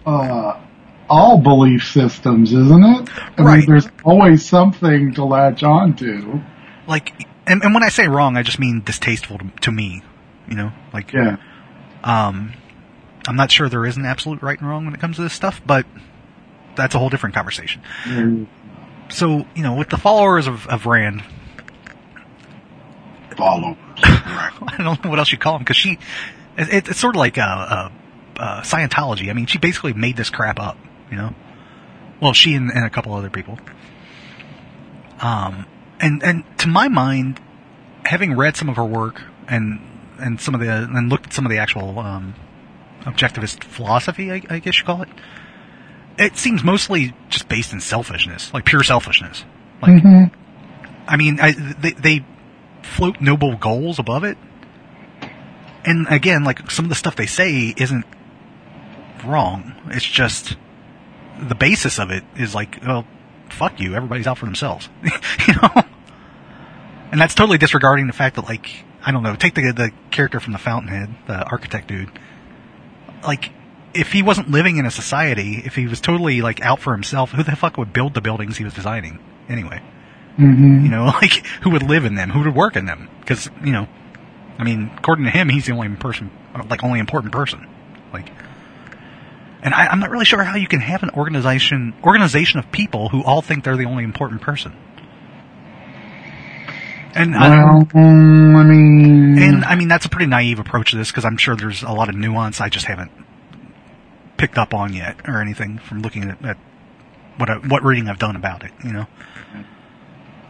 uh, 0.05 0.61
all 1.09 1.39
belief 1.39 1.85
systems, 1.85 2.53
isn't 2.53 2.85
it? 2.85 3.09
I 3.39 3.43
Right. 3.43 3.59
mean, 3.59 3.67
there's 3.69 3.89
always 4.05 4.45
something 4.47 5.15
to 5.15 5.25
latch 5.25 5.63
onto. 5.63 6.41
Like, 6.87 7.27
and, 7.47 7.63
and 7.63 7.75
when 7.75 7.83
I 7.83 7.89
say 7.89 8.09
wrong, 8.09 8.37
I 8.37 8.43
just 8.43 8.59
mean 8.59 8.83
distasteful 8.85 9.39
to, 9.39 9.51
to 9.63 9.71
me. 9.73 10.03
You 10.49 10.57
know, 10.57 10.73
like, 10.93 11.13
Yeah. 11.13 11.37
um, 12.05 12.53
I'm 13.29 13.37
not 13.37 13.51
sure 13.51 13.69
there 13.69 13.87
is 13.87 13.97
an 13.97 14.05
absolute 14.05 14.43
right 14.43 14.59
and 14.59 14.69
wrong 14.69 14.85
when 14.85 14.95
it 14.95 15.01
comes 15.01 15.17
to 15.17 15.23
this 15.23 15.33
stuff, 15.33 15.61
but 15.67 15.85
that's 16.77 16.95
a 16.95 16.99
whole 16.99 17.09
different 17.09 17.35
conversation. 17.35 17.83
There's 18.07 18.47
So, 19.09 19.47
you 19.57 19.63
know, 19.63 19.75
with 19.75 19.89
the 19.91 19.97
followers 19.99 20.47
of, 20.47 20.67
of 20.69 20.87
Rand, 20.87 21.23
followers. 23.37 23.77
I 24.03 24.75
don't 24.79 25.03
know 25.05 25.11
what 25.11 25.19
else 25.19 25.33
you 25.33 25.39
call 25.39 25.55
them 25.55 25.63
because 25.63 25.77
she, 25.77 25.99
it, 26.57 26.69
it- 26.73 26.89
it's 26.89 26.99
sort 27.01 27.17
of 27.17 27.19
like 27.21 27.37
a, 27.37 27.41
a, 27.43 27.93
a 28.37 28.47
Scientology. 28.63 29.31
I 29.31 29.33
mean, 29.33 29.47
she 29.47 29.59
basically 29.59 29.93
made 29.93 30.17
this 30.17 30.31
crap 30.31 30.59
up, 30.61 30.77
you 31.11 31.17
know. 31.17 31.35
Well, 32.21 32.33
she 32.33 32.55
and, 32.55 32.71
and 32.71 32.85
a 32.85 32.91
couple 32.91 33.15
other 33.15 33.31
people. 33.31 33.59
Um, 35.21 35.67
and 36.01 36.23
and 36.23 36.45
to 36.59 36.69
my 36.69 36.89
mind, 36.89 37.41
having 38.05 38.37
read 38.37 38.57
some 38.57 38.69
of 38.69 38.77
her 38.77 38.85
work 38.85 39.23
and 39.49 39.81
and 40.19 40.41
some 40.41 40.55
of 40.55 40.61
the 40.61 40.71
and 40.71 41.09
looked 41.09 41.27
at 41.27 41.33
some 41.33 41.45
of 41.47 41.51
the 41.51 41.59
actual 41.59 41.99
um, 41.99 42.35
objectivist 43.03 43.65
philosophy, 43.65 44.33
I, 44.33 44.43
I 44.49 44.59
guess 44.59 44.79
you 44.79 44.85
call 44.85 45.03
it. 45.03 45.09
It 46.19 46.37
seems 46.37 46.65
mostly 46.65 47.15
just 47.29 47.49
based 47.49 47.73
in 47.73 47.81
selfishness, 47.81 48.53
like 48.55 48.65
pure 48.65 48.83
selfishness. 48.83 49.45
Like, 49.83 50.03
Mhm. 50.03 50.31
I 51.07 51.17
mean, 51.17 51.39
I, 51.41 51.53
they 51.53 51.93
they 51.93 52.25
float 52.83 53.21
noble 53.21 53.57
goals 53.57 53.99
above 53.99 54.25
it, 54.25 54.39
and 55.85 56.07
again, 56.09 56.45
like 56.45 56.71
some 56.71 56.87
of 56.87 56.89
the 56.89 56.95
stuff 56.95 57.17
they 57.17 57.27
say 57.27 57.75
isn't 57.77 58.07
wrong. 59.25 59.75
It's 59.89 60.05
just 60.05 60.57
the 61.41 61.55
basis 61.55 61.99
of 61.99 62.11
it 62.11 62.25
is 62.37 62.55
like, 62.55 62.79
well, 62.85 63.07
fuck 63.49 63.81
you. 63.81 63.95
Everybody's 63.95 64.27
out 64.27 64.39
for 64.39 64.47
themselves, 64.47 64.89
you 65.49 65.55
know. 65.55 65.83
And 67.13 67.21
that's 67.21 67.35
totally 67.35 67.59
disregarding 67.59 68.07
the 68.07 68.13
fact 68.13 68.37
that, 68.37 68.45
like, 68.45 68.71
I 69.05 69.13
don't 69.13 69.23
know, 69.23 69.37
take 69.37 69.55
the 69.55 69.73
the 69.73 69.91
character 70.11 70.41
from 70.41 70.53
the 70.53 70.59
Fountainhead, 70.59 71.15
the 71.27 71.45
architect 71.45 71.89
dude. 71.89 72.11
Like, 73.25 73.51
if 73.95 74.13
he 74.13 74.23
wasn't 74.23 74.51
living 74.51 74.77
in 74.77 74.87
a 74.87 74.91
society, 74.91 75.63
if 75.65 75.75
he 75.75 75.87
was 75.87 76.01
totally 76.01 76.43
like 76.43 76.61
out 76.61 76.81
for 76.81 76.93
himself, 76.93 77.31
who 77.31 77.43
the 77.43 77.57
fuck 77.57 77.77
would 77.79 77.93
build 77.93 78.15
the 78.15 78.21
buildings 78.21 78.57
he 78.57 78.65
was 78.65 78.75
designing 78.75 79.19
anyway? 79.49 79.81
Mhm. 80.39 80.83
You 80.83 80.89
know, 80.89 81.05
like 81.23 81.47
who 81.63 81.71
would 81.71 81.83
live 81.83 82.05
in 82.05 82.15
them? 82.15 82.31
Who 82.31 82.41
would 82.41 82.55
work 82.55 82.77
in 82.77 82.87
them? 82.87 83.09
Because 83.21 83.49
you 83.65 83.73
know, 83.73 83.89
I 84.59 84.65
mean, 84.65 84.91
according 84.99 85.25
to 85.25 85.31
him, 85.31 85.49
he's 85.49 85.67
the 85.67 85.73
only 85.73 85.89
person, 85.97 86.31
like 86.69 86.83
only 86.85 86.99
important 86.99 87.33
person. 87.33 87.67
Like, 88.13 88.31
and 89.67 89.75
I, 89.75 89.89
I'm 89.89 89.99
not 89.99 90.11
really 90.11 90.25
sure 90.25 90.45
how 90.45 90.57
you 90.57 90.69
can 90.69 90.79
have 90.79 91.03
an 91.03 91.11
organization 91.11 91.93
organization 92.05 92.61
of 92.61 92.71
people 92.71 93.09
who 93.09 93.25
all 93.25 93.43
think 93.43 93.65
they're 93.65 93.77
the 93.77 93.87
only 93.87 94.05
important 94.05 94.41
person. 94.41 94.73
And 97.17 97.35
I, 97.35 97.49
Well, 97.49 97.83
mm, 97.87 98.55
I 98.55 98.63
mean, 98.63 99.43
and 99.43 99.65
I 99.65 99.75
mean 99.75 99.89
that's 99.89 100.07
a 100.07 100.09
pretty 100.09 100.27
naive 100.27 100.61
approach 100.61 100.93
to 100.93 100.97
this 100.97 101.11
because 101.11 101.25
I'm 101.25 101.37
sure 101.37 101.57
there's 101.57 101.83
a 101.83 101.91
lot 101.91 102.09
of 102.09 102.15
nuance 102.15 102.61
I 102.61 102.69
just 102.69 102.87
haven't 102.87 103.11
picked 104.37 104.57
up 104.57 104.73
on 104.73 104.93
yet 104.93 105.17
or 105.27 105.41
anything 105.41 105.79
from 105.79 106.01
looking 106.01 106.31
at, 106.31 106.45
at 106.45 106.59
what 107.37 107.51
I, 107.51 107.57
what 107.57 107.83
reading 107.83 108.09
I've 108.09 108.21
done 108.21 108.37
about 108.37 108.63
it. 108.63 108.71
You 108.85 108.93
know. 108.93 109.07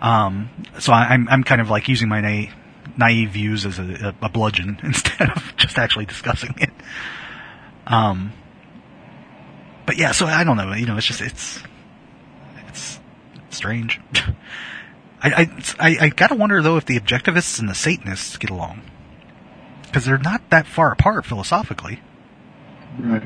Um, 0.02 0.50
so 0.78 0.92
I, 0.92 1.04
I'm 1.06 1.26
I'm 1.30 1.42
kind 1.42 1.62
of 1.62 1.70
like 1.70 1.88
using 1.88 2.10
my 2.10 2.20
na- 2.20 2.52
naive 2.98 3.30
views 3.30 3.64
as 3.64 3.78
a, 3.78 4.14
a, 4.20 4.26
a 4.26 4.28
bludgeon 4.28 4.78
instead 4.82 5.30
of 5.30 5.56
just 5.56 5.78
actually 5.78 6.04
discussing 6.04 6.54
it. 6.58 6.70
Um, 7.86 8.32
but 9.86 9.96
yeah, 9.96 10.12
so 10.12 10.26
I 10.26 10.44
don't 10.44 10.56
know. 10.56 10.72
You 10.72 10.86
know, 10.86 10.96
it's 10.96 11.06
just 11.06 11.20
it's 11.20 11.62
it's 12.68 13.00
strange. 13.50 14.00
I, 15.22 15.30
I, 15.30 15.62
I, 15.78 15.96
I 16.02 16.08
gotta 16.10 16.34
wonder 16.34 16.60
though 16.62 16.76
if 16.76 16.84
the 16.84 16.98
objectivists 16.98 17.58
and 17.58 17.68
the 17.68 17.74
Satanists 17.74 18.36
get 18.36 18.50
along. 18.50 18.82
Because 19.82 20.04
they're 20.04 20.18
not 20.18 20.50
that 20.50 20.66
far 20.66 20.92
apart 20.92 21.24
philosophically. 21.24 22.00
right. 22.98 23.22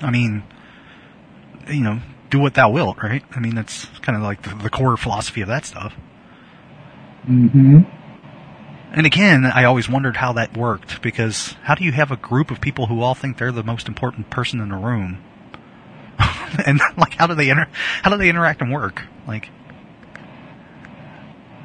I 0.00 0.10
mean, 0.10 0.44
you 1.68 1.82
know, 1.82 2.00
do 2.30 2.38
what 2.38 2.54
thou 2.54 2.70
wilt, 2.70 2.96
right? 3.02 3.22
I 3.32 3.40
mean, 3.40 3.54
that's 3.54 3.84
kind 4.00 4.16
of 4.16 4.22
like 4.22 4.42
the, 4.42 4.54
the 4.54 4.70
core 4.70 4.96
philosophy 4.96 5.42
of 5.42 5.48
that 5.48 5.66
stuff. 5.66 5.94
hmm 7.26 7.80
And 8.92 9.04
again, 9.06 9.44
I 9.44 9.64
always 9.64 9.88
wondered 9.90 10.16
how 10.16 10.32
that 10.34 10.56
worked 10.56 11.02
because 11.02 11.54
how 11.64 11.74
do 11.74 11.84
you 11.84 11.92
have 11.92 12.10
a 12.10 12.16
group 12.16 12.50
of 12.50 12.60
people 12.62 12.86
who 12.86 13.02
all 13.02 13.14
think 13.14 13.36
they're 13.36 13.52
the 13.52 13.62
most 13.62 13.86
important 13.86 14.30
person 14.30 14.60
in 14.60 14.70
the 14.70 14.76
room? 14.76 15.18
and 16.66 16.80
like, 16.96 17.14
how 17.14 17.26
do 17.26 17.34
they 17.34 17.48
inter- 17.50 17.68
how 18.02 18.10
do 18.10 18.16
they 18.16 18.28
interact 18.28 18.60
and 18.60 18.72
work? 18.72 19.02
Like, 19.26 19.48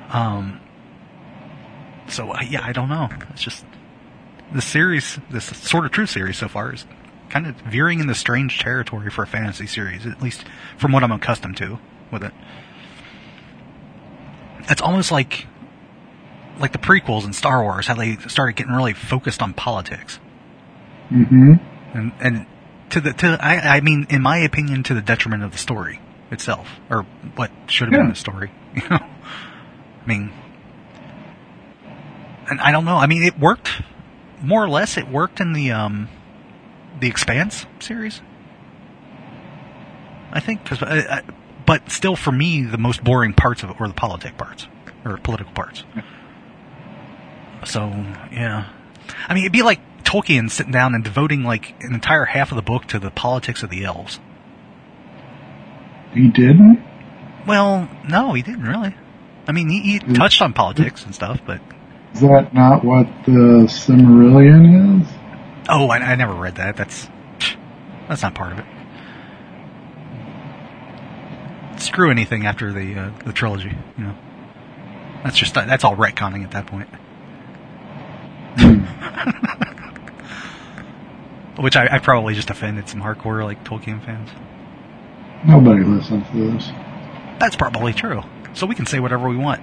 um, 0.10 0.60
so 2.08 2.32
uh, 2.32 2.42
yeah, 2.48 2.62
I 2.64 2.72
don't 2.72 2.90
know. 2.90 3.10
It's 3.32 3.42
just 3.44 3.66
the 4.54 4.62
series, 4.62 5.20
this 5.30 5.46
sort 5.46 5.86
of 5.86 5.92
true 5.92 6.06
series 6.06 6.38
so 6.38 6.48
far 6.48 6.74
is 6.74 6.86
kind 7.30 7.48
of 7.48 7.56
veering 7.62 8.00
in 8.00 8.08
the 8.08 8.16
strange 8.16 8.60
territory 8.60 9.10
for 9.10 9.24
a 9.24 9.28
fantasy 9.28 9.66
series, 9.68 10.06
at 10.06 10.22
least 10.22 10.46
from 10.78 10.92
what 10.92 11.04
I'm 11.04 11.12
accustomed 11.12 11.58
to 11.58 11.80
with 12.12 12.24
it. 12.24 12.34
It's 14.70 14.82
almost 14.82 15.12
like 15.12 15.48
like 16.60 16.72
the 16.72 16.78
prequels 16.78 17.26
in 17.26 17.34
Star 17.34 17.62
Wars, 17.64 17.88
how 17.88 17.96
they 17.96 18.16
started 18.28 18.56
getting 18.56 18.74
really 18.74 18.94
focused 18.94 19.42
on 19.42 19.54
politics, 19.54 20.20
Mm-hmm. 21.12 21.54
and 21.98 22.12
and 22.20 22.46
to 22.96 23.02
the 23.02 23.12
to 23.14 23.38
I 23.42 23.78
I 23.78 23.82
mean, 23.82 24.08
in 24.10 24.22
my 24.22 24.38
opinion, 24.38 24.84
to 24.84 24.94
the 24.94 25.02
detriment 25.02 25.44
of 25.44 25.52
the 25.52 25.58
story 25.58 26.00
itself, 26.32 26.80
or 26.90 27.04
what 27.36 27.52
should 27.68 27.90
have 27.92 28.00
been 28.00 28.10
the 28.10 28.16
story. 28.16 28.52
You 28.76 28.90
know, 28.90 28.98
I 28.98 30.06
mean, 30.08 30.32
and 32.50 32.60
I 32.60 32.72
don't 32.72 32.84
know. 32.86 32.98
I 32.98 33.08
mean, 33.08 33.24
it 33.24 33.40
worked 33.40 33.70
more 34.42 34.64
or 34.64 34.68
less. 34.70 34.98
It 34.98 35.08
worked 35.10 35.40
in 35.40 35.54
the 35.54 35.72
um 35.72 36.10
the 37.00 37.08
Expanse 37.08 37.66
series, 37.80 38.22
I 40.32 40.40
think. 40.40 40.66
'cause, 40.66 40.82
uh, 40.82 40.86
uh, 41.10 41.22
but 41.66 41.90
still, 41.90 42.16
for 42.16 42.32
me, 42.32 42.64
the 42.64 42.78
most 42.78 43.04
boring 43.04 43.34
parts 43.34 43.64
of 43.64 43.70
it 43.70 43.80
were 43.80 43.88
the 43.88 43.94
politic 43.94 44.38
parts 44.38 44.68
or 45.04 45.18
political 45.18 45.54
parts. 45.54 45.84
So 47.66 47.88
yeah, 48.32 48.68
I 49.28 49.34
mean, 49.34 49.44
it'd 49.44 49.54
be 49.54 49.64
like 49.64 49.80
Tolkien 50.06 50.50
sitting 50.50 50.72
down 50.72 50.94
and 50.96 51.04
devoting 51.04 51.44
like 51.44 51.76
an 51.82 51.94
entire 51.94 52.24
half 52.26 52.52
of 52.52 52.56
the 52.56 52.62
book 52.62 52.86
to 52.88 53.00
the 53.00 53.12
politics 53.12 53.64
of 53.64 53.70
the 53.70 53.84
elves. 53.84 54.20
He 56.14 56.30
didn't. 56.30 56.80
Well, 57.46 57.90
no, 58.08 58.34
he 58.34 58.42
didn't 58.42 58.64
really. 58.64 58.96
I 59.48 59.52
mean, 59.52 59.68
he, 59.70 59.82
he 59.82 60.00
touched 60.00 60.42
on 60.42 60.54
politics 60.54 61.04
and 61.06 61.14
stuff, 61.14 61.42
but 61.46 61.60
Is 62.14 62.22
that 62.22 62.54
not 62.54 62.84
what 62.86 63.06
the 63.26 63.66
Silmarillion 63.68 65.02
is? 65.02 65.08
oh, 65.70 65.88
I, 65.90 65.98
I 65.98 66.16
never 66.16 66.34
read 66.34 66.56
that. 66.56 66.78
That's 66.78 67.10
that's 68.08 68.22
not 68.22 68.34
part 68.36 68.54
of 68.54 68.60
it. 68.60 68.66
Screw 71.82 72.10
anything 72.10 72.46
after 72.46 72.72
the 72.72 72.96
uh, 72.96 73.12
the 73.26 73.34
trilogy, 73.34 73.76
you 73.98 74.04
know. 74.04 74.16
That's 75.24 75.38
just 75.38 75.54
that's 75.56 75.84
all 75.84 75.96
retconning 75.96 76.44
at 76.44 76.52
that 76.52 76.68
point. 76.68 76.88
Which 81.58 81.76
I, 81.76 81.88
I 81.90 82.00
probably 82.00 82.34
just 82.34 82.50
offended 82.50 82.90
some 82.90 83.02
hardcore 83.02 83.44
like 83.44 83.64
Tolkien 83.64 84.04
fans. 84.04 84.30
Nobody 85.46 85.84
listens 85.84 86.26
to 86.32 86.52
this. 86.52 86.70
That's 87.40 87.56
probably 87.56 87.94
true. 87.94 88.22
So 88.54 88.66
we 88.66 88.76
can 88.76 88.86
say 88.86 89.00
whatever 89.00 89.28
we 89.30 89.38
want. 89.38 89.62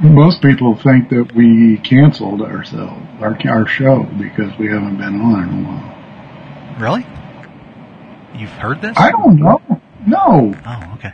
Most 0.00 0.42
people 0.42 0.76
think 0.76 1.08
that 1.08 1.32
we 1.34 1.78
canceled 1.78 2.42
ourselves, 2.42 3.00
our, 3.20 3.36
our 3.48 3.66
show, 3.66 4.02
because 4.02 4.56
we 4.58 4.68
haven't 4.68 4.98
been 4.98 5.20
on 5.20 5.48
in 5.48 5.64
a 5.64 5.68
while. 5.68 6.78
Really? 6.78 7.06
You've 8.38 8.50
heard 8.50 8.82
this? 8.82 8.96
I 8.98 9.10
don't 9.10 9.36
know. 9.38 9.60
No. 10.06 10.54
Oh, 10.66 10.92
okay. 10.96 11.12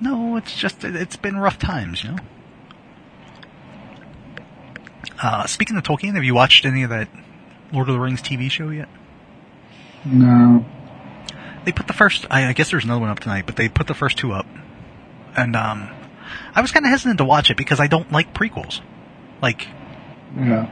No, 0.00 0.36
it's 0.36 0.56
just 0.56 0.84
it- 0.84 0.96
it's 0.96 1.16
been 1.16 1.36
rough 1.36 1.58
times, 1.58 2.02
you 2.02 2.12
know. 2.12 2.18
Uh, 5.20 5.46
speaking 5.46 5.76
of 5.76 5.82
Tolkien, 5.82 6.14
have 6.14 6.24
you 6.24 6.34
watched 6.34 6.64
any 6.64 6.82
of 6.82 6.90
that 6.90 7.08
Lord 7.72 7.88
of 7.88 7.94
the 7.94 8.00
Rings 8.00 8.20
TV 8.22 8.50
show 8.50 8.68
yet? 8.70 8.88
No. 10.04 10.64
They 11.64 11.72
put 11.72 11.86
the 11.86 11.92
first. 11.92 12.26
I, 12.30 12.48
I 12.48 12.52
guess 12.52 12.70
there's 12.70 12.84
another 12.84 13.00
one 13.00 13.10
up 13.10 13.20
tonight, 13.20 13.44
but 13.46 13.56
they 13.56 13.68
put 13.68 13.86
the 13.86 13.94
first 13.94 14.18
two 14.18 14.32
up, 14.32 14.46
and 15.36 15.56
um, 15.56 15.90
I 16.54 16.60
was 16.60 16.70
kind 16.70 16.84
of 16.86 16.90
hesitant 16.90 17.18
to 17.18 17.24
watch 17.24 17.50
it 17.50 17.56
because 17.56 17.80
I 17.80 17.86
don't 17.88 18.12
like 18.12 18.32
prequels. 18.34 18.80
Like, 19.42 19.66
Yeah. 20.36 20.68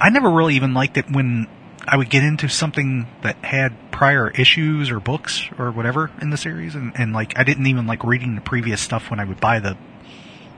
I 0.00 0.10
never 0.10 0.30
really 0.30 0.54
even 0.54 0.74
liked 0.74 0.96
it 0.96 1.10
when 1.10 1.48
I 1.86 1.96
would 1.96 2.08
get 2.08 2.22
into 2.22 2.48
something 2.48 3.06
that 3.22 3.36
had 3.44 3.90
prior 3.90 4.30
issues 4.30 4.90
or 4.90 5.00
books 5.00 5.42
or 5.58 5.70
whatever 5.70 6.10
in 6.22 6.30
the 6.30 6.36
series, 6.36 6.74
and, 6.74 6.92
and 6.94 7.12
like 7.12 7.36
I 7.38 7.42
didn't 7.44 7.66
even 7.66 7.86
like 7.86 8.04
reading 8.04 8.34
the 8.34 8.40
previous 8.40 8.80
stuff 8.80 9.10
when 9.10 9.20
I 9.20 9.24
would 9.24 9.40
buy 9.40 9.58
the 9.60 9.76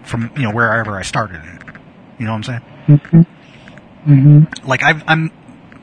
from 0.05 0.31
you 0.37 0.43
know 0.43 0.53
wherever 0.53 0.97
I 0.97 1.03
started 1.03 1.43
it. 1.43 1.63
You 2.19 2.27
know 2.27 2.33
what 2.33 2.37
I'm 2.37 2.43
saying? 2.45 2.63
Hmm 2.97 3.23
hmm 4.05 4.45
Like 4.65 4.83
I've, 4.83 5.03
I'm 5.07 5.31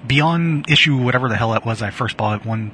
beyond 0.05 0.69
issue 0.69 0.97
whatever 0.97 1.29
the 1.29 1.35
hell 1.35 1.51
that 1.51 1.65
was. 1.65 1.81
I 1.81 1.91
first 1.91 2.17
bought 2.17 2.45
one 2.45 2.71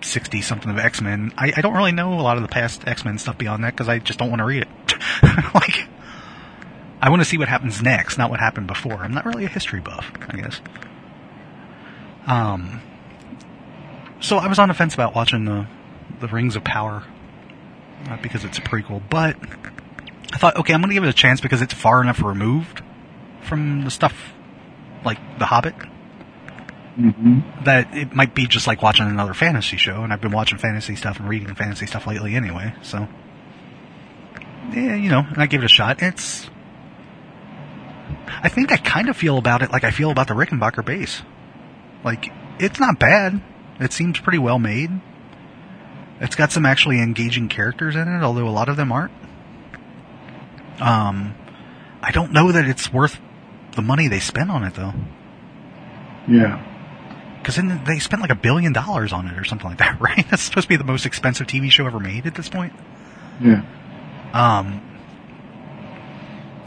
sixty 0.00 0.40
something 0.40 0.70
of 0.70 0.78
X 0.78 1.00
Men. 1.00 1.32
I, 1.36 1.52
I 1.56 1.60
don't 1.60 1.74
really 1.74 1.92
know 1.92 2.14
a 2.14 2.22
lot 2.22 2.36
of 2.36 2.42
the 2.42 2.48
past 2.48 2.86
X 2.86 3.04
Men 3.04 3.18
stuff 3.18 3.38
beyond 3.38 3.64
that 3.64 3.72
because 3.74 3.88
I 3.88 3.98
just 3.98 4.18
don't 4.18 4.30
want 4.30 4.40
to 4.40 4.44
read 4.44 4.62
it. 4.62 4.68
like 5.54 5.86
I 7.00 7.10
want 7.10 7.20
to 7.20 7.24
see 7.24 7.38
what 7.38 7.48
happens 7.48 7.82
next, 7.82 8.18
not 8.18 8.30
what 8.30 8.40
happened 8.40 8.66
before. 8.66 8.94
I'm 8.94 9.12
not 9.12 9.24
really 9.26 9.44
a 9.44 9.48
history 9.48 9.80
buff, 9.80 10.10
I 10.28 10.36
guess. 10.36 10.60
Um, 12.26 12.80
so 14.20 14.36
I 14.36 14.46
was 14.46 14.58
on 14.58 14.68
the 14.68 14.74
fence 14.74 14.94
about 14.94 15.14
watching 15.14 15.44
the 15.44 15.66
the 16.20 16.28
Rings 16.28 16.54
of 16.54 16.62
Power, 16.62 17.02
not 18.06 18.22
because 18.22 18.44
it's 18.44 18.58
a 18.58 18.60
prequel, 18.60 19.02
but 19.10 19.36
I 20.32 20.38
thought, 20.38 20.56
okay, 20.56 20.72
I'm 20.72 20.80
going 20.80 20.90
to 20.90 20.94
give 20.94 21.04
it 21.04 21.08
a 21.08 21.12
chance 21.12 21.40
because 21.40 21.60
it's 21.62 21.74
far 21.74 22.00
enough 22.00 22.22
removed 22.22 22.82
from 23.42 23.84
the 23.84 23.90
stuff 23.90 24.32
like 25.04 25.18
The 25.38 25.46
Hobbit 25.46 25.74
hmm 26.94 27.40
that 27.64 27.96
it 27.96 28.12
might 28.12 28.34
be 28.34 28.46
just 28.46 28.66
like 28.66 28.82
watching 28.82 29.06
another 29.06 29.32
fantasy 29.32 29.76
show. 29.76 30.02
And 30.02 30.12
I've 30.12 30.20
been 30.20 30.32
watching 30.32 30.58
fantasy 30.58 30.96
stuff 30.96 31.18
and 31.18 31.28
reading 31.28 31.54
fantasy 31.54 31.86
stuff 31.86 32.06
lately 32.06 32.34
anyway, 32.34 32.74
so 32.82 33.08
yeah, 34.72 34.94
you 34.96 35.08
know, 35.08 35.20
and 35.20 35.38
I 35.38 35.46
give 35.46 35.62
it 35.62 35.66
a 35.66 35.68
shot. 35.68 36.02
It's 36.02 36.50
I 38.42 38.48
think 38.48 38.72
I 38.72 38.76
kind 38.76 39.08
of 39.08 39.16
feel 39.16 39.38
about 39.38 39.62
it 39.62 39.70
like 39.70 39.84
I 39.84 39.90
feel 39.90 40.10
about 40.10 40.28
the 40.28 40.34
Rickenbacker 40.34 40.84
bass. 40.84 41.22
Like, 42.04 42.32
it's 42.58 42.80
not 42.80 42.98
bad. 42.98 43.40
It 43.80 43.92
seems 43.92 44.18
pretty 44.18 44.38
well 44.38 44.58
made. 44.58 44.90
It's 46.20 46.36
got 46.36 46.52
some 46.52 46.66
actually 46.66 47.00
engaging 47.00 47.48
characters 47.48 47.96
in 47.96 48.08
it, 48.08 48.22
although 48.22 48.46
a 48.46 48.50
lot 48.50 48.68
of 48.68 48.76
them 48.76 48.92
aren't. 48.92 49.12
Um, 50.80 51.34
I 52.02 52.10
don't 52.12 52.32
know 52.32 52.52
that 52.52 52.66
it's 52.66 52.92
worth 52.92 53.20
the 53.72 53.82
money 53.82 54.08
they 54.08 54.20
spent 54.20 54.50
on 54.50 54.64
it 54.64 54.74
though. 54.74 54.92
Yeah. 56.28 56.68
Because 57.38 57.56
then 57.56 57.82
they 57.84 57.98
spent 57.98 58.22
like 58.22 58.30
a 58.30 58.36
billion 58.36 58.72
dollars 58.72 59.12
on 59.12 59.26
it 59.26 59.36
or 59.38 59.44
something 59.44 59.68
like 59.68 59.78
that, 59.78 60.00
right? 60.00 60.24
That's 60.30 60.42
supposed 60.42 60.64
to 60.64 60.68
be 60.68 60.76
the 60.76 60.84
most 60.84 61.06
expensive 61.06 61.46
TV 61.46 61.70
show 61.70 61.86
ever 61.86 61.98
made 61.98 62.26
at 62.26 62.34
this 62.34 62.48
point. 62.48 62.72
Yeah. 63.40 63.64
Um, 64.32 64.80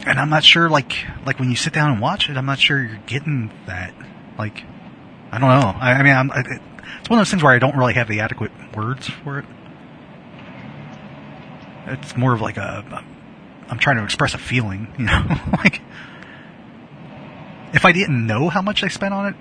and 0.06 0.20
I'm 0.20 0.30
not 0.30 0.44
sure, 0.44 0.70
like, 0.70 0.94
like 1.26 1.40
when 1.40 1.50
you 1.50 1.56
sit 1.56 1.74
down 1.74 1.92
and 1.92 2.02
watch 2.02 2.30
it, 2.30 2.38
I'm 2.38 2.46
not 2.46 2.60
sure 2.60 2.82
you're 2.82 3.00
getting 3.08 3.52
that. 3.66 3.94
Like, 4.38 4.64
I 5.32 5.40
don't 5.40 5.50
know. 5.50 5.74
I, 5.80 5.94
I 5.94 6.04
mean, 6.04 6.16
I'm, 6.16 6.32
I, 6.32 6.40
it's 7.00 7.10
one 7.10 7.20
of 7.20 7.26
those 7.26 7.32
things 7.32 7.42
where 7.42 7.54
I 7.54 7.60
don't 7.60 7.76
really 7.76 7.94
have 7.94 8.08
the 8.08 8.20
adequate 8.20 8.52
words 8.76 9.10
for 9.10 9.40
it. 9.40 9.46
It's 11.88 12.16
more 12.16 12.34
of 12.34 12.42
like 12.42 12.58
a, 12.58 13.04
I'm 13.68 13.80
trying 13.80 13.98
to 13.98 14.04
express 14.04 14.34
a 14.34 14.38
feeling, 14.38 14.94
you 15.00 15.06
know, 15.06 15.24
like, 15.54 15.82
if 17.76 17.84
I 17.84 17.92
didn't 17.92 18.26
know 18.26 18.50
how 18.50 18.62
much 18.62 18.84
I 18.84 18.88
spent 18.88 19.14
on 19.14 19.28
it, 19.28 19.36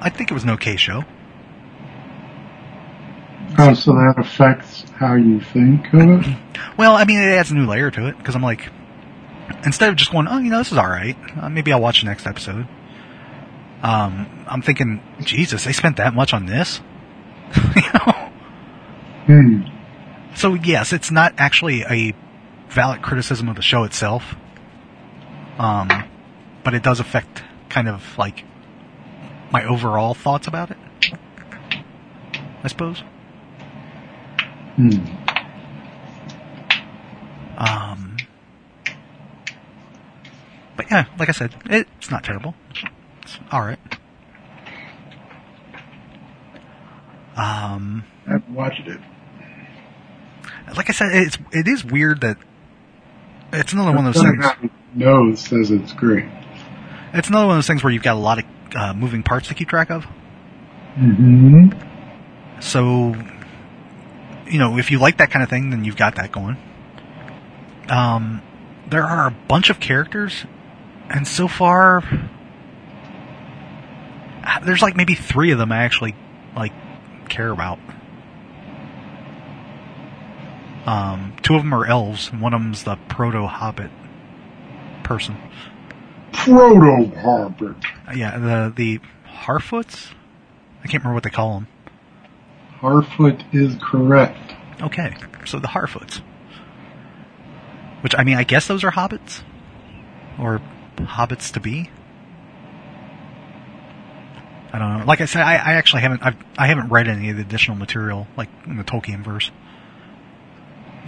I 0.00 0.08
think 0.08 0.30
it 0.30 0.34
was 0.34 0.42
an 0.42 0.50
okay 0.50 0.76
show. 0.76 1.04
Oh, 3.58 3.74
so 3.74 3.92
that 3.92 4.14
affects 4.18 4.84
how 4.96 5.14
you 5.14 5.40
think 5.40 5.92
of 5.92 6.00
it? 6.00 6.36
Well, 6.78 6.94
I 6.94 7.04
mean, 7.04 7.18
it 7.18 7.32
adds 7.32 7.50
a 7.50 7.54
new 7.54 7.66
layer 7.66 7.90
to 7.90 8.06
it 8.08 8.18
because 8.18 8.34
I'm 8.34 8.42
like, 8.42 8.70
instead 9.64 9.88
of 9.88 9.96
just 9.96 10.12
going, 10.12 10.28
oh, 10.28 10.36
you 10.38 10.50
know, 10.50 10.58
this 10.58 10.72
is 10.72 10.78
all 10.78 10.88
right. 10.88 11.16
Uh, 11.40 11.48
maybe 11.48 11.72
I'll 11.72 11.80
watch 11.80 12.00
the 12.00 12.06
next 12.06 12.26
episode. 12.26 12.68
Um, 13.82 14.44
I'm 14.46 14.60
thinking, 14.60 15.02
Jesus, 15.20 15.64
they 15.64 15.72
spent 15.72 15.96
that 15.96 16.12
much 16.12 16.34
on 16.34 16.44
this. 16.44 16.82
you 17.76 17.82
know? 17.94 18.30
Hmm. 19.26 19.62
So 20.34 20.52
yes, 20.52 20.92
it's 20.92 21.10
not 21.10 21.34
actually 21.38 21.82
a 21.82 22.14
valid 22.68 23.00
criticism 23.00 23.48
of 23.48 23.56
the 23.56 23.62
show 23.62 23.84
itself. 23.84 24.34
Um, 25.58 25.88
but 26.66 26.74
it 26.74 26.82
does 26.82 26.98
affect 26.98 27.44
kind 27.68 27.88
of 27.88 28.18
like 28.18 28.42
my 29.52 29.64
overall 29.64 30.14
thoughts 30.14 30.48
about 30.48 30.72
it. 30.72 30.76
I 32.64 32.66
suppose. 32.66 33.04
Hmm. 34.74 34.90
Um, 37.56 38.16
but 40.76 40.90
yeah, 40.90 41.04
like 41.20 41.28
I 41.28 41.32
said, 41.32 41.54
it's 41.66 42.10
not 42.10 42.24
terrible. 42.24 42.56
It's 43.22 43.38
all 43.52 43.60
right. 43.60 43.78
Um, 47.36 48.02
I 48.26 48.32
haven't 48.32 48.50
watched 48.50 48.88
it. 48.88 48.98
like 50.76 50.90
I 50.90 50.92
said, 50.92 51.12
it's 51.12 51.38
it 51.52 51.68
is 51.68 51.84
weird 51.84 52.22
that 52.22 52.38
it's 53.52 53.72
another 53.72 53.92
one 53.92 54.08
of 54.08 54.14
those 54.14 54.24
things. 54.24 54.72
Nose 54.96 55.38
says 55.38 55.70
it's 55.70 55.92
great. 55.92 56.24
It's 57.12 57.28
another 57.28 57.46
one 57.46 57.56
of 57.56 57.58
those 57.58 57.66
things 57.66 57.82
where 57.82 57.92
you've 57.92 58.02
got 58.02 58.16
a 58.16 58.20
lot 58.20 58.38
of 58.38 58.44
uh, 58.74 58.94
moving 58.94 59.22
parts 59.22 59.48
to 59.48 59.54
keep 59.54 59.68
track 59.68 59.90
of. 59.90 60.06
Mm-hmm. 60.96 62.60
So, 62.60 63.14
you 64.50 64.58
know, 64.58 64.78
if 64.78 64.90
you 64.90 64.98
like 64.98 65.18
that 65.18 65.30
kind 65.30 65.42
of 65.42 65.48
thing, 65.50 65.70
then 65.70 65.84
you've 65.84 65.96
got 65.96 66.16
that 66.16 66.32
going. 66.32 66.56
Um, 67.88 68.42
there 68.88 69.04
are 69.04 69.28
a 69.28 69.30
bunch 69.30 69.70
of 69.70 69.78
characters, 69.78 70.44
and 71.08 71.26
so 71.26 71.48
far, 71.48 72.02
there's 74.64 74.82
like 74.82 74.96
maybe 74.96 75.14
three 75.14 75.52
of 75.52 75.58
them 75.58 75.72
I 75.72 75.78
actually 75.78 76.14
like 76.54 76.72
care 77.28 77.50
about. 77.50 77.78
Um, 80.86 81.36
two 81.42 81.56
of 81.56 81.62
them 81.62 81.74
are 81.74 81.84
elves, 81.84 82.30
and 82.30 82.40
one 82.40 82.54
of 82.54 82.62
them's 82.62 82.84
the 82.84 82.96
proto 83.08 83.46
hobbit 83.46 83.90
person. 85.02 85.36
Proto 86.46 87.10
Hobbit. 87.16 87.76
Yeah, 88.14 88.38
the 88.38 88.72
the 88.74 89.00
Harfoots. 89.26 90.12
I 90.82 90.86
can't 90.86 91.02
remember 91.02 91.14
what 91.14 91.24
they 91.24 91.30
call 91.30 91.54
them. 91.54 91.68
Harfoot 92.80 93.42
is 93.52 93.76
correct. 93.82 94.54
Okay, 94.80 95.14
so 95.44 95.58
the 95.58 95.68
Harfoots. 95.68 96.22
Which 98.02 98.14
I 98.16 98.24
mean, 98.24 98.36
I 98.36 98.44
guess 98.44 98.68
those 98.68 98.84
are 98.84 98.92
hobbits, 98.92 99.42
or 100.38 100.60
hobbits 100.96 101.52
to 101.54 101.60
be. 101.60 101.90
I 104.72 104.78
don't 104.78 104.98
know. 104.98 105.04
Like 105.06 105.20
I 105.20 105.24
said, 105.24 105.42
I, 105.42 105.54
I 105.54 105.72
actually 105.74 106.02
haven't 106.02 106.22
I've, 106.22 106.36
I 106.58 106.66
haven't 106.66 106.90
read 106.90 107.08
any 107.08 107.30
of 107.30 107.36
the 107.36 107.42
additional 107.42 107.76
material 107.76 108.28
like 108.36 108.50
in 108.66 108.76
the 108.76 108.84
Tolkien 108.84 109.24
verse, 109.24 109.50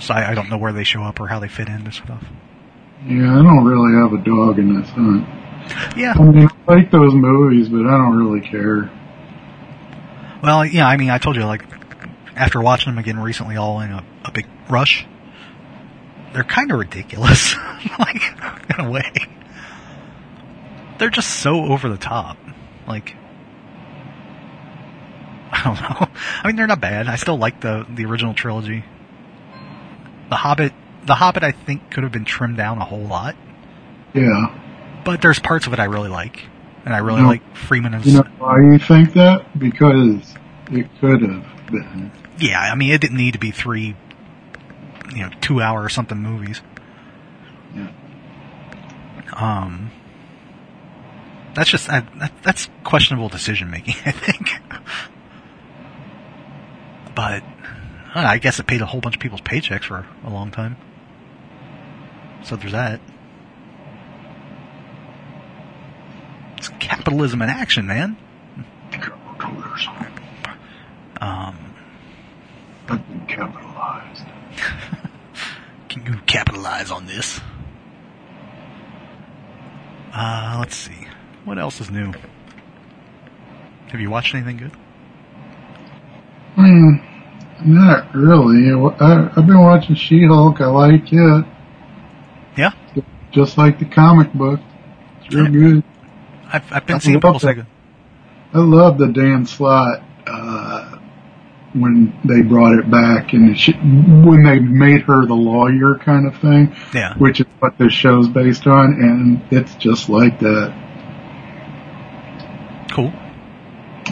so 0.01 0.15
I, 0.15 0.31
I 0.31 0.35
don't 0.35 0.49
know 0.49 0.59
where 0.59 0.73
they 0.73 0.85
show 0.85 1.03
up 1.03 1.21
or 1.21 1.29
how 1.29 1.39
they 1.39 1.49
fit 1.49 1.69
into 1.69 1.93
stuff. 1.93 2.25
Yeah, 3.07 3.39
I 3.39 3.43
don't 3.43 3.65
really 3.65 3.95
have 4.03 4.13
a 4.13 4.25
dog 4.25 4.59
in 4.59 4.81
this 4.81 4.91
hunt. 4.91 5.27
Yeah. 5.97 6.15
I 6.17 6.23
mean, 6.23 6.49
I 6.67 6.75
like 6.75 6.91
those 6.91 7.15
movies, 7.15 7.69
but 7.69 7.87
I 7.87 7.97
don't 7.97 8.17
really 8.17 8.47
care. 8.47 8.91
Well, 10.43 10.65
yeah. 10.65 10.87
I 10.87 10.97
mean, 10.97 11.11
I 11.11 11.19
told 11.19 11.37
you 11.37 11.45
like 11.45 11.65
after 12.35 12.61
watching 12.61 12.93
them 12.93 12.99
again 12.99 13.19
recently, 13.19 13.57
all 13.57 13.81
in 13.81 13.91
a, 13.91 14.05
a 14.25 14.33
big 14.33 14.47
rush. 14.69 15.07
They're 16.33 16.45
kind 16.45 16.71
of 16.71 16.79
ridiculous, 16.79 17.55
like 17.99 18.23
in 18.79 18.85
a 18.85 18.91
way. 18.91 19.13
They're 20.99 21.11
just 21.11 21.41
so 21.41 21.65
over 21.65 21.89
the 21.89 21.97
top, 21.97 22.37
like. 22.87 23.17
I 25.53 25.63
don't 25.65 25.81
know. 25.81 26.09
I 26.43 26.47
mean, 26.47 26.57
they're 26.57 26.67
not 26.67 26.81
bad. 26.81 27.09
I 27.09 27.17
still 27.17 27.39
like 27.39 27.61
the 27.61 27.87
the 27.89 28.05
original 28.05 28.35
trilogy. 28.35 28.85
The 30.29 30.37
Hobbit, 30.37 30.75
the 31.09 31.15
Hobbit, 31.17 31.43
I 31.43 31.51
think 31.51 31.91
could 31.91 32.05
have 32.05 32.13
been 32.13 32.25
trimmed 32.25 32.57
down 32.57 32.79
a 32.79 32.85
whole 32.85 33.03
lot, 33.05 33.35
Yeah. 34.15 34.55
but 35.05 35.21
there's 35.21 35.39
parts 35.41 35.67
of 35.67 35.73
it 35.73 35.81
I 35.81 35.85
really 35.85 36.09
like, 36.09 36.45
and 36.85 36.95
I 36.95 36.99
really 36.99 37.23
No. 37.23 37.29
like 37.29 37.57
Freeman 37.57 37.95
as. 37.95 38.07
You 38.07 38.19
know 38.21 38.29
why 38.39 38.57
you 38.73 38.79
think 38.79 39.15
that? 39.15 39.59
Because 39.59 40.35
it 40.71 40.87
could 41.01 41.23
have 41.23 41.45
been. 41.71 42.13
yeah, 42.39 42.61
I 42.61 42.75
mean, 42.77 42.93
it 42.93 43.01
didn't 43.01 43.17
need 43.17 43.33
to 43.33 43.39
be 43.39 43.51
three, 43.51 43.97
you 45.15 45.23
know, 45.23 45.31
two 45.41 45.61
hour 45.61 45.83
or 45.83 45.89
something 45.89 46.19
movies. 46.19 46.61
Yeah. 47.75 47.89
Um, 49.33 49.91
that's 51.55 51.71
just 51.71 51.89
I, 51.91 52.01
that, 52.19 52.33
that's 52.43 52.69
questionable 52.85 53.29
decision 53.29 53.71
making, 53.71 53.95
I 54.07 54.13
think. 54.13 54.51
but 57.15 57.43
know, 58.15 58.23
I 58.23 58.39
guess 58.39 58.59
it 58.59 58.67
paid 58.67 58.81
a 58.83 58.87
whole 58.87 59.01
bunch 59.01 59.17
of 59.17 59.21
people's 59.21 59.41
paychecks 59.43 59.85
for 59.85 60.07
a 60.25 60.31
long 60.31 60.51
time. 60.51 60.77
So 62.43 62.57
there's 62.57 62.73
that. 62.73 63.01
It's 66.57 66.69
capitalism 66.81 67.43
in 67.43 67.49
action, 67.49 67.87
man. 67.87 68.17
Um, 71.21 71.75
I've 72.89 73.07
been 73.09 73.27
capitalized. 73.27 74.25
Can 75.89 76.07
you 76.07 76.21
capitalize 76.27 76.91
on 76.91 77.07
this? 77.07 77.41
Uh, 80.13 80.57
let's 80.59 80.77
see. 80.77 81.07
What 81.45 81.59
else 81.59 81.81
is 81.81 81.91
new? 81.91 82.13
Have 83.89 84.01
you 84.01 84.11
watched 84.11 84.35
anything 84.35 84.59
good? 84.59 84.73
Hmm, 86.57 86.97
not 87.65 88.15
really. 88.15 88.71
I, 89.01 89.31
I've 89.37 89.47
been 89.47 89.61
watching 89.61 89.95
She-Hulk. 89.97 90.61
I 90.61 90.67
like 90.67 91.13
it. 91.13 91.45
Just 93.33 93.59
like 93.59 93.79
the 93.79 93.85
comic 93.85 94.33
book. 94.33 94.61
It's 95.25 95.35
real 95.35 95.51
good. 95.51 95.85
I've, 96.53 96.73
I've 96.73 96.87
been 96.87 96.97
I 96.97 96.99
seeing 97.01 97.21
say 97.21 97.47
that. 97.47 97.55
good. 97.57 97.67
I 98.55 98.59
love 98.59 98.97
the 98.99 99.09
Dan 99.09 99.45
Slott, 99.45 100.03
uh, 100.27 100.99
when 101.75 102.19
they 102.25 102.41
brought 102.41 102.79
it 102.79 102.91
back 102.91 103.35
and 103.35 103.59
she, 103.59 103.73
when 103.73 104.43
they 104.45 104.59
made 104.59 105.03
her 105.03 105.27
the 105.27 105.35
lawyer 105.35 105.99
kind 106.03 106.27
of 106.27 106.41
thing, 106.41 106.75
Yeah. 106.95 107.15
which 107.19 107.41
is 107.41 107.47
what 107.59 107.77
this 107.77 107.93
show's 107.93 108.27
based 108.29 108.67
on, 108.67 108.95
and 108.95 109.43
it's 109.53 109.75
just 109.75 110.09
like 110.09 110.41
that. 110.41 110.75
Cool. 112.91 113.13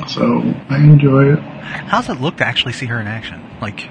So 0.08 0.42
I 0.68 0.76
enjoy 0.76 1.32
it. 1.32 1.38
How's 1.38 2.08
it 2.10 2.20
look 2.20 2.36
to 2.36 2.46
actually 2.46 2.74
see 2.74 2.86
her 2.86 3.00
in 3.00 3.06
action? 3.06 3.42
Like, 3.62 3.88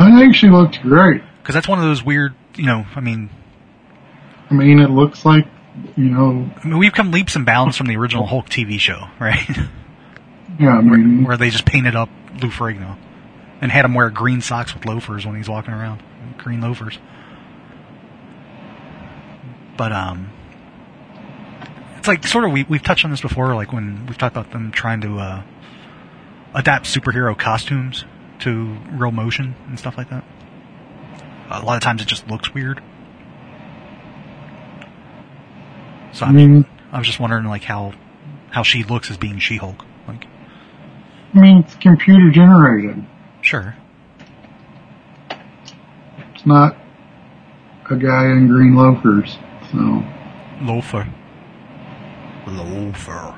I 0.00 0.18
think 0.18 0.34
she 0.34 0.48
looks 0.48 0.76
great. 0.78 1.22
because 1.40 1.54
that's 1.54 1.68
one 1.68 1.78
of 1.78 1.84
those 1.84 2.02
weird, 2.04 2.34
you 2.56 2.66
know, 2.66 2.84
I 2.96 3.00
mean, 3.00 3.30
I 4.50 4.54
mean, 4.54 4.80
it 4.80 4.90
looks 4.90 5.24
like, 5.24 5.46
you 5.96 6.10
know, 6.10 6.50
I 6.62 6.66
mean 6.66 6.78
we've 6.78 6.92
come 6.92 7.10
leaps 7.10 7.36
and 7.36 7.44
bounds 7.44 7.76
from 7.76 7.86
the 7.86 7.96
original 7.96 8.26
Hulk 8.26 8.48
TV 8.48 8.78
show, 8.78 9.08
right? 9.20 9.48
yeah, 10.58 10.78
I 10.78 10.80
where, 10.80 11.00
where 11.00 11.36
they 11.36 11.50
just 11.50 11.66
painted 11.66 11.94
up 11.94 12.08
Lou 12.42 12.48
Ferrigno 12.48 12.96
and 13.60 13.70
had 13.70 13.84
him 13.84 13.94
wear 13.94 14.10
green 14.10 14.40
socks 14.40 14.74
with 14.74 14.84
loafers 14.84 15.26
when 15.26 15.36
he's 15.36 15.48
walking 15.48 15.74
around. 15.74 16.02
Green 16.38 16.60
loafers. 16.60 16.98
But, 19.76 19.92
um, 19.92 20.30
it's 21.98 22.08
like 22.08 22.26
sort 22.26 22.44
of 22.44 22.52
we 22.52 22.64
we've 22.64 22.82
touched 22.82 23.04
on 23.04 23.10
this 23.10 23.20
before, 23.20 23.54
like 23.54 23.72
when 23.72 24.06
we've 24.06 24.16
talked 24.16 24.36
about 24.36 24.50
them 24.52 24.72
trying 24.72 25.00
to 25.02 25.18
uh, 25.18 25.42
adapt 26.54 26.86
superhero 26.86 27.36
costumes 27.36 28.04
to 28.40 28.76
real 28.92 29.10
motion 29.10 29.54
and 29.66 29.78
stuff 29.78 29.98
like 29.98 30.10
that. 30.10 30.24
A 31.50 31.64
lot 31.64 31.76
of 31.76 31.82
times 31.82 32.02
it 32.02 32.08
just 32.08 32.28
looks 32.28 32.54
weird. 32.54 32.82
So 36.12 36.26
I 36.26 36.30
I, 36.30 36.32
mean, 36.32 36.66
I 36.92 36.98
was 36.98 37.06
just 37.06 37.20
wondering 37.20 37.44
like 37.44 37.62
how 37.64 37.92
how 38.50 38.62
she 38.62 38.82
looks 38.82 39.10
as 39.10 39.16
being 39.16 39.38
She-Hulk. 39.38 39.84
Like, 40.06 40.24
I 41.34 41.40
mean, 41.40 41.58
it's 41.58 41.74
computer 41.76 42.30
generated. 42.30 43.04
sure, 43.42 43.76
It's 46.34 46.46
not 46.46 46.76
a 47.90 47.96
guy 47.96 48.24
in 48.26 48.48
green 48.48 48.74
loafers. 48.74 49.36
So, 49.70 50.02
loafer, 50.62 51.06
loafer. 52.46 53.34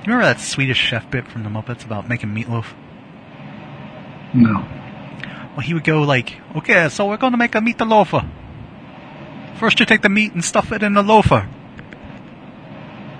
You 0.00 0.06
remember 0.06 0.24
that 0.24 0.40
Swedish 0.40 0.78
chef 0.78 1.10
bit 1.10 1.28
from 1.28 1.42
the 1.42 1.50
Muppets 1.50 1.84
about 1.84 2.08
making 2.08 2.30
meatloaf? 2.30 2.72
no. 4.32 4.66
Well, 5.50 5.60
he 5.60 5.74
would 5.74 5.84
go 5.84 6.02
like, 6.02 6.36
okay, 6.56 6.88
so 6.88 7.06
we're 7.08 7.16
going 7.18 7.32
to 7.32 7.36
make 7.36 7.54
a 7.54 7.60
meat 7.60 7.78
loafer. 7.80 8.24
First 9.58 9.80
you 9.80 9.86
take 9.86 10.02
the 10.02 10.08
meat 10.08 10.32
and 10.32 10.44
stuff 10.44 10.72
it 10.72 10.82
in 10.82 10.94
the 10.94 11.02
loafer. 11.02 11.48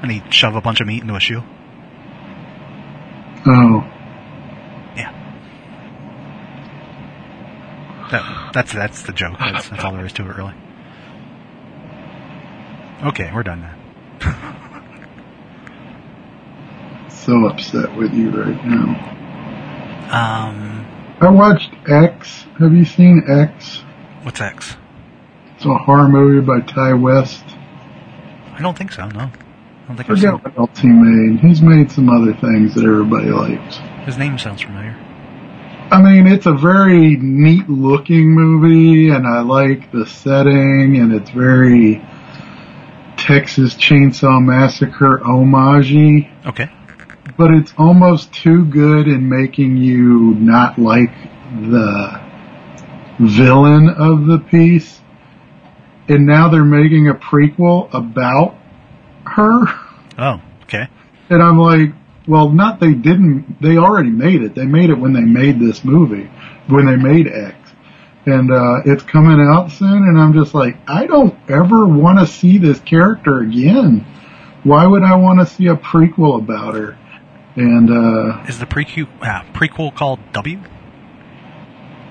And 0.02 0.10
he'd 0.10 0.32
shove 0.32 0.56
a 0.56 0.60
bunch 0.60 0.80
of 0.80 0.86
meat 0.86 1.02
into 1.02 1.14
a 1.14 1.20
shoe. 1.20 1.42
Oh, 3.46 3.82
Yeah. 4.96 5.12
That, 8.10 8.52
that's, 8.52 8.72
that's 8.72 9.02
the 9.02 9.12
joke. 9.12 9.38
That's, 9.38 9.68
that's 9.68 9.84
all 9.84 9.92
there 9.92 10.06
is 10.06 10.12
to 10.14 10.28
it, 10.28 10.36
really. 10.36 10.54
Okay, 13.02 13.30
we're 13.34 13.42
done 13.42 13.62
now. 13.62 13.74
so 17.08 17.46
upset 17.46 17.96
with 17.96 18.12
you 18.12 18.30
right 18.30 18.64
now. 18.66 19.16
Um, 20.10 20.86
I 21.20 21.30
watched 21.30 21.70
X. 21.88 22.44
Have 22.58 22.74
you 22.74 22.84
seen 22.84 23.22
X? 23.28 23.82
what's 24.22 24.40
X? 24.40 24.76
It's 25.60 25.66
a 25.66 25.74
horror 25.76 26.08
movie 26.08 26.40
by 26.40 26.60
Ti 26.60 26.94
West. 26.94 27.44
I 28.54 28.62
don't 28.62 28.78
think 28.78 28.92
so, 28.92 29.06
no. 29.08 29.24
I 29.24 29.86
don't 29.88 29.96
think 29.98 30.08
I 30.08 30.12
I've 30.14 30.18
seen 30.18 30.30
forget 30.30 30.42
what 30.42 30.58
else 30.58 30.78
he 30.78 30.88
made. 30.88 31.38
He's 31.40 31.60
made 31.60 31.92
some 31.92 32.08
other 32.08 32.32
things 32.32 32.74
that 32.76 32.86
everybody 32.86 33.26
likes. 33.26 33.76
His 34.06 34.16
name 34.16 34.38
sounds 34.38 34.62
familiar. 34.62 34.96
I 35.90 36.00
mean, 36.00 36.26
it's 36.26 36.46
a 36.46 36.54
very 36.54 37.18
neat 37.18 37.68
looking 37.68 38.30
movie 38.30 39.10
and 39.10 39.26
I 39.26 39.42
like 39.42 39.92
the 39.92 40.06
setting 40.06 40.96
and 40.96 41.12
it's 41.12 41.28
very 41.28 42.02
Texas 43.18 43.74
Chainsaw 43.74 44.42
Massacre 44.42 45.20
homage 45.22 46.26
Okay. 46.46 46.70
but 47.36 47.50
it's 47.50 47.74
almost 47.76 48.32
too 48.32 48.64
good 48.64 49.08
in 49.08 49.28
making 49.28 49.76
you 49.76 50.36
not 50.36 50.78
like 50.78 51.12
the 51.52 52.18
villain 53.18 53.90
of 53.90 54.24
the 54.24 54.38
piece. 54.38 54.96
And 56.10 56.26
now 56.26 56.48
they're 56.48 56.64
making 56.64 57.08
a 57.08 57.14
prequel 57.14 57.88
about 57.94 58.56
her. 59.24 59.60
Oh, 60.18 60.42
okay. 60.64 60.88
And 61.30 61.40
I'm 61.42 61.56
like, 61.58 61.92
well, 62.26 62.50
not 62.50 62.80
they 62.80 62.94
didn't, 62.94 63.62
they 63.62 63.76
already 63.76 64.10
made 64.10 64.42
it. 64.42 64.54
They 64.54 64.66
made 64.66 64.90
it 64.90 64.98
when 64.98 65.12
they 65.12 65.20
made 65.22 65.60
this 65.60 65.84
movie, 65.84 66.28
when 66.66 66.86
they 66.86 66.96
made 66.96 67.28
X. 67.28 67.56
And, 68.26 68.50
uh, 68.52 68.80
it's 68.84 69.02
coming 69.04 69.40
out 69.40 69.70
soon 69.70 70.02
and 70.08 70.20
I'm 70.20 70.34
just 70.34 70.52
like, 70.52 70.76
I 70.86 71.06
don't 71.06 71.34
ever 71.48 71.86
want 71.86 72.18
to 72.18 72.26
see 72.26 72.58
this 72.58 72.80
character 72.80 73.38
again. 73.38 74.04
Why 74.64 74.86
would 74.86 75.02
I 75.02 75.14
want 75.16 75.38
to 75.40 75.46
see 75.46 75.68
a 75.68 75.76
prequel 75.76 76.38
about 76.38 76.74
her? 76.74 76.98
And, 77.56 77.88
uh, 77.88 78.44
Is 78.48 78.58
the 78.58 78.66
prequel, 78.66 79.08
uh, 79.22 79.42
prequel 79.52 79.94
called 79.94 80.18
W? 80.32 80.60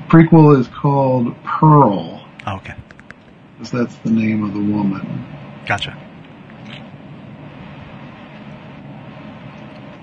prequel 0.08 0.60
is 0.60 0.68
called 0.68 1.36
Pearl, 1.43 2.26
Oh, 2.47 2.56
okay. 2.58 2.74
Because 3.60 3.72
that's 3.72 3.95
the 4.03 4.10
name 4.10 4.43
of 4.43 4.53
the 4.53 4.60
woman. 4.60 5.26
Gotcha. 5.66 5.97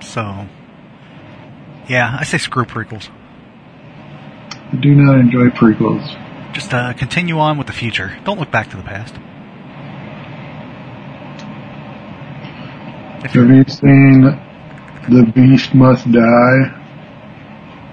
So, 0.02 0.46
yeah, 1.88 2.16
I 2.20 2.24
say 2.24 2.38
screw 2.38 2.64
prequels. 2.64 3.08
I 4.72 4.76
do 4.76 4.94
not 4.94 5.18
enjoy 5.18 5.48
prequels. 5.48 6.04
Just 6.52 6.74
uh, 6.74 6.92
continue 6.92 7.38
on 7.38 7.56
with 7.56 7.66
the 7.66 7.72
future. 7.72 8.18
Don't 8.24 8.38
look 8.38 8.50
back 8.50 8.70
to 8.70 8.76
the 8.76 8.82
past. 8.82 9.14
If 13.24 13.32
Have 13.32 13.50
you 13.50 13.64
seen 13.64 14.20
The 15.08 15.32
Beast 15.34 15.74
Must 15.74 16.10
Die? 16.12 16.82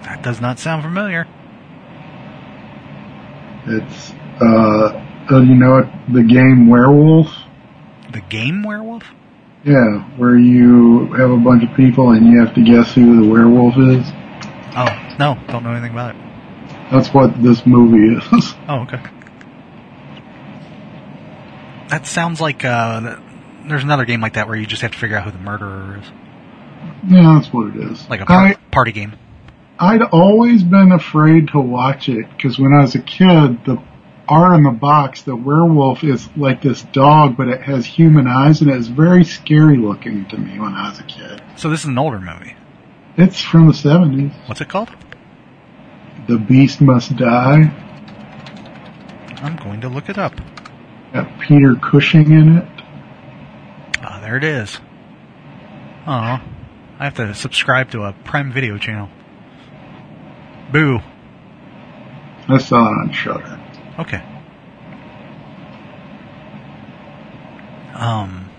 that 0.04 0.22
does 0.22 0.42
not 0.42 0.60
sound 0.60 0.84
familiar. 0.84 1.26
It's, 3.66 4.12
uh, 4.42 5.04
uh, 5.32 5.40
you 5.42 5.56
know 5.56 5.78
it, 5.78 5.88
the 6.12 6.24
game 6.24 6.68
Werewolf? 6.68 7.28
The 8.12 8.22
game 8.22 8.64
werewolf? 8.64 9.04
Yeah, 9.64 10.04
where 10.18 10.38
you 10.38 11.12
have 11.14 11.32
a 11.32 11.38
bunch 11.38 11.64
of 11.64 11.76
people 11.76 12.12
and 12.12 12.28
you 12.28 12.40
have 12.44 12.54
to 12.56 12.64
guess 12.64 12.94
who 12.94 13.24
the 13.24 13.28
werewolf 13.30 13.76
is. 13.78 14.06
Oh, 14.76 15.16
no, 15.18 15.38
don't 15.48 15.64
know 15.64 15.72
anything 15.72 15.92
about 15.92 16.16
it. 16.16 16.22
That's 16.92 17.14
what 17.14 17.42
this 17.42 17.66
movie 17.66 18.16
is. 18.18 18.54
Oh, 18.68 18.82
okay. 18.82 19.02
That 21.90 22.06
sounds 22.08 22.42
like 22.42 22.66
uh, 22.66 23.18
there's 23.68 23.84
another 23.84 24.06
game 24.06 24.22
like 24.22 24.34
that 24.34 24.48
where 24.48 24.56
you 24.58 24.66
just 24.66 24.82
have 24.82 24.92
to 24.92 24.98
figure 24.98 25.18
out 25.18 25.26
who 25.26 25.32
the 25.32 25.38
murderer 25.38 26.00
is, 26.02 26.12
yeah, 27.08 27.40
that's 27.40 27.54
what 27.54 27.76
it 27.76 27.92
is. 27.92 28.10
like 28.10 28.22
a 28.22 28.26
par- 28.26 28.48
I, 28.48 28.54
party 28.72 28.92
game. 28.92 29.14
I'd 29.80 30.02
always 30.02 30.64
been 30.64 30.92
afraid 30.92 31.50
to 31.50 31.60
watch 31.60 32.10
it 32.10 32.26
because 32.36 32.58
when 32.60 32.74
I 32.74 32.82
was 32.82 32.96
a 32.96 33.02
kid, 33.02 33.64
the 33.66 33.82
art 34.28 34.54
on 34.54 34.64
the 34.64 34.72
box, 34.72 35.24
the 35.24 35.36
werewolf 35.36 36.04
is 36.04 36.30
like 36.38 36.62
this 36.62 36.82
dog, 36.82 37.36
but 37.38 37.48
it 37.48 37.62
has 37.62 37.86
human 37.86 38.28
eyes 38.28 38.62
and 38.62 38.70
it's 38.70 38.88
very 38.88 39.24
scary 39.24 39.78
looking 39.78 40.26
to 40.30 40.38
me 40.38 40.60
when 40.60 40.74
I 40.74 40.90
was 40.90 41.00
a 41.00 41.04
kid. 41.04 41.42
So 41.58 41.70
this 41.70 41.82
is 41.82 41.88
an 41.88 41.98
older 41.98 42.20
movie. 42.20 42.56
It's 43.18 43.40
from 43.40 43.68
the 43.68 43.74
70s. 43.74 44.34
What's 44.48 44.62
it 44.62 44.70
called? 44.70 44.90
The 46.28 46.38
Beast 46.38 46.82
Must 46.82 47.16
Die. 47.16 47.80
I'm 49.42 49.56
going 49.58 49.82
to 49.82 49.90
look 49.90 50.10
it 50.10 50.18
up. 50.18 50.34
Got 51.14 51.40
Peter 51.40 51.76
Cushing 51.76 52.32
in 52.32 52.58
it. 52.58 52.68
Ah, 54.02 54.20
there 54.22 54.38
it 54.38 54.44
is. 54.44 54.80
Oh, 56.08 56.42
I 57.00 57.06
have 57.06 57.16
to 57.16 57.36
subscribe 57.36 57.92
to 57.92 58.04
a 58.04 58.14
Prime 58.14 58.52
Video 58.52 58.78
channel. 58.78 59.10
Boo. 60.72 61.00
I 62.48 62.58
saw 62.58 62.88
it 62.88 62.90
on 62.90 63.12
Shudder. 63.14 63.63
Okay. 64.00 64.22
Um, 67.94 68.50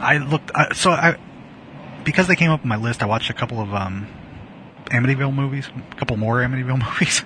I 0.00 0.18
looked. 0.18 0.50
I, 0.54 0.72
so 0.74 0.90
I, 0.90 1.16
because 2.04 2.26
they 2.28 2.36
came 2.36 2.50
up 2.50 2.60
on 2.62 2.68
my 2.68 2.76
list, 2.76 3.02
I 3.02 3.06
watched 3.06 3.30
a 3.30 3.34
couple 3.34 3.60
of 3.60 3.72
um, 3.74 4.06
Amityville 4.86 5.34
movies, 5.34 5.68
a 5.90 5.94
couple 5.96 6.16
more 6.16 6.36
Amityville 6.38 6.78
movies. 6.92 7.22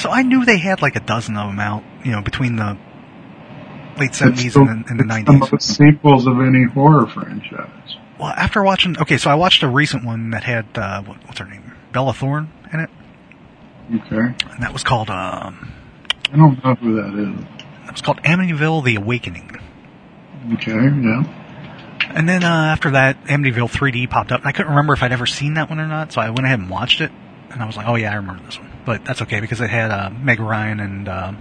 so 0.00 0.10
I 0.10 0.22
knew 0.22 0.44
they 0.44 0.58
had 0.58 0.82
like 0.82 0.96
a 0.96 1.00
dozen 1.00 1.36
of 1.36 1.48
them 1.48 1.58
out, 1.60 1.82
you 2.04 2.12
know, 2.12 2.20
between 2.20 2.56
the 2.56 2.76
late 3.98 4.14
seventies 4.14 4.54
and, 4.56 4.68
the- 4.84 4.90
and 4.90 5.00
the 5.00 5.04
it's 5.04 5.08
nineties. 5.08 5.50
the 5.50 5.58
sequels 5.60 6.26
of 6.26 6.40
any 6.40 6.64
horror 6.64 7.06
franchise. 7.06 7.96
Well, 8.18 8.28
after 8.36 8.62
watching, 8.64 8.98
okay, 8.98 9.16
so 9.16 9.30
I 9.30 9.36
watched 9.36 9.62
a 9.62 9.68
recent 9.68 10.04
one 10.04 10.30
that 10.30 10.42
had 10.42 10.66
uh, 10.76 11.02
what, 11.02 11.24
what's 11.26 11.38
her 11.38 11.44
name, 11.46 11.72
Bella 11.92 12.12
Thorne 12.12 12.50
in 12.72 12.80
it, 12.80 12.90
Okay. 13.94 14.16
and 14.50 14.62
that 14.62 14.72
was 14.72 14.82
called 14.84 15.08
um, 15.10 15.72
I 16.32 16.36
don't 16.36 16.62
know 16.64 16.74
who 16.74 16.96
that 16.96 17.14
is. 17.14 17.44
that 17.86 17.92
was 17.92 18.02
called 18.02 18.22
Amityville: 18.22 18.84
The 18.84 18.96
Awakening. 18.96 19.50
Okay, 20.54 20.72
yeah. 20.72 21.34
And 22.14 22.28
then 22.28 22.42
uh, 22.44 22.48
after 22.72 22.92
that, 22.92 23.24
Amityville 23.24 23.70
3D 23.70 24.08
popped 24.08 24.32
up, 24.32 24.40
and 24.40 24.48
I 24.48 24.52
couldn't 24.52 24.70
remember 24.70 24.92
if 24.94 25.02
I'd 25.02 25.12
ever 25.12 25.26
seen 25.26 25.54
that 25.54 25.68
one 25.68 25.78
or 25.80 25.86
not, 25.86 26.12
so 26.12 26.20
I 26.20 26.30
went 26.30 26.44
ahead 26.46 26.58
and 26.58 26.70
watched 26.70 27.00
it, 27.00 27.10
and 27.50 27.62
I 27.62 27.66
was 27.66 27.76
like, 27.76 27.86
oh 27.88 27.96
yeah, 27.96 28.12
I 28.12 28.16
remember 28.16 28.42
this 28.44 28.58
one. 28.58 28.70
But 28.86 29.04
that's 29.04 29.20
okay 29.22 29.40
because 29.40 29.60
it 29.60 29.68
had 29.68 29.90
uh, 29.90 30.10
Meg 30.10 30.40
Ryan 30.40 30.80
and 30.80 31.08
uh, 31.08 31.32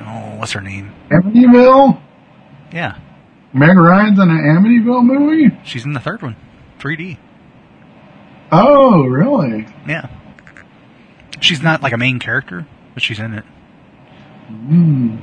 oh, 0.00 0.36
what's 0.38 0.52
her 0.52 0.60
name? 0.60 0.92
Amityville? 1.10 2.00
Yeah, 2.72 2.98
Meg 3.52 3.76
Ryan's 3.76 4.18
in 4.18 4.30
an 4.30 4.38
Amityville 4.38 5.04
movie? 5.04 5.56
she's 5.64 5.84
in 5.84 5.92
the 5.92 6.00
third 6.00 6.22
one, 6.22 6.36
3D. 6.80 7.18
Oh, 8.52 9.04
really? 9.04 9.66
Yeah, 9.88 10.08
she's 11.40 11.62
not 11.62 11.82
like 11.82 11.92
a 11.92 11.98
main 11.98 12.18
character, 12.18 12.66
but 12.94 13.02
she's 13.02 13.18
in 13.18 13.32
it. 13.34 13.44
Hmm. 14.48 15.16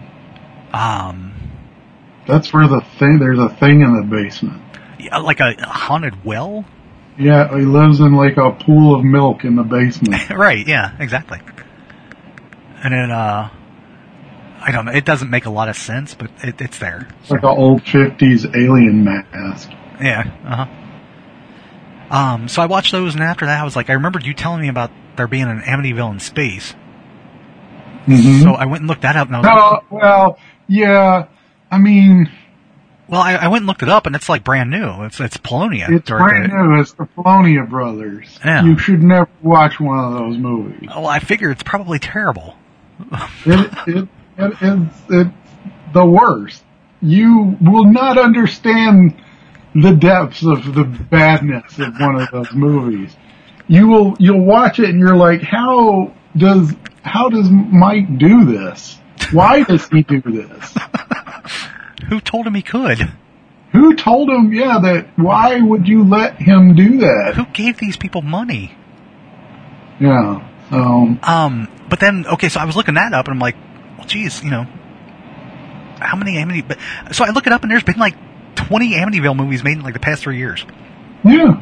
Um, 0.73 1.33
That's 2.27 2.51
where 2.51 2.67
the 2.67 2.81
thing, 2.97 3.19
there's 3.19 3.39
a 3.39 3.49
thing 3.49 3.81
in 3.81 3.95
the 3.95 4.03
basement. 4.03 4.61
yeah, 4.99 5.17
like 5.17 5.39
a 5.39 5.53
haunted 5.67 6.25
well. 6.25 6.65
Yeah, 7.17 7.49
he 7.55 7.65
lives 7.65 7.99
in 7.99 8.13
like 8.15 8.37
a 8.37 8.51
pool 8.51 8.95
of 8.95 9.03
milk 9.03 9.43
in 9.43 9.55
the 9.55 9.63
basement. 9.63 10.29
right, 10.31 10.65
yeah, 10.67 10.95
exactly. 10.99 11.39
and 12.83 12.93
it 12.93 13.11
uh, 13.11 13.49
I 14.61 14.71
don't 14.71 14.85
know. 14.85 14.91
It 14.91 15.05
doesn't 15.05 15.29
make 15.29 15.45
a 15.45 15.49
lot 15.49 15.69
of 15.69 15.75
sense, 15.77 16.15
but 16.15 16.31
it, 16.43 16.59
it's 16.61 16.79
there. 16.79 17.07
It's 17.21 17.31
like 17.31 17.43
an 17.43 17.49
old 17.49 17.81
50s 17.83 18.55
alien 18.55 19.03
mask. 19.03 19.69
Yeah. 20.01 20.31
Uh 20.45 20.65
huh. 20.65 20.78
Um, 22.09 22.47
so 22.47 22.61
I 22.61 22.65
watched 22.65 22.91
those, 22.91 23.13
and 23.13 23.23
after 23.23 23.45
that, 23.45 23.61
I 23.61 23.63
was 23.63 23.75
like, 23.75 23.89
I 23.89 23.93
remembered 23.93 24.25
you 24.25 24.33
telling 24.33 24.61
me 24.61 24.67
about 24.67 24.91
there 25.15 25.27
being 25.27 25.43
an 25.43 25.61
Amityville 25.61 26.11
in 26.13 26.19
space. 26.19 26.73
Mhm. 28.07 28.41
So 28.41 28.51
I 28.53 28.65
went 28.65 28.81
and 28.81 28.87
looked 28.87 29.01
that 29.03 29.15
up, 29.15 29.27
and 29.27 29.35
I 29.35 29.39
was 29.39 29.45
like, 29.45 29.91
No, 29.91 29.97
well, 29.97 30.39
yeah. 30.67 31.25
I 31.71 31.77
mean, 31.77 32.31
well, 33.07 33.21
I, 33.21 33.33
I 33.35 33.47
went 33.47 33.61
and 33.61 33.67
looked 33.67 33.83
it 33.83 33.89
up, 33.89 34.05
and 34.07 34.15
it's 34.15 34.29
like 34.29 34.43
brand 34.43 34.69
new. 34.69 35.03
It's 35.03 35.19
it's 35.19 35.37
Polonia. 35.37 35.87
it's 35.89 36.09
brand 36.09 36.45
it. 36.45 36.55
new. 36.55 36.79
It's 36.79 36.93
the 36.93 37.05
Polonia 37.05 37.63
brothers. 37.63 38.39
Yeah. 38.43 38.63
You 38.63 38.77
should 38.77 39.03
never 39.03 39.29
watch 39.41 39.79
one 39.79 39.99
of 39.99 40.13
those 40.13 40.37
movies. 40.37 40.89
Well, 40.89 41.07
I 41.07 41.19
figure 41.19 41.49
it's 41.51 41.63
probably 41.63 41.99
terrible. 41.99 42.55
It, 43.45 43.71
it, 43.87 44.07
it, 44.37 44.53
it's, 44.61 44.95
it's 45.09 45.29
the 45.93 46.05
worst. 46.05 46.63
You 47.01 47.57
will 47.61 47.85
not 47.85 48.17
understand 48.17 49.15
the 49.75 49.91
depths 49.91 50.43
of 50.43 50.73
the 50.73 50.83
badness 50.83 51.77
of 51.79 51.99
one 51.99 52.21
of 52.21 52.29
those 52.31 52.51
movies. 52.53 53.15
You 53.67 53.87
will, 53.87 54.15
you'll 54.19 54.45
watch 54.45 54.79
it 54.79 54.89
and 54.89 54.99
you're 54.99 55.15
like, 55.15 55.41
how 55.41 56.13
does, 56.35 56.73
how 57.03 57.29
does 57.29 57.49
Mike 57.49 58.17
do 58.17 58.45
this? 58.45 58.97
Why 59.31 59.63
does 59.63 59.87
he 59.89 60.01
do 60.03 60.21
this? 60.21 60.75
Who 62.09 62.19
told 62.19 62.47
him 62.47 62.55
he 62.55 62.63
could? 62.63 63.11
Who 63.71 63.95
told 63.95 64.29
him, 64.29 64.51
yeah, 64.51 64.79
that, 64.81 65.09
why 65.17 65.59
would 65.61 65.87
you 65.87 66.03
let 66.03 66.37
him 66.37 66.75
do 66.75 66.99
that? 66.99 67.33
Who 67.35 67.45
gave 67.45 67.77
these 67.77 67.97
people 67.97 68.23
money? 68.23 68.75
Yeah. 69.99 70.47
Um, 70.71 71.19
Um, 71.21 71.67
but 71.89 71.99
then, 71.99 72.25
okay, 72.25 72.49
so 72.49 72.59
I 72.59 72.65
was 72.65 72.75
looking 72.75 72.95
that 72.95 73.13
up, 73.13 73.27
and 73.27 73.35
I'm 73.35 73.39
like, 73.39 73.55
well, 73.97 74.07
geez, 74.07 74.43
you 74.43 74.49
know, 74.49 74.65
how 75.99 76.15
many 76.15 76.37
how 76.39 76.45
many 76.45 76.61
But 76.61 76.79
so 77.11 77.25
I 77.25 77.29
look 77.31 77.45
it 77.45 77.53
up, 77.53 77.61
and 77.63 77.71
there's 77.71 77.83
been 77.83 77.97
like 77.99 78.15
20 78.69 78.91
Amityville 78.91 79.35
movies 79.35 79.63
made 79.63 79.77
in 79.77 79.83
like 79.83 79.95
the 79.95 79.99
past 79.99 80.21
three 80.21 80.37
years, 80.37 80.63
yeah. 81.25 81.59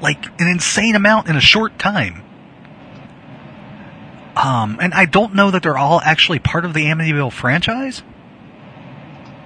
like 0.00 0.24
an 0.40 0.46
insane 0.46 0.94
amount 0.94 1.28
in 1.28 1.34
a 1.34 1.40
short 1.40 1.80
time. 1.80 2.22
Um, 4.36 4.78
and 4.80 4.94
I 4.94 5.06
don't 5.06 5.34
know 5.34 5.50
that 5.50 5.64
they're 5.64 5.76
all 5.76 6.00
actually 6.00 6.38
part 6.38 6.64
of 6.64 6.74
the 6.74 6.84
Amityville 6.84 7.32
franchise. 7.32 8.04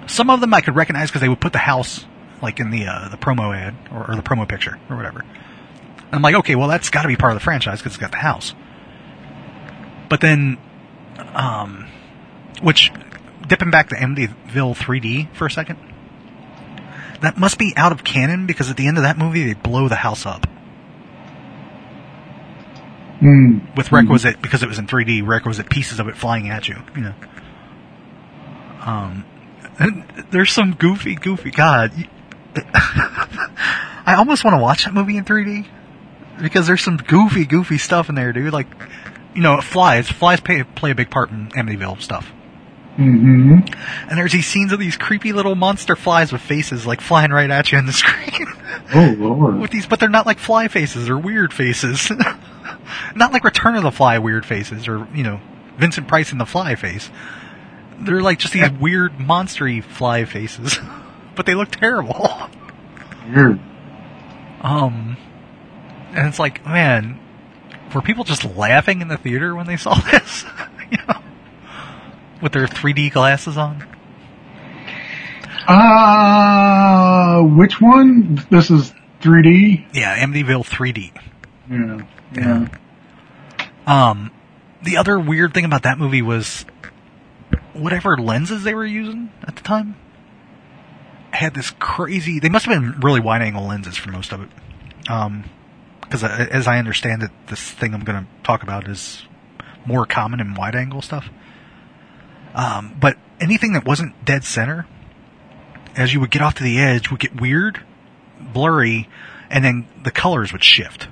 Some 0.06 0.28
of 0.28 0.42
them 0.42 0.52
I 0.52 0.60
could 0.60 0.76
recognize 0.76 1.08
because 1.08 1.22
they 1.22 1.30
would 1.30 1.40
put 1.40 1.54
the 1.54 1.58
house 1.58 2.04
like 2.42 2.60
in 2.60 2.70
the 2.70 2.86
uh, 2.86 3.08
the 3.08 3.16
promo 3.16 3.56
ad 3.56 3.74
or, 3.90 4.10
or 4.10 4.16
the 4.16 4.22
promo 4.22 4.46
picture 4.46 4.78
or 4.90 4.96
whatever. 4.96 5.20
And 5.20 6.12
I'm 6.12 6.20
like, 6.20 6.34
okay, 6.34 6.56
well 6.56 6.68
that's 6.68 6.90
got 6.90 7.02
to 7.02 7.08
be 7.08 7.16
part 7.16 7.32
of 7.32 7.36
the 7.36 7.42
franchise 7.42 7.78
because 7.78 7.92
it's 7.92 8.00
got 8.00 8.10
the 8.10 8.18
house. 8.18 8.54
But 10.10 10.20
then, 10.20 10.58
um, 11.32 11.88
which 12.60 12.92
dipping 13.48 13.70
back 13.70 13.88
to 13.88 13.94
Amityville 13.94 14.76
3D 14.76 15.34
for 15.34 15.46
a 15.46 15.50
second, 15.50 15.78
that 17.22 17.38
must 17.38 17.58
be 17.58 17.72
out 17.76 17.92
of 17.92 18.04
canon 18.04 18.46
because 18.46 18.70
at 18.70 18.76
the 18.76 18.86
end 18.86 18.96
of 18.98 19.04
that 19.04 19.16
movie 19.18 19.44
they 19.44 19.54
blow 19.54 19.88
the 19.88 19.96
house 19.96 20.26
up 20.26 20.46
Mm. 23.20 23.76
with 23.76 23.92
requisite 23.92 24.42
because 24.42 24.64
it 24.64 24.68
was 24.68 24.80
in 24.80 24.88
3D 24.88 25.24
requisite 25.24 25.70
pieces 25.70 26.00
of 26.00 26.08
it 26.08 26.16
flying 26.16 26.50
at 26.50 26.66
you. 26.68 26.76
You 26.96 27.02
know. 27.02 27.14
Um, 28.84 29.24
there's 30.32 30.50
some 30.50 30.74
goofy, 30.74 31.14
goofy. 31.14 31.52
God, 31.52 31.92
I 32.56 34.16
almost 34.18 34.42
want 34.44 34.56
to 34.56 34.60
watch 34.60 34.84
that 34.86 34.92
movie 34.92 35.16
in 35.16 35.24
3D 35.24 35.66
because 36.40 36.66
there's 36.66 36.82
some 36.82 36.96
goofy, 36.96 37.44
goofy 37.44 37.78
stuff 37.78 38.08
in 38.08 38.16
there, 38.16 38.32
dude. 38.32 38.52
Like, 38.52 38.66
you 39.36 39.42
know, 39.42 39.60
flies. 39.60 40.10
Flies 40.10 40.40
play, 40.40 40.64
play 40.64 40.90
a 40.90 40.94
big 40.96 41.08
part 41.08 41.30
in 41.30 41.48
Amityville 41.50 42.02
stuff. 42.02 42.28
Hmm 42.96 43.58
And 44.08 44.18
there's 44.18 44.32
these 44.32 44.46
scenes 44.46 44.72
of 44.72 44.78
these 44.78 44.96
creepy 44.96 45.32
little 45.32 45.54
monster 45.54 45.96
flies 45.96 46.30
with 46.32 46.42
faces 46.42 46.86
like 46.86 47.00
flying 47.00 47.30
right 47.30 47.50
at 47.50 47.72
you 47.72 47.78
on 47.78 47.86
the 47.86 47.92
screen. 47.92 48.46
Oh 48.94 49.14
lord. 49.18 49.58
with 49.60 49.70
these, 49.70 49.86
but 49.86 49.98
they're 50.00 50.08
not 50.08 50.26
like 50.26 50.38
fly 50.38 50.68
faces; 50.68 51.06
they're 51.06 51.16
weird 51.18 51.52
faces. 51.52 52.10
not 53.14 53.32
like 53.32 53.44
Return 53.44 53.76
of 53.76 53.82
the 53.82 53.90
Fly 53.90 54.18
weird 54.18 54.44
faces, 54.44 54.88
or 54.88 55.06
you 55.14 55.22
know, 55.22 55.40
Vincent 55.78 56.08
Price 56.08 56.32
in 56.32 56.38
the 56.38 56.46
Fly 56.46 56.74
face. 56.74 57.10
They're 58.00 58.20
like 58.20 58.38
just 58.38 58.52
these 58.52 58.70
weird 58.70 59.12
monstery 59.18 59.82
fly 59.82 60.24
faces, 60.24 60.78
but 61.34 61.46
they 61.46 61.54
look 61.54 61.70
terrible. 61.70 62.30
Weird. 63.34 63.60
Um, 64.60 65.16
and 66.12 66.28
it's 66.28 66.38
like, 66.38 66.64
man, 66.66 67.18
were 67.94 68.02
people 68.02 68.24
just 68.24 68.44
laughing 68.44 69.00
in 69.00 69.08
the 69.08 69.16
theater 69.16 69.54
when 69.54 69.66
they 69.66 69.76
saw 69.76 69.94
this? 69.94 70.44
With 72.42 72.52
their 72.52 72.66
3D 72.66 73.12
glasses 73.12 73.56
on. 73.56 73.86
Uh, 75.66 77.42
which 77.42 77.80
one? 77.80 78.44
This 78.50 78.70
is 78.70 78.92
3D? 79.20 79.86
Yeah, 79.94 80.18
Amityville 80.24 80.66
3D. 80.66 81.12
Yeah. 81.70 82.06
Yeah. 82.34 82.68
Um, 83.86 84.30
the 84.82 84.96
other 84.96 85.18
weird 85.18 85.54
thing 85.54 85.64
about 85.64 85.84
that 85.84 85.98
movie 85.98 86.22
was 86.22 86.64
whatever 87.72 88.16
lenses 88.16 88.64
they 88.64 88.74
were 88.74 88.86
using 88.86 89.30
at 89.42 89.56
the 89.56 89.62
time 89.62 89.96
had 91.30 91.54
this 91.54 91.70
crazy. 91.78 92.40
They 92.40 92.48
must 92.48 92.66
have 92.66 92.80
been 92.80 93.00
really 93.00 93.20
wide 93.20 93.42
angle 93.42 93.66
lenses 93.66 93.96
for 93.96 94.10
most 94.10 94.32
of 94.32 94.42
it. 94.42 94.48
Um, 95.08 95.44
because 96.02 96.24
as 96.24 96.66
I 96.66 96.78
understand 96.78 97.22
it, 97.22 97.30
this 97.46 97.70
thing 97.70 97.94
I'm 97.94 98.04
going 98.04 98.24
to 98.24 98.30
talk 98.42 98.62
about 98.62 98.86
is 98.86 99.22
more 99.86 100.04
common 100.04 100.40
in 100.40 100.54
wide 100.54 100.74
angle 100.74 101.00
stuff. 101.00 101.30
Um, 102.54 102.96
but 103.00 103.16
anything 103.40 103.72
that 103.72 103.84
wasn't 103.84 104.24
dead 104.24 104.44
center, 104.44 104.86
as 105.96 106.12
you 106.12 106.20
would 106.20 106.30
get 106.30 106.42
off 106.42 106.54
to 106.56 106.62
the 106.62 106.78
edge, 106.78 107.10
would 107.10 107.20
get 107.20 107.40
weird, 107.40 107.82
blurry, 108.40 109.08
and 109.50 109.64
then 109.64 109.86
the 110.02 110.10
colors 110.10 110.52
would 110.52 110.64
shift. 110.64 111.08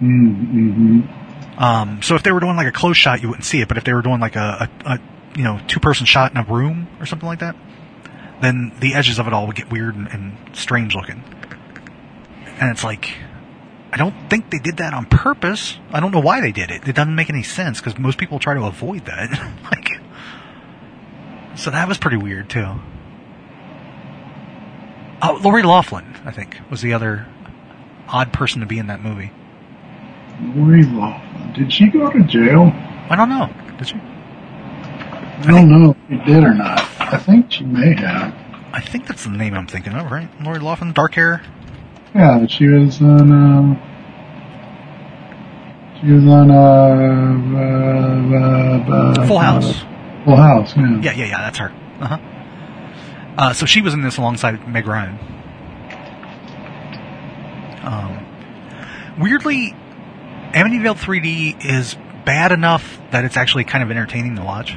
Mm-hmm. 0.00 1.62
Um, 1.62 2.02
so 2.02 2.14
if 2.14 2.22
they 2.22 2.32
were 2.32 2.40
doing 2.40 2.56
like 2.56 2.66
a 2.66 2.72
close 2.72 2.96
shot, 2.96 3.22
you 3.22 3.28
wouldn't 3.28 3.44
see 3.44 3.60
it. 3.60 3.68
But 3.68 3.76
if 3.76 3.84
they 3.84 3.92
were 3.92 4.02
doing 4.02 4.20
like 4.20 4.36
a, 4.36 4.68
a, 4.86 4.92
a 4.92 5.00
you 5.36 5.44
know 5.44 5.60
two 5.68 5.80
person 5.80 6.06
shot 6.06 6.32
in 6.32 6.38
a 6.38 6.44
room 6.44 6.88
or 6.98 7.06
something 7.06 7.28
like 7.28 7.40
that, 7.40 7.54
then 8.40 8.72
the 8.80 8.94
edges 8.94 9.18
of 9.18 9.26
it 9.26 9.32
all 9.32 9.46
would 9.46 9.56
get 9.56 9.70
weird 9.70 9.94
and, 9.94 10.08
and 10.08 10.56
strange 10.56 10.94
looking. 10.94 11.22
And 12.60 12.70
it's 12.70 12.84
like, 12.84 13.14
I 13.92 13.96
don't 13.96 14.14
think 14.30 14.50
they 14.50 14.58
did 14.58 14.76
that 14.76 14.94
on 14.94 15.06
purpose. 15.06 15.76
I 15.92 16.00
don't 16.00 16.12
know 16.12 16.20
why 16.20 16.40
they 16.40 16.52
did 16.52 16.70
it. 16.70 16.86
It 16.86 16.94
doesn't 16.94 17.14
make 17.14 17.28
any 17.28 17.42
sense 17.42 17.80
because 17.80 17.98
most 17.98 18.18
people 18.18 18.38
try 18.38 18.54
to 18.54 18.64
avoid 18.64 19.06
that. 19.06 19.30
like, 19.64 20.00
so 21.56 21.70
that 21.70 21.88
was 21.88 21.98
pretty 21.98 22.16
weird 22.16 22.48
too. 22.48 22.80
Oh, 25.22 25.38
Lori 25.42 25.62
Loughlin, 25.62 26.16
I 26.24 26.30
think, 26.30 26.58
was 26.70 26.80
the 26.80 26.94
other 26.94 27.26
odd 28.08 28.32
person 28.32 28.60
to 28.60 28.66
be 28.66 28.78
in 28.78 28.86
that 28.86 29.02
movie. 29.02 29.32
Lori 30.40 30.84
Loughlin. 30.84 31.52
Did 31.52 31.72
she 31.72 31.88
go 31.88 32.10
to 32.10 32.22
jail? 32.24 32.72
I 33.10 33.16
don't 33.16 33.28
know. 33.28 33.50
Did 33.76 33.88
she? 33.88 33.96
I 33.96 35.50
don't 35.50 35.68
know 35.68 35.90
if 35.90 35.96
she 36.08 36.32
did 36.32 36.44
or 36.44 36.54
not. 36.54 36.80
I 37.00 37.18
think 37.18 37.50
she 37.50 37.64
may 37.64 37.94
have. 37.96 38.34
I 38.72 38.80
think 38.80 39.08
that's 39.08 39.24
the 39.24 39.30
name 39.30 39.54
I'm 39.54 39.66
thinking 39.66 39.94
of, 39.94 40.10
right? 40.10 40.28
Lori 40.42 40.60
Loughlin, 40.60 40.92
dark 40.92 41.14
hair. 41.14 41.42
Yeah, 42.14 42.46
she 42.46 42.66
was 42.66 43.00
on, 43.00 43.32
uh, 43.32 43.74
she 46.00 46.10
was 46.12 46.24
on, 46.26 46.50
uh, 46.50 46.56
uh, 47.56 49.20
uh, 49.22 49.26
Full 49.26 49.38
House. 49.38 49.84
Full 50.24 50.36
House, 50.36 50.76
yeah. 50.76 51.00
Yeah, 51.00 51.12
yeah, 51.12 51.24
yeah, 51.26 51.38
that's 51.38 51.58
her. 51.58 51.72
Uh-huh. 52.00 52.18
Uh, 53.38 53.52
so 53.52 53.64
she 53.64 53.80
was 53.80 53.94
in 53.94 54.02
this 54.02 54.16
alongside 54.16 54.66
Meg 54.68 54.86
Ryan. 54.86 55.18
Um, 57.82 58.26
weirdly, 59.20 59.74
Amityville 60.52 60.98
3D 60.98 61.64
is 61.64 61.96
bad 62.24 62.50
enough 62.52 63.00
that 63.12 63.24
it's 63.24 63.36
actually 63.36 63.64
kind 63.64 63.84
of 63.84 63.90
entertaining 63.90 64.36
to 64.36 64.42
watch. 64.42 64.76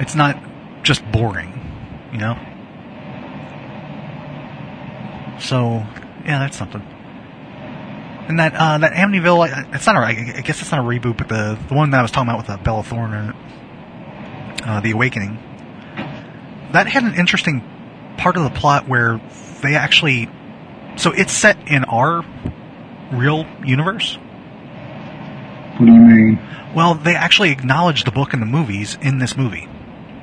It's 0.00 0.14
not 0.14 0.38
just 0.82 1.04
boring, 1.12 1.52
you 2.12 2.18
know? 2.18 2.38
So, 5.40 5.84
yeah, 6.24 6.38
that's 6.40 6.56
something. 6.56 6.82
And 8.28 8.38
that 8.40 8.54
uh, 8.54 8.78
that 8.78 8.92
Amityville, 8.92 9.48
I- 9.48 9.74
it's 9.74 9.86
not 9.86 9.96
a, 9.96 10.00
I 10.00 10.12
guess 10.42 10.60
it's 10.60 10.70
not 10.70 10.80
a 10.80 10.82
reboot, 10.82 11.16
but 11.16 11.28
the 11.28 11.58
the 11.68 11.74
one 11.74 11.90
that 11.92 11.98
I 12.00 12.02
was 12.02 12.10
talking 12.10 12.28
about 12.28 12.38
with 12.46 12.50
uh, 12.50 12.62
Bella 12.62 12.82
Thorne 12.82 13.14
in 13.14 13.28
it, 13.30 13.36
uh, 14.66 14.80
The 14.80 14.90
Awakening, 14.90 15.38
that 16.72 16.86
had 16.88 17.04
an 17.04 17.14
interesting 17.14 17.62
part 18.18 18.36
of 18.36 18.42
the 18.44 18.50
plot 18.50 18.86
where 18.86 19.20
they 19.62 19.76
actually, 19.76 20.28
so 20.96 21.12
it's 21.12 21.32
set 21.32 21.56
in 21.68 21.84
our 21.84 22.22
real 23.12 23.46
universe. 23.64 24.16
What 25.78 25.86
do 25.86 25.92
you 25.92 25.98
mean? 26.00 26.38
Well, 26.74 26.94
they 26.96 27.14
actually 27.14 27.50
acknowledge 27.50 28.04
the 28.04 28.10
book 28.10 28.32
and 28.34 28.42
the 28.42 28.46
movies 28.46 28.98
in 29.00 29.18
this 29.20 29.36
movie. 29.36 29.66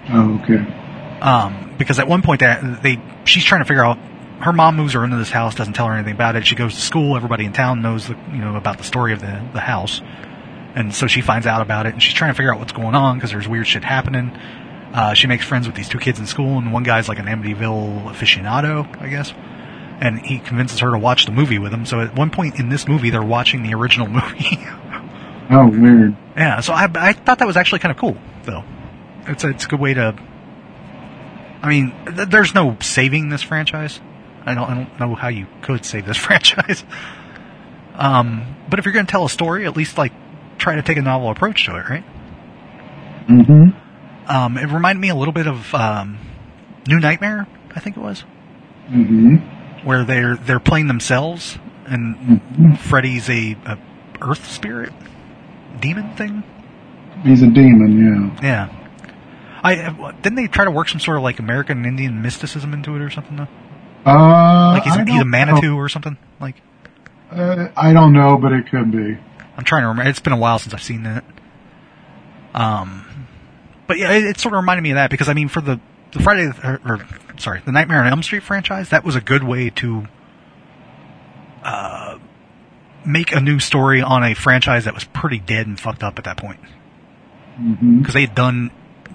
Oh, 0.10 0.40
okay. 0.44 1.20
Um, 1.22 1.74
because 1.80 1.98
at 1.98 2.08
one 2.08 2.22
point 2.22 2.42
they, 2.42 2.60
they 2.84 3.02
she's 3.24 3.44
trying 3.44 3.62
to 3.62 3.66
figure 3.66 3.84
out 3.84 3.98
her 4.40 4.54
mom 4.54 4.76
moves 4.76 4.94
her 4.94 5.04
into 5.04 5.18
this 5.18 5.32
house, 5.32 5.56
doesn't 5.56 5.74
tell 5.74 5.88
her 5.88 5.94
anything 5.94 6.14
about 6.14 6.36
it. 6.36 6.46
She 6.46 6.56
goes 6.56 6.76
to 6.76 6.82
school. 6.82 7.16
Everybody 7.16 7.46
in 7.46 7.54
town 7.54 7.82
knows 7.82 8.08
the, 8.08 8.16
you 8.32 8.38
know 8.40 8.56
about 8.56 8.78
the 8.78 8.84
story 8.84 9.14
of 9.14 9.22
the 9.22 9.42
the 9.54 9.60
house, 9.62 10.02
And 10.76 10.94
so 10.94 11.08
she 11.08 11.22
finds 11.22 11.48
out 11.48 11.62
about 11.62 11.86
it, 11.86 11.94
and 11.94 12.04
she's 12.04 12.14
trying 12.14 12.32
to 12.32 12.36
figure 12.36 12.54
out 12.54 12.60
what's 12.60 12.74
going 12.74 12.96
on 12.96 13.18
because 13.18 13.32
there's 13.32 13.48
weird 13.48 13.68
shit 13.68 13.84
happening. 13.84 14.32
Uh, 14.94 15.14
she 15.14 15.28
makes 15.28 15.46
friends 15.46 15.68
with 15.68 15.76
these 15.76 15.90
two 15.90 16.00
kids 16.00 16.20
in 16.20 16.26
school, 16.26 16.58
and 16.58 16.72
one 16.72 16.84
guy's 16.84 17.08
like 17.10 17.20
an 17.20 17.26
Amityville 17.26 18.06
aficionado, 18.14 18.86
I 19.02 19.10
guess. 19.10 19.34
And 20.00 20.20
he 20.26 20.40
convinces 20.40 20.80
her 20.80 20.92
to 20.92 20.98
watch 20.98 21.26
the 21.26 21.32
movie 21.32 21.60
with 21.60 21.74
him. 21.74 21.86
So 21.86 22.02
at 22.02 22.16
one 22.16 22.30
point 22.30 22.60
in 22.60 22.68
this 22.70 22.88
movie, 22.88 23.10
they're 23.10 23.22
watching 23.24 23.64
the 23.64 23.74
original 23.74 24.08
movie. 24.20 24.58
Oh, 25.50 25.68
weird. 25.70 26.16
yeah, 26.36 26.60
so 26.60 26.74
I, 26.74 26.90
I 26.96 27.14
thought 27.14 27.40
that 27.40 27.48
was 27.48 27.56
actually 27.58 27.80
kind 27.80 27.92
of 27.92 27.98
cool, 27.98 28.18
though. 28.44 28.64
It's 29.28 29.44
a, 29.44 29.50
it's 29.50 29.66
a 29.66 29.68
good 29.68 29.80
way 29.80 29.94
to. 29.94 30.16
I 31.62 31.70
mean, 31.70 31.94
th- 32.06 32.30
there's 32.30 32.54
no 32.54 32.78
saving 32.82 33.30
this 33.30 33.42
franchise. 33.42 34.00
I 34.46 34.54
don't, 34.54 34.70
I 34.70 34.76
don't 34.76 35.00
know 35.00 35.16
how 35.16 35.30
you 35.30 35.48
could 35.62 35.84
save 35.86 36.06
this 36.06 36.18
franchise. 36.26 36.84
Um, 37.96 38.56
but 38.70 38.80
if 38.80 38.86
you're 38.86 38.94
going 38.94 39.06
to 39.06 39.12
tell 39.12 39.26
a 39.26 39.30
story, 39.30 39.66
at 39.66 39.76
least 39.76 39.98
like 39.98 40.12
try 40.58 40.76
to 40.76 40.82
take 40.82 40.98
a 40.98 41.02
novel 41.02 41.30
approach 41.30 41.66
to 41.66 41.76
it, 41.78 41.90
right? 41.90 42.04
Mm-hmm. 43.28 44.30
Um, 44.30 44.58
it 44.58 44.66
reminded 44.68 45.02
me 45.02 45.10
a 45.10 45.16
little 45.16 45.34
bit 45.34 45.48
of 45.48 45.74
um, 45.74 46.18
New 46.88 47.00
Nightmare, 47.00 47.48
I 47.76 47.80
think 47.80 47.98
it 47.98 48.02
was, 48.02 48.24
Mm-hmm. 48.90 49.88
where 49.88 50.04
they're 50.04 50.36
they're 50.36 50.60
playing 50.60 50.86
themselves, 50.88 51.58
and 51.88 52.16
Mhm. 52.16 52.78
Freddy's 52.78 53.28
a, 53.30 53.54
a 53.66 53.78
Earth 54.22 54.50
spirit 54.52 54.94
demon 55.80 56.16
thing. 56.16 56.44
He's 57.24 57.42
a 57.42 57.48
demon, 57.48 58.38
Yeah. 58.42 58.70
Yeah. 58.70 58.82
I 59.64 59.76
uh, 59.78 60.12
didn't 60.22 60.36
they 60.36 60.48
try 60.48 60.66
to 60.66 60.72
work 60.72 60.90
some 60.90 61.00
sort 61.00 61.18
of 61.18 61.24
like 61.24 61.40
American 61.40 61.84
Indian 61.86 62.22
mysticism 62.22 62.74
into 62.74 62.96
it 62.96 63.02
or 63.02 63.10
something 63.10 63.36
though? 63.38 63.48
Uh, 64.06 64.74
Like 64.74 64.84
he's, 64.84 64.96
he's 65.14 65.22
a 65.22 65.26
Manitou 65.26 65.76
or 65.76 65.90
something. 65.90 66.18
Like. 66.40 66.62
Uh, 67.32 67.70
I 67.76 67.92
don't 67.94 68.14
know, 68.14 68.38
but 68.38 68.52
it 68.54 68.70
could 68.70 68.92
be. 68.92 69.18
I'm 69.58 69.64
trying 69.64 69.84
to 69.84 69.88
remember. 69.88 70.10
It's 70.10 70.20
been 70.20 70.34
a 70.34 70.38
while 70.38 70.60
since 70.60 70.74
I've 70.74 70.84
seen 70.84 71.04
that. 71.04 71.24
Um, 72.54 73.28
but 73.88 73.98
yeah, 73.98 74.12
it, 74.14 74.24
it 74.26 74.40
sort 74.40 74.54
of 74.54 74.60
reminded 74.62 74.84
me 74.84 74.92
of 74.92 74.96
that 74.96 75.10
because 75.10 75.28
I 75.30 75.34
mean, 75.34 75.48
for 75.50 75.62
the 75.62 75.80
the 76.12 76.20
Friday 76.24 76.52
or, 76.64 76.80
or 76.86 77.08
sorry, 77.38 77.62
the 77.66 77.72
Nightmare 77.72 78.02
on 78.02 78.08
Elm 78.08 78.24
Street 78.24 78.44
franchise, 78.44 78.90
that 78.90 79.04
was 79.04 79.16
a 79.16 79.22
good 79.22 79.44
way 79.44 79.70
to 79.72 80.08
uh, 81.64 82.18
make 83.06 83.34
a 83.34 83.40
new 83.42 83.60
story 83.60 84.02
on 84.02 84.24
a 84.24 84.34
franchise 84.34 84.86
that 84.86 84.94
was 84.94 85.04
pretty 85.04 85.40
dead 85.40 85.68
and 85.68 85.80
fucked 85.80 86.04
up 86.04 86.18
at 86.18 86.26
that 86.26 86.38
point 86.38 86.60
Mm-hmm. 87.60 88.00
because 88.00 88.14
they 88.14 88.22
had 88.26 88.36
done 88.36 88.70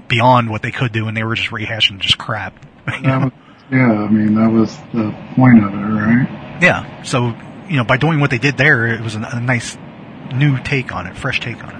beyond 0.08 0.48
what 0.48 0.62
they 0.62 0.70
could 0.70 0.92
do 0.92 1.06
and 1.08 1.14
they 1.14 1.22
were 1.22 1.34
just 1.34 1.50
rehashing 1.50 1.98
just 1.98 2.16
crap. 2.16 2.54
you 2.86 3.02
That 3.02 3.24
was, 3.24 3.32
yeah, 3.70 3.92
I 3.92 4.08
mean 4.08 4.34
that 4.34 4.50
was 4.50 4.76
the 4.92 5.14
point 5.36 5.64
of 5.64 5.72
it, 5.72 5.76
right? 5.76 6.58
Yeah. 6.60 7.02
So, 7.02 7.34
you 7.68 7.76
know, 7.76 7.84
by 7.84 7.96
doing 7.96 8.20
what 8.20 8.30
they 8.30 8.38
did 8.38 8.56
there, 8.56 8.86
it 8.86 9.00
was 9.00 9.14
a, 9.14 9.20
a 9.20 9.40
nice 9.40 9.76
new 10.34 10.58
take 10.62 10.94
on 10.94 11.06
it, 11.06 11.16
fresh 11.16 11.40
take 11.40 11.62
on 11.62 11.70
it. 11.70 11.76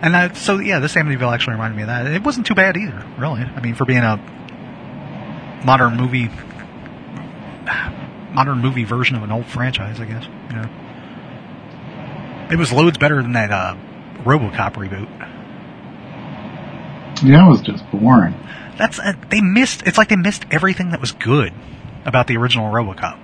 And 0.00 0.14
that, 0.14 0.36
so, 0.36 0.58
yeah, 0.58 0.78
this 0.78 0.94
Amityville 0.94 1.32
actually 1.32 1.54
reminded 1.54 1.76
me 1.76 1.82
of 1.82 1.88
that. 1.88 2.06
It 2.06 2.22
wasn't 2.22 2.46
too 2.46 2.54
bad 2.54 2.76
either, 2.76 3.04
really. 3.18 3.42
I 3.42 3.60
mean, 3.60 3.74
for 3.74 3.84
being 3.84 4.04
a 4.04 4.16
modern 5.64 5.96
movie, 5.96 6.28
modern 8.32 8.60
movie 8.60 8.84
version 8.84 9.16
of 9.16 9.24
an 9.24 9.32
old 9.32 9.46
franchise, 9.46 9.98
I 9.98 10.04
guess. 10.04 10.24
You 10.24 10.56
know, 10.56 10.70
it 12.52 12.56
was 12.56 12.72
loads 12.72 12.96
better 12.96 13.20
than 13.22 13.32
that 13.32 13.50
uh, 13.50 13.74
RoboCop 14.22 14.74
reboot. 14.74 15.08
Yeah, 17.24 17.46
it 17.46 17.50
was 17.50 17.62
just 17.62 17.82
boring. 17.90 18.34
That's 18.78 18.98
uh, 18.98 19.12
they 19.30 19.40
missed. 19.40 19.82
It's 19.86 19.98
like 19.98 20.08
they 20.08 20.16
missed 20.16 20.44
everything 20.50 20.90
that 20.90 21.00
was 21.00 21.12
good 21.12 21.52
about 22.04 22.26
the 22.28 22.36
original 22.36 22.72
RoboCop. 22.72 23.18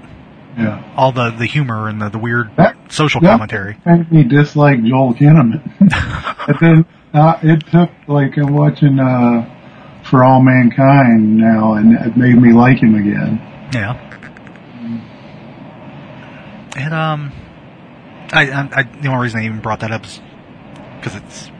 Yeah. 0.58 0.92
All 0.96 1.12
the 1.12 1.30
the 1.30 1.46
humor 1.46 1.88
and 1.88 2.00
the, 2.02 2.08
the 2.10 2.18
weird 2.18 2.54
That- 2.56 2.76
social 2.92 3.20
that 3.22 3.30
commentary. 3.30 3.76
made 3.86 4.10
me 4.12 4.22
dislike 4.24 4.82
Joel 4.84 5.14
Kinnaman. 5.14 5.62
and 6.48 6.56
then 6.60 6.86
uh, 7.12 7.38
it 7.42 7.64
took 7.70 7.90
like 8.08 8.36
I'm 8.36 8.52
watching 8.54 8.98
uh, 9.00 10.00
For 10.04 10.22
All 10.24 10.42
Mankind 10.42 11.36
now, 11.38 11.74
and 11.74 11.94
it 11.94 12.16
made 12.16 12.36
me 12.40 12.52
like 12.52 12.78
him 12.82 12.94
again. 12.96 13.40
Yeah. 13.72 14.00
And 16.76 16.92
um, 16.92 17.32
I, 18.32 18.50
I, 18.50 18.68
I 18.72 18.82
the 18.82 19.08
only 19.08 19.22
reason 19.22 19.40
I 19.40 19.44
even 19.44 19.60
brought 19.60 19.80
that 19.80 19.92
up 19.92 20.04
is 20.04 20.20
because 20.96 21.14
it's 21.14 21.50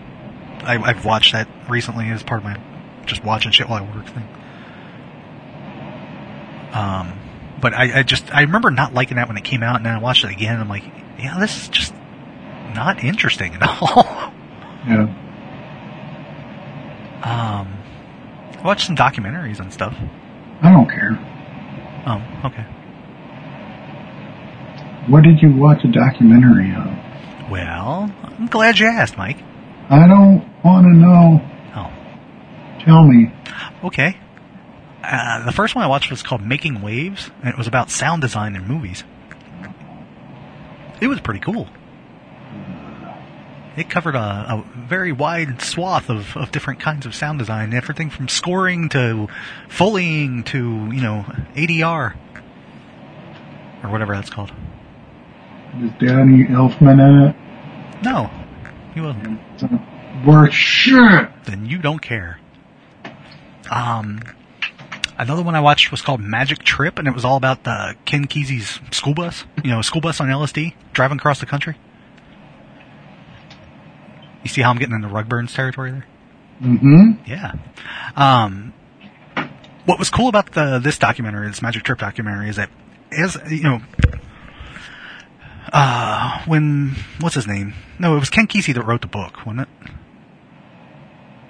I, 0.64 0.76
I've 0.78 1.05
watched 1.05 1.32
that 1.32 1.49
recently 1.68 2.09
as 2.11 2.22
part 2.22 2.38
of 2.40 2.45
my 2.45 2.57
just 3.07 3.25
watching 3.25 3.53
shit 3.53 3.69
while 3.69 3.83
I 3.83 3.97
work 3.97 4.07
thing. 4.07 4.29
Um, 6.73 7.19
but 7.61 7.73
I, 7.75 8.01
I 8.01 8.03
just 8.03 8.35
I 8.35 8.43
remember 8.43 8.71
not 8.71 8.93
liking 8.95 9.17
that 9.17 9.29
when 9.29 9.37
it 9.37 9.45
came 9.45 9.63
out, 9.63 9.77
and 9.77 9.87
then 9.87 9.95
I 9.95 9.99
watched 9.99 10.25
it 10.25 10.31
again. 10.31 10.55
and 10.55 10.63
I'm 10.63 10.69
like, 10.69 10.85
yeah, 11.19 11.39
this 11.39 11.57
is 11.63 11.69
just 11.69 11.95
not 12.75 13.03
interesting 13.05 13.55
at 13.55 13.63
all. 13.81 14.33
Yeah. 14.87 15.21
um, 17.23 17.79
I 18.59 18.63
watched 18.65 18.87
some 18.87 18.97
documentaries 18.97 19.61
and 19.61 19.73
stuff. 19.73 19.95
I 20.63 20.71
don't 20.73 20.89
care. 20.89 21.13
Oh, 22.07 22.21
okay. 22.47 22.67
What 25.11 25.23
did 25.23 25.41
you 25.43 25.53
watch 25.55 25.85
a 25.85 25.89
documentary 25.89 26.75
of? 26.75 27.51
Well, 27.51 28.11
I'm 28.25 28.47
glad 28.47 28.79
you 28.79 28.87
asked, 28.87 29.17
Mike. 29.19 29.37
I 29.91 30.07
don't 30.09 30.43
want 30.65 30.85
to 30.87 30.95
know. 30.95 31.41
Tell 32.85 33.03
me. 33.05 33.32
Okay. 33.82 34.16
Uh, 35.03 35.45
the 35.45 35.53
first 35.53 35.74
one 35.74 35.85
I 35.85 35.87
watched 35.87 36.11
was 36.11 36.22
called 36.22 36.43
Making 36.43 36.80
Waves, 36.80 37.30
and 37.43 37.49
it 37.49 37.59
was 37.59 37.66
about 37.66 37.91
sound 37.91 38.22
design 38.22 38.57
in 38.57 38.66
movies. 38.66 39.05
It 41.01 41.09
was 41.09 41.20
pretty 41.20 41.41
cool. 41.41 41.68
It 43.76 43.91
covered 43.91 44.14
a, 44.14 44.18
a 44.18 44.64
very 44.89 45.11
wide 45.12 45.61
swath 45.61 46.09
of, 46.09 46.37
of 46.37 46.53
different 46.53 46.78
kinds 46.80 47.07
of 47.07 47.14
sound 47.14 47.41
design, 47.41 47.74
everything 47.74 48.09
from 48.09 48.28
scoring 48.28 48.89
to 48.91 49.28
foleying 49.68 50.45
to, 50.47 50.59
you 50.93 51.03
know, 51.03 51.24
ADR. 51.55 52.14
Or 53.82 53.91
whatever 53.91 54.14
that's 54.14 54.30
called. 54.30 54.53
Is 55.82 55.91
Danny 55.99 56.45
Elfman 56.45 57.01
in 57.01 57.28
it? 57.28 57.37
No, 58.05 58.30
he 58.95 59.01
wasn't. 59.01 59.41
Worth 60.24 60.55
shit. 60.55 61.28
then 61.45 61.66
you 61.66 61.78
don't 61.78 62.01
care. 62.01 62.39
Um, 63.71 64.21
another 65.19 65.43
one 65.43 65.55
I 65.55 65.61
watched 65.61 65.91
was 65.91 66.03
called 66.03 66.21
Magic 66.21 66.62
Trip, 66.62 66.99
and 66.99 67.09
it 67.09 67.15
was 67.15 67.25
all 67.25 67.37
about 67.37 67.65
the 67.65 67.97
Ken 68.05 68.27
Kesey's 68.27 68.81
school 68.95 69.15
bus. 69.15 69.45
You 69.62 69.71
know, 69.71 69.83
school 69.83 70.01
bus 70.01 70.21
on 70.21 70.29
LSD 70.29 70.75
driving 70.93 71.19
across 71.19 71.41
the 71.41 71.47
country. 71.47 71.77
You 74.43 74.51
see 74.51 74.61
how 74.61 74.71
I'm 74.71 74.79
getting 74.79 74.95
into 74.95 75.09
Rugburns 75.09 75.55
territory 75.55 75.91
there? 75.93 76.07
Mm-hmm. 76.62 77.25
Yeah. 77.27 77.55
Um, 78.15 78.75
what 79.87 79.99
was 79.99 80.11
cool 80.11 80.29
about 80.29 80.53
the 80.53 80.79
this 80.79 80.99
documentary, 80.99 81.49
this 81.49 81.62
Magic 81.62 81.83
Trip 81.83 81.99
documentary, 81.99 82.49
is 82.49 82.57
that 82.57 82.71
as 83.11 83.39
you 83.51 83.62
know, 83.62 83.81
uh, 85.73 86.45
when 86.47 86.95
what's 87.21 87.35
his 87.35 87.47
name? 87.47 87.75
No, 87.99 88.17
it 88.17 88.21
was 88.21 88.31
Ken 88.31 88.47
Kesey 88.47 88.75
that 88.75 88.83
wrote 88.83 89.01
the 89.01 89.07
book, 89.07 89.47
wasn't 89.47 89.61
it? 89.61 89.69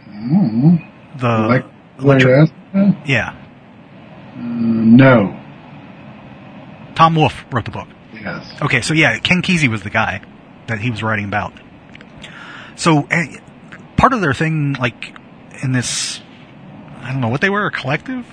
Mm-hmm. 0.09 1.19
The 1.19 1.39
like, 1.49 1.65
electric- 1.99 2.51
yeah. 3.07 3.35
Uh, 4.35 4.39
no. 4.39 5.41
Tom 6.95 7.15
Wolfe 7.17 7.45
wrote 7.53 7.65
the 7.65 7.71
book. 7.71 7.89
Yes. 8.15 8.51
Okay, 8.63 8.81
so 8.81 8.95
yeah, 8.95 9.19
Ken 9.19 9.43
Kesey 9.43 9.69
was 9.69 9.83
the 9.83 9.91
guy 9.91 10.23
that 10.67 10.81
he 10.81 10.91
was 10.91 11.03
writing 11.03 11.25
about. 11.25 11.53
So 12.77 13.07
eh, 13.11 13.39
part 13.97 14.13
of 14.13 14.21
their 14.21 14.33
thing, 14.35 14.75
like 14.75 15.15
in 15.63 15.73
this, 15.73 16.21
I 17.01 17.13
don't 17.13 17.21
know 17.21 17.29
what 17.29 17.41
they 17.41 17.51
were, 17.51 17.67
a 17.67 17.71
collective 17.71 18.27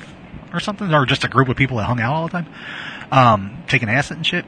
or 0.53 0.59
something, 0.59 0.93
or 0.93 1.05
just 1.05 1.23
a 1.23 1.27
group 1.27 1.49
of 1.49 1.57
people 1.57 1.77
that 1.77 1.85
hung 1.85 1.99
out 1.99 2.13
all 2.13 2.27
the 2.27 2.31
time, 2.31 2.47
um, 3.11 3.63
taking 3.67 3.89
acid 3.89 4.17
and 4.17 4.25
shit. 4.25 4.45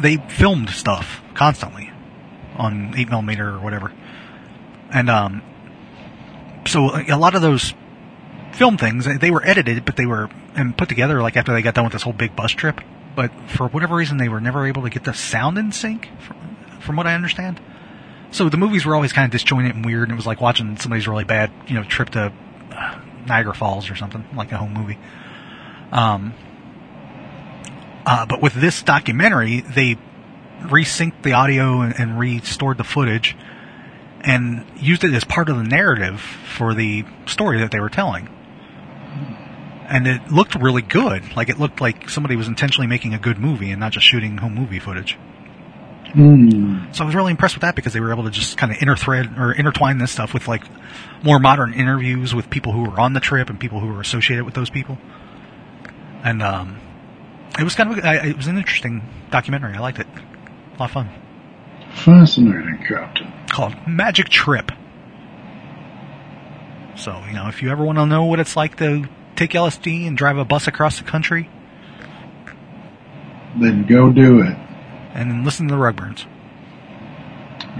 They 0.00 0.16
filmed 0.16 0.70
stuff 0.70 1.22
constantly 1.34 1.90
on 2.56 2.94
eight 2.96 3.08
millimeter 3.08 3.48
or 3.48 3.58
whatever, 3.60 3.92
and 4.92 5.08
um, 5.08 5.42
so 6.66 6.90
a 6.94 7.16
lot 7.16 7.34
of 7.34 7.42
those 7.42 7.72
film 8.58 8.76
things 8.76 9.06
they 9.20 9.30
were 9.30 9.44
edited, 9.46 9.84
but 9.84 9.96
they 9.96 10.04
were 10.04 10.28
and 10.54 10.76
put 10.76 10.88
together 10.88 11.22
like 11.22 11.36
after 11.36 11.52
they 11.52 11.62
got 11.62 11.74
done 11.74 11.84
with 11.84 11.92
this 11.92 12.02
whole 12.02 12.12
big 12.12 12.34
bus 12.34 12.50
trip. 12.50 12.80
But 13.14 13.30
for 13.48 13.68
whatever 13.68 13.94
reason, 13.96 14.18
they 14.18 14.28
were 14.28 14.40
never 14.40 14.66
able 14.66 14.82
to 14.82 14.90
get 14.90 15.04
the 15.04 15.14
sound 15.14 15.58
in 15.58 15.72
sync, 15.72 16.08
from, 16.20 16.56
from 16.80 16.96
what 16.96 17.06
I 17.06 17.14
understand. 17.14 17.60
So 18.30 18.48
the 18.48 18.56
movies 18.56 18.84
were 18.84 18.94
always 18.94 19.12
kind 19.12 19.24
of 19.24 19.30
disjointed 19.30 19.74
and 19.74 19.84
weird, 19.84 20.04
and 20.04 20.12
it 20.12 20.16
was 20.16 20.26
like 20.26 20.40
watching 20.40 20.76
somebody's 20.76 21.08
really 21.08 21.24
bad, 21.24 21.50
you 21.66 21.74
know, 21.74 21.84
trip 21.84 22.10
to 22.10 22.32
uh, 22.72 23.00
Niagara 23.26 23.54
Falls 23.54 23.90
or 23.90 23.96
something, 23.96 24.24
like 24.36 24.52
a 24.52 24.56
home 24.58 24.74
movie. 24.74 24.98
Um, 25.90 26.34
uh, 28.04 28.26
but 28.26 28.42
with 28.42 28.54
this 28.54 28.82
documentary, 28.82 29.60
they 29.60 29.96
resynced 30.62 31.22
the 31.22 31.32
audio 31.32 31.80
and, 31.80 31.98
and 31.98 32.18
restored 32.18 32.76
the 32.76 32.84
footage 32.84 33.36
and 34.20 34.64
used 34.76 35.04
it 35.04 35.14
as 35.14 35.24
part 35.24 35.48
of 35.48 35.56
the 35.56 35.64
narrative 35.64 36.20
for 36.20 36.74
the 36.74 37.04
story 37.26 37.60
that 37.60 37.70
they 37.70 37.80
were 37.80 37.88
telling. 37.88 38.28
And 39.88 40.06
it 40.06 40.30
looked 40.30 40.54
really 40.54 40.82
good. 40.82 41.34
Like 41.34 41.48
it 41.48 41.58
looked 41.58 41.80
like 41.80 42.10
somebody 42.10 42.36
was 42.36 42.46
intentionally 42.46 42.86
making 42.86 43.14
a 43.14 43.18
good 43.18 43.38
movie 43.38 43.70
and 43.70 43.80
not 43.80 43.92
just 43.92 44.06
shooting 44.06 44.36
home 44.36 44.54
movie 44.54 44.78
footage. 44.78 45.18
Mm. 46.14 46.94
So 46.94 47.04
I 47.04 47.06
was 47.06 47.14
really 47.14 47.30
impressed 47.30 47.54
with 47.54 47.62
that 47.62 47.74
because 47.74 47.92
they 47.92 48.00
were 48.00 48.12
able 48.12 48.24
to 48.24 48.30
just 48.30 48.56
kind 48.56 48.72
of 48.72 48.78
interthread 48.78 49.38
or 49.38 49.52
intertwine 49.52 49.98
this 49.98 50.10
stuff 50.10 50.32
with 50.32 50.48
like 50.48 50.64
more 51.22 51.38
modern 51.38 51.74
interviews 51.74 52.34
with 52.34 52.48
people 52.50 52.72
who 52.72 52.82
were 52.82 53.00
on 53.00 53.12
the 53.12 53.20
trip 53.20 53.50
and 53.50 53.60
people 53.60 53.80
who 53.80 53.88
were 53.88 54.00
associated 54.00 54.44
with 54.44 54.54
those 54.54 54.70
people. 54.70 54.98
And 56.22 56.42
um, 56.42 56.80
it 57.58 57.64
was 57.64 57.74
kind 57.74 57.92
of 57.92 58.04
I, 58.04 58.28
it 58.28 58.36
was 58.36 58.46
an 58.46 58.56
interesting 58.56 59.02
documentary. 59.30 59.74
I 59.74 59.80
liked 59.80 59.98
it. 59.98 60.06
A 60.06 60.78
lot 60.78 60.86
of 60.86 60.90
fun. 60.92 61.10
Fascinating, 61.92 62.84
Captain. 62.86 63.32
Called 63.50 63.74
Magic 63.86 64.28
Trip. 64.28 64.70
So 66.96 67.22
you 67.26 67.34
know, 67.34 67.48
if 67.48 67.62
you 67.62 67.70
ever 67.70 67.84
want 67.84 67.98
to 67.98 68.06
know 68.06 68.24
what 68.24 68.40
it's 68.40 68.56
like 68.56 68.76
to 68.78 69.08
take 69.38 69.52
LSD 69.52 70.06
and 70.06 70.16
drive 70.16 70.36
a 70.36 70.44
bus 70.44 70.66
across 70.66 70.98
the 70.98 71.04
country 71.04 71.48
Then 73.60 73.86
go 73.86 74.10
do 74.12 74.40
it. 74.42 74.56
and 75.14 75.30
then 75.30 75.44
listen 75.44 75.68
to 75.68 75.74
the 75.74 75.80
Rugburns, 75.80 76.26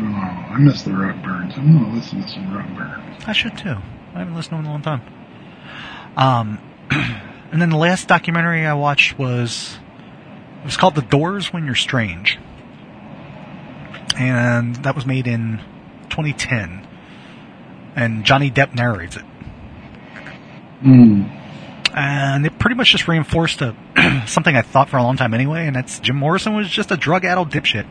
Oh, 0.01 0.05
I 0.05 0.57
miss 0.59 0.83
the 0.83 0.91
Rugburns. 0.91 1.57
I'm 1.59 1.73
gonna 1.77 1.95
listen 1.95 2.23
to 2.23 2.29
some 2.29 2.47
Rugburns. 2.49 3.27
I 3.29 3.33
should 3.33 3.57
too. 3.59 3.77
I 4.15 4.21
haven't 4.21 4.35
listened 4.37 4.51
to 4.51 4.57
them 4.57 4.65
in 4.65 4.67
a 4.67 4.71
long 4.71 4.83
time. 4.83 5.03
Um, 6.17 6.59
and 7.53 7.61
then 7.61 7.71
the 7.71 7.77
last 7.77 8.07
documentary 8.09 8.65
I 8.67 8.75
watched 8.75 9.19
was 9.19 9.79
it 10.63 10.65
was 10.65 10.77
called 10.77 10.95
The 10.95 11.03
Doors 11.03 11.53
When 11.53 11.65
You're 11.67 11.75
Strange, 11.75 12.39
and 14.17 14.77
that 14.77 14.95
was 14.97 15.07
made 15.07 15.27
in 15.27 15.59
2010, 16.11 16.87
and 17.97 18.25
Johnny 18.25 18.51
Depp 18.51 18.75
narrates 18.75 19.17
it, 19.17 19.25
Mm. 20.85 21.29
And 21.99 22.47
it 22.47 22.59
pretty 22.59 22.77
much 22.77 22.91
just 22.93 23.09
reinforced 23.09 23.61
a, 23.63 23.75
something 24.27 24.55
I 24.57 24.63
thought 24.63 24.89
for 24.89 24.97
a 24.99 25.03
long 25.03 25.17
time 25.17 25.35
anyway, 25.35 25.67
and 25.67 25.75
that's 25.77 25.99
Jim 26.01 26.17
Morrison 26.17 26.55
was 26.55 26.69
just 26.69 26.91
a 26.91 26.97
drug-addled 26.97 27.51
dipshit. 27.51 27.87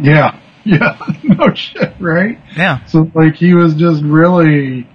Yeah. 0.00 0.38
Yeah. 0.62 0.98
no 1.22 1.54
shit, 1.54 1.94
right? 2.00 2.38
Yeah, 2.54 2.84
So 2.84 3.10
like 3.14 3.34
he 3.34 3.54
was 3.54 3.74
just 3.74 4.02
really 4.02 4.86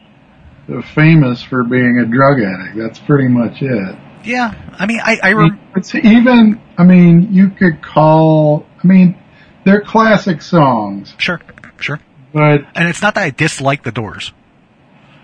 famous 0.93 1.41
for 1.41 1.63
being 1.63 1.97
a 1.97 2.05
drug 2.05 2.39
addict. 2.39 2.77
That's 2.77 2.99
pretty 2.99 3.27
much 3.29 3.63
it. 3.63 3.95
yeah. 4.23 4.53
I 4.77 4.85
mean, 4.85 4.99
I 5.03 5.17
I 5.23 5.33
rem- 5.33 5.59
It's 5.75 5.95
even, 5.95 6.61
I 6.77 6.83
mean, 6.83 7.29
you 7.33 7.49
could 7.49 7.81
call, 7.81 8.67
I 8.83 8.87
mean, 8.87 9.17
they're 9.65 9.81
classic 9.81 10.43
songs, 10.43 11.15
sure, 11.17 11.41
sure, 11.79 11.99
but 12.31 12.61
and 12.75 12.87
it's 12.87 13.01
not 13.01 13.15
that 13.15 13.23
I 13.23 13.29
dislike 13.31 13.81
the 13.83 13.91
Doors. 13.91 14.33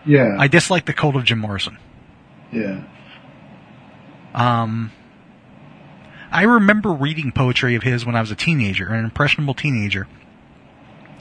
yeah, 0.07 0.35
I 0.39 0.47
dislike 0.47 0.85
the 0.87 0.93
cult 0.93 1.15
of 1.15 1.23
Jim 1.23 1.37
Morrison. 1.37 1.77
yeah. 2.51 2.83
Um, 4.33 4.91
I 6.31 6.43
remember 6.43 6.91
reading 6.91 7.31
poetry 7.31 7.75
of 7.75 7.83
his 7.83 8.05
when 8.05 8.15
I 8.15 8.21
was 8.21 8.31
a 8.31 8.35
teenager, 8.35 8.87
an 8.87 9.03
impressionable 9.03 9.53
teenager, 9.53 10.07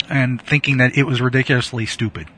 and 0.09 0.41
thinking 0.41 0.79
that 0.79 0.97
it 0.97 1.05
was 1.05 1.21
ridiculously 1.21 1.87
stupid. 1.87 2.29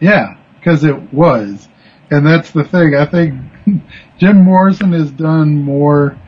Yeah, 0.00 0.36
because 0.58 0.84
it 0.84 1.12
was. 1.12 1.68
And 2.10 2.26
that's 2.26 2.50
the 2.50 2.64
thing. 2.64 2.94
I 2.94 3.06
think 3.06 3.40
Jim 4.18 4.42
Morrison 4.42 4.92
has 4.92 5.10
done 5.10 5.62
more 5.62 6.18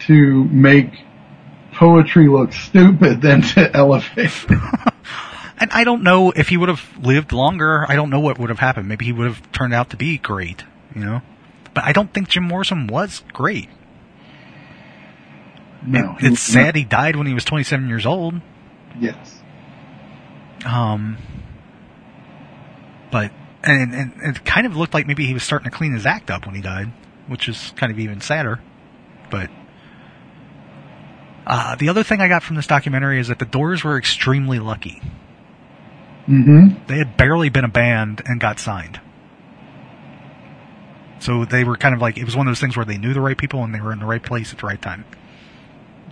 to 0.00 0.44
make 0.44 0.92
poetry 1.72 2.28
look 2.28 2.52
stupid 2.52 3.22
than 3.22 3.42
to 3.42 3.70
elevate 3.76 4.30
it. 4.48 4.92
And 5.58 5.70
I 5.70 5.84
don't 5.84 6.02
know 6.02 6.32
if 6.32 6.48
he 6.48 6.56
would 6.56 6.68
have 6.68 6.82
lived 7.00 7.32
longer. 7.32 7.86
I 7.88 7.94
don't 7.94 8.10
know 8.10 8.20
what 8.20 8.38
would 8.38 8.50
have 8.50 8.58
happened. 8.58 8.88
Maybe 8.88 9.04
he 9.04 9.12
would 9.12 9.26
have 9.26 9.52
turned 9.52 9.72
out 9.72 9.90
to 9.90 9.96
be 9.96 10.18
great, 10.18 10.64
you 10.94 11.04
know. 11.04 11.22
But 11.74 11.84
I 11.84 11.92
don't 11.92 12.12
think 12.12 12.28
Jim 12.28 12.44
Morrison 12.44 12.86
was 12.86 13.22
great. 13.32 13.68
No, 15.84 16.16
It- 16.20 16.32
it's 16.32 16.40
sad 16.40 16.76
he 16.76 16.84
died 16.84 17.16
when 17.16 17.26
he 17.26 17.34
was 17.34 17.44
27 17.44 17.88
years 17.88 18.06
old. 18.06 18.40
Yes. 19.00 19.40
Um, 20.64 21.16
but 23.10 23.32
and, 23.64 23.94
and 23.94 24.12
it 24.22 24.44
kind 24.44 24.66
of 24.66 24.76
looked 24.76 24.94
like 24.94 25.06
maybe 25.06 25.26
he 25.26 25.34
was 25.34 25.42
starting 25.42 25.70
to 25.70 25.76
clean 25.76 25.92
his 25.92 26.04
act 26.06 26.30
up 26.30 26.46
when 26.46 26.54
he 26.54 26.60
died, 26.60 26.92
which 27.26 27.48
is 27.48 27.72
kind 27.76 27.90
of 27.90 27.98
even 27.98 28.20
sadder. 28.20 28.60
But 29.30 29.50
uh, 31.46 31.76
the 31.76 31.88
other 31.88 32.02
thing 32.04 32.20
I 32.20 32.28
got 32.28 32.42
from 32.42 32.56
this 32.56 32.66
documentary 32.66 33.18
is 33.18 33.28
that 33.28 33.38
the 33.38 33.44
Doors 33.44 33.82
were 33.82 33.96
extremely 33.98 34.58
lucky. 34.60 35.00
Mm-hmm. 36.28 36.86
They 36.86 36.98
had 36.98 37.16
barely 37.16 37.48
been 37.48 37.64
a 37.64 37.68
band 37.68 38.22
and 38.24 38.40
got 38.40 38.58
signed. 38.60 39.00
So 41.22 41.44
they 41.44 41.62
were 41.62 41.76
kind 41.76 41.94
of 41.94 42.00
like 42.00 42.18
it 42.18 42.24
was 42.24 42.34
one 42.34 42.48
of 42.48 42.50
those 42.50 42.58
things 42.58 42.76
where 42.76 42.84
they 42.84 42.98
knew 42.98 43.14
the 43.14 43.20
right 43.20 43.38
people 43.38 43.62
and 43.62 43.72
they 43.72 43.80
were 43.80 43.92
in 43.92 44.00
the 44.00 44.06
right 44.06 44.22
place 44.22 44.52
at 44.52 44.58
the 44.58 44.66
right 44.66 44.82
time. 44.82 45.04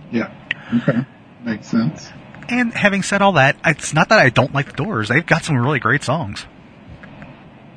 Yeah. 0.09 0.33
Okay. 0.73 1.05
Makes 1.43 1.67
sense. 1.67 2.09
And 2.47 2.73
having 2.73 3.03
said 3.03 3.21
all 3.21 3.33
that, 3.33 3.57
it's 3.65 3.93
not 3.93 4.07
that 4.07 4.19
I 4.19 4.29
don't 4.29 4.53
like 4.53 4.67
the 4.67 4.71
Doors. 4.71 5.09
They've 5.09 5.25
got 5.25 5.43
some 5.43 5.57
really 5.57 5.79
great 5.79 6.03
songs. 6.03 6.45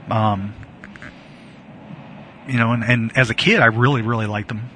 Um, 0.08 0.54
you 2.46 2.56
know, 2.56 2.70
and, 2.70 2.84
and 2.84 3.18
as 3.18 3.30
a 3.30 3.34
kid, 3.34 3.58
I 3.58 3.66
really, 3.66 4.02
really 4.02 4.26
liked 4.26 4.46
them. 4.46 4.70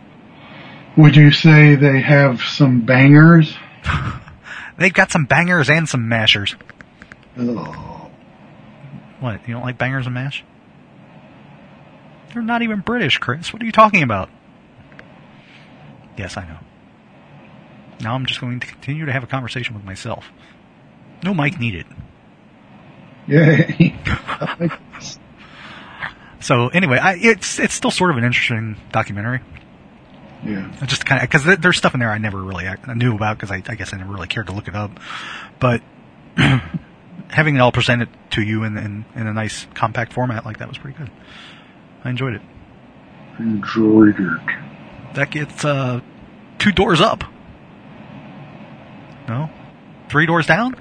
Would 0.96 1.14
you 1.14 1.30
say 1.30 1.76
they 1.76 2.00
have 2.00 2.42
some 2.42 2.80
bangers? 2.80 3.56
They've 4.78 4.92
got 4.92 5.12
some 5.12 5.26
bangers 5.26 5.70
and 5.70 5.88
some 5.88 6.08
mashers. 6.08 6.56
Oh. 7.38 8.10
What? 9.20 9.46
You 9.46 9.54
don't 9.54 9.62
like 9.62 9.78
bangers 9.78 10.06
and 10.06 10.14
mash? 10.14 10.44
They're 12.32 12.42
not 12.42 12.62
even 12.62 12.80
British, 12.80 13.18
Chris. 13.18 13.52
What 13.52 13.62
are 13.62 13.66
you 13.66 13.72
talking 13.72 14.02
about? 14.02 14.28
Yes, 16.16 16.36
I 16.36 16.46
know. 16.46 16.58
Now 18.00 18.14
I'm 18.14 18.26
just 18.26 18.40
going 18.40 18.60
to 18.60 18.66
continue 18.66 19.06
to 19.06 19.12
have 19.12 19.22
a 19.24 19.26
conversation 19.26 19.74
with 19.74 19.84
myself. 19.84 20.30
No 21.24 21.34
mic 21.34 21.58
needed. 21.58 21.86
Yay. 23.26 23.96
So 26.40 26.68
anyway, 26.68 26.98
I, 26.98 27.14
it's 27.16 27.58
it's 27.58 27.74
still 27.74 27.90
sort 27.90 28.10
of 28.12 28.16
an 28.16 28.22
interesting 28.24 28.76
documentary. 28.92 29.40
yeah. 30.44 30.70
Just 30.86 31.04
kind 31.04 31.20
of 31.20 31.28
because 31.28 31.58
there's 31.58 31.76
stuff 31.76 31.94
in 31.94 32.00
there 32.00 32.12
I 32.12 32.18
never 32.18 32.40
really 32.40 32.64
knew 32.94 33.16
about 33.16 33.36
because 33.36 33.50
I, 33.50 33.56
I 33.66 33.74
guess 33.74 33.92
I 33.92 33.96
never 33.96 34.12
really 34.12 34.28
cared 34.28 34.46
to 34.46 34.52
look 34.52 34.68
it 34.68 34.74
up, 34.76 35.00
but 35.58 35.82
having 37.28 37.56
it 37.56 37.58
all 37.58 37.72
presented 37.72 38.08
to 38.30 38.42
you 38.42 38.62
in, 38.62 38.76
in 38.78 39.04
in 39.16 39.26
a 39.26 39.32
nice 39.32 39.66
compact 39.74 40.12
format 40.12 40.44
like 40.44 40.58
that 40.58 40.68
was 40.68 40.78
pretty 40.78 40.96
good. 40.96 41.10
I 42.04 42.10
enjoyed 42.10 42.34
it. 42.34 42.42
Enjoyed 43.38 44.16
it. 44.18 44.40
That 45.14 45.30
gets 45.30 45.64
uh, 45.64 46.00
two 46.58 46.72
doors 46.72 47.00
up. 47.00 47.24
No, 49.28 49.50
three 50.08 50.26
doors 50.26 50.46
down. 50.46 50.74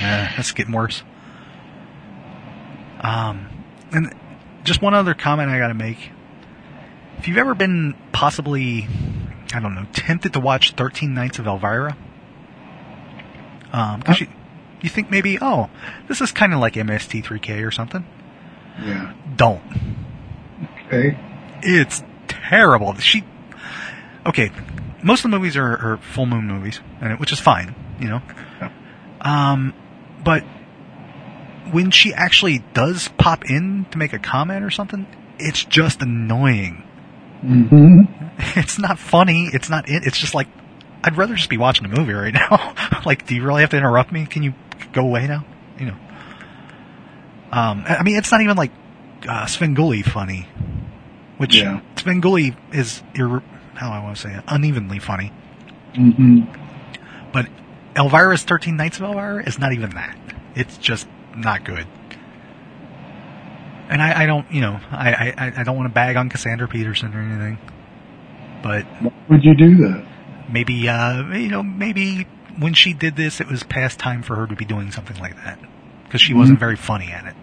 Uh, 0.00 0.28
that's 0.36 0.52
getting 0.52 0.72
worse. 0.72 1.02
Um, 3.00 3.48
and 3.92 4.14
just 4.64 4.80
one 4.82 4.94
other 4.94 5.14
comment 5.14 5.50
I 5.50 5.58
got 5.58 5.68
to 5.68 5.74
make. 5.74 6.10
If 7.18 7.28
you've 7.28 7.38
ever 7.38 7.54
been 7.54 7.94
possibly, 8.12 8.86
I 9.52 9.60
don't 9.60 9.74
know, 9.74 9.86
tempted 9.92 10.32
to 10.34 10.40
watch 10.40 10.72
Thirteen 10.72 11.14
Nights 11.14 11.38
of 11.38 11.46
Elvira, 11.46 11.96
um, 13.72 14.02
'cause 14.02 14.20
you, 14.20 14.26
you 14.80 14.88
think 14.88 15.10
maybe, 15.10 15.38
oh, 15.40 15.70
this 16.08 16.20
is 16.20 16.32
kind 16.32 16.52
of 16.54 16.60
like 16.60 16.74
MST3K 16.74 17.64
or 17.66 17.70
something. 17.70 18.04
Yeah. 18.80 19.12
Don't. 19.36 19.62
Okay. 20.86 21.18
It's 21.62 22.02
terrible. 22.28 22.94
She, 22.96 23.24
okay, 24.26 24.50
most 25.02 25.24
of 25.24 25.30
the 25.30 25.38
movies 25.38 25.56
are, 25.56 25.64
are 25.64 25.96
full 25.98 26.26
moon 26.26 26.46
movies, 26.46 26.80
and 27.00 27.12
it, 27.12 27.20
which 27.20 27.32
is 27.32 27.40
fine, 27.40 27.74
you 28.00 28.08
know. 28.08 28.22
Um, 29.20 29.72
but 30.22 30.42
when 31.70 31.90
she 31.90 32.12
actually 32.12 32.58
does 32.74 33.08
pop 33.18 33.44
in 33.48 33.86
to 33.90 33.98
make 33.98 34.12
a 34.12 34.18
comment 34.18 34.64
or 34.64 34.70
something, 34.70 35.06
it's 35.38 35.64
just 35.64 36.02
annoying. 36.02 36.82
Mm-hmm. 37.42 38.20
It's 38.58 38.80
not 38.80 38.98
funny. 38.98 39.48
It's 39.52 39.70
not. 39.70 39.88
It, 39.88 40.04
it's 40.06 40.18
just 40.18 40.34
like 40.34 40.48
I'd 41.04 41.16
rather 41.16 41.34
just 41.34 41.50
be 41.50 41.56
watching 41.56 41.84
a 41.84 41.88
movie 41.88 42.14
right 42.14 42.34
now. 42.50 42.74
like, 43.06 43.26
do 43.26 43.34
you 43.36 43.44
really 43.44 43.60
have 43.60 43.70
to 43.70 43.76
interrupt 43.76 44.10
me? 44.10 44.26
Can 44.26 44.42
you 44.42 44.54
go 44.92 45.02
away 45.02 45.28
now? 45.28 45.44
Um, 47.56 47.84
I 47.86 48.02
mean, 48.02 48.16
it's 48.16 48.32
not 48.32 48.40
even 48.40 48.56
like 48.56 48.72
uh, 49.28 49.44
Svengoolie 49.46 50.04
funny, 50.04 50.48
which 51.38 51.56
Yeah. 51.56 51.80
Svengoolie 51.96 52.56
is 52.74 53.02
ir- 53.14 53.42
how 53.74 53.88
do 53.88 53.92
I 53.94 54.02
want 54.02 54.16
to 54.16 54.22
say 54.22 54.34
it 54.34 54.42
unevenly 54.48 54.98
funny. 54.98 55.30
Mm-hmm. 55.94 57.30
But 57.32 57.46
Elvira's 57.94 58.42
Thirteen 58.42 58.76
Nights 58.76 58.96
of 58.98 59.04
Elvira 59.04 59.44
is 59.46 59.58
not 59.58 59.72
even 59.72 59.90
that. 59.90 60.16
It's 60.56 60.76
just 60.78 61.06
not 61.36 61.64
good. 61.64 61.86
And 63.88 64.00
I, 64.02 64.22
I 64.22 64.26
don't, 64.26 64.50
you 64.50 64.60
know, 64.62 64.80
I, 64.90 65.34
I, 65.36 65.52
I 65.58 65.62
don't 65.62 65.76
want 65.76 65.88
to 65.88 65.94
bag 65.94 66.16
on 66.16 66.30
Cassandra 66.30 66.66
Peterson 66.66 67.14
or 67.14 67.20
anything, 67.20 67.58
but 68.62 68.84
Why 69.00 69.12
would 69.28 69.44
you 69.44 69.54
do 69.54 69.76
that? 69.76 70.06
maybe, 70.50 70.88
uh, 70.88 71.22
you 71.34 71.48
know, 71.48 71.62
maybe 71.62 72.26
when 72.58 72.72
she 72.74 72.94
did 72.94 73.14
this, 73.14 73.40
it 73.40 73.46
was 73.48 73.62
past 73.62 73.98
time 73.98 74.22
for 74.22 74.36
her 74.36 74.46
to 74.46 74.56
be 74.56 74.64
doing 74.64 74.90
something 74.90 75.18
like 75.18 75.36
that 75.44 75.58
because 76.04 76.20
she 76.22 76.32
wasn't 76.34 76.56
Mhm. 76.58 76.60
very 76.60 76.76
funny 76.76 77.10
at 77.12 77.26
it. 77.26 77.34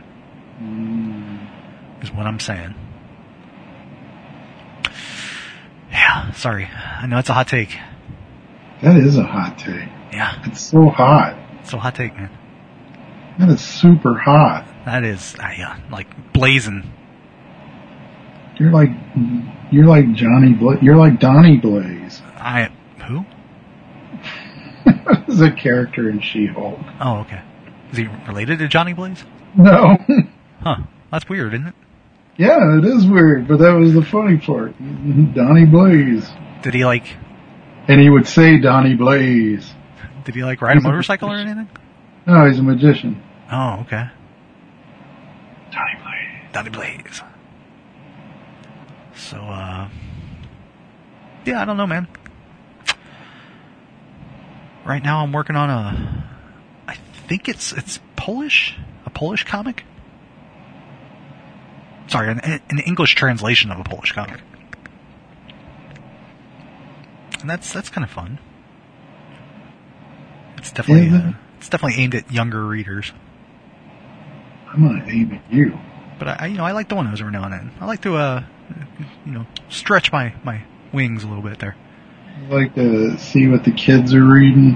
Mm. 0.61 2.03
Is 2.03 2.11
what 2.11 2.25
I'm 2.25 2.39
saying. 2.39 2.75
Yeah, 5.91 6.31
sorry. 6.33 6.65
I 6.65 7.05
know 7.07 7.17
it's 7.19 7.29
a 7.29 7.33
hot 7.33 7.47
take. 7.47 7.77
That 8.81 8.97
is 8.97 9.17
a 9.17 9.23
hot 9.23 9.57
take. 9.59 9.89
Yeah, 10.11 10.41
It's 10.45 10.61
so 10.61 10.89
hot. 10.89 11.37
It's 11.61 11.71
so 11.71 11.77
hot 11.77 11.95
take, 11.95 12.15
man. 12.15 12.29
That 13.39 13.49
is 13.49 13.61
super 13.61 14.17
hot. 14.17 14.65
That 14.85 15.03
is, 15.03 15.35
uh, 15.39 15.51
yeah, 15.57 15.79
like 15.91 16.33
blazing. 16.33 16.91
You're 18.57 18.71
like, 18.71 18.89
you're 19.71 19.85
like 19.85 20.11
Johnny 20.13 20.53
Bla- 20.53 20.79
You're 20.81 20.97
like 20.97 21.19
Donny 21.19 21.57
Blaze. 21.57 22.21
I 22.35 22.69
who? 23.07 23.25
is 25.31 25.41
a 25.41 25.51
character 25.51 26.09
in 26.09 26.19
She-Hulk. 26.19 26.79
Oh, 26.99 27.19
okay. 27.19 27.41
Is 27.91 27.97
he 27.97 28.07
related 28.27 28.59
to 28.59 28.67
Johnny 28.67 28.93
Blaze? 28.93 29.23
No. 29.55 29.97
Huh. 30.61 30.77
That's 31.11 31.27
weird, 31.27 31.53
isn't 31.53 31.67
it? 31.67 31.75
yeah, 32.37 32.77
it 32.77 32.85
is 32.85 33.05
weird, 33.05 33.47
but 33.47 33.59
that 33.59 33.73
was 33.73 33.93
the 33.93 34.01
funny 34.03 34.37
part. 34.37 34.73
Donny 35.35 35.65
Blaze. 35.65 36.27
Did 36.63 36.73
he 36.73 36.85
like? 36.85 37.05
And 37.87 37.99
he 37.99 38.09
would 38.09 38.27
say 38.27 38.59
Donny 38.59 38.95
Blaze. 38.95 39.73
Did 40.23 40.35
he 40.35 40.43
like 40.43 40.61
ride 40.61 40.77
a 40.77 40.81
motorcycle 40.81 41.29
or 41.29 41.35
anything? 41.35 41.69
No, 42.25 42.47
he's 42.47 42.59
a 42.59 42.63
magician. 42.63 43.21
Oh, 43.51 43.79
okay. 43.81 44.07
Donny 45.71 45.95
Blaze. 46.03 46.53
Donny 46.53 46.69
Blaze. 46.69 47.21
So, 49.15 49.37
uh, 49.37 49.89
yeah, 51.45 51.61
I 51.61 51.65
don't 51.65 51.77
know, 51.77 51.87
man. 51.87 52.07
Right 54.85 55.03
now, 55.03 55.23
I'm 55.23 55.31
working 55.31 55.55
on 55.55 55.69
a. 55.69 56.25
I 56.87 56.95
think 57.27 57.47
it's 57.49 57.71
it's 57.71 57.99
Polish, 58.15 58.75
a 59.05 59.09
Polish 59.09 59.43
comic. 59.43 59.83
Sorry, 62.11 62.29
an, 62.29 62.39
an 62.69 62.79
English 62.79 63.15
translation 63.15 63.71
of 63.71 63.79
a 63.79 63.83
Polish 63.83 64.11
comic, 64.11 64.41
and 67.39 67.49
that's 67.49 67.71
that's 67.71 67.89
kind 67.89 68.03
of 68.03 68.11
fun. 68.11 68.37
It's 70.57 70.71
definitely 70.71 71.07
it? 71.17 71.21
uh, 71.25 71.31
it's 71.57 71.69
definitely 71.69 72.01
aimed 72.03 72.15
at 72.15 72.31
younger 72.31 72.65
readers. 72.65 73.13
I'm 74.73 74.81
gonna 74.87 75.05
aim 75.07 75.33
at 75.33 75.53
you. 75.53 75.77
But 76.19 76.27
I, 76.27 76.35
I- 76.41 76.45
you 76.47 76.57
know, 76.57 76.65
I 76.65 76.71
like 76.73 76.87
doing 76.89 77.05
those 77.05 77.21
every 77.21 77.31
now 77.33 77.43
and 77.43 77.53
then. 77.53 77.71
I 77.79 77.85
like 77.85 78.01
to, 78.01 78.15
uh, 78.15 78.43
you 79.25 79.31
know, 79.31 79.45
stretch 79.69 80.11
my, 80.11 80.33
my 80.43 80.63
wings 80.93 81.23
a 81.23 81.27
little 81.27 81.43
bit 81.43 81.59
there. 81.59 81.75
I 82.49 82.53
like 82.53 82.75
to 82.75 83.17
see 83.17 83.47
what 83.47 83.63
the 83.63 83.71
kids 83.71 84.13
are 84.13 84.23
reading. 84.23 84.73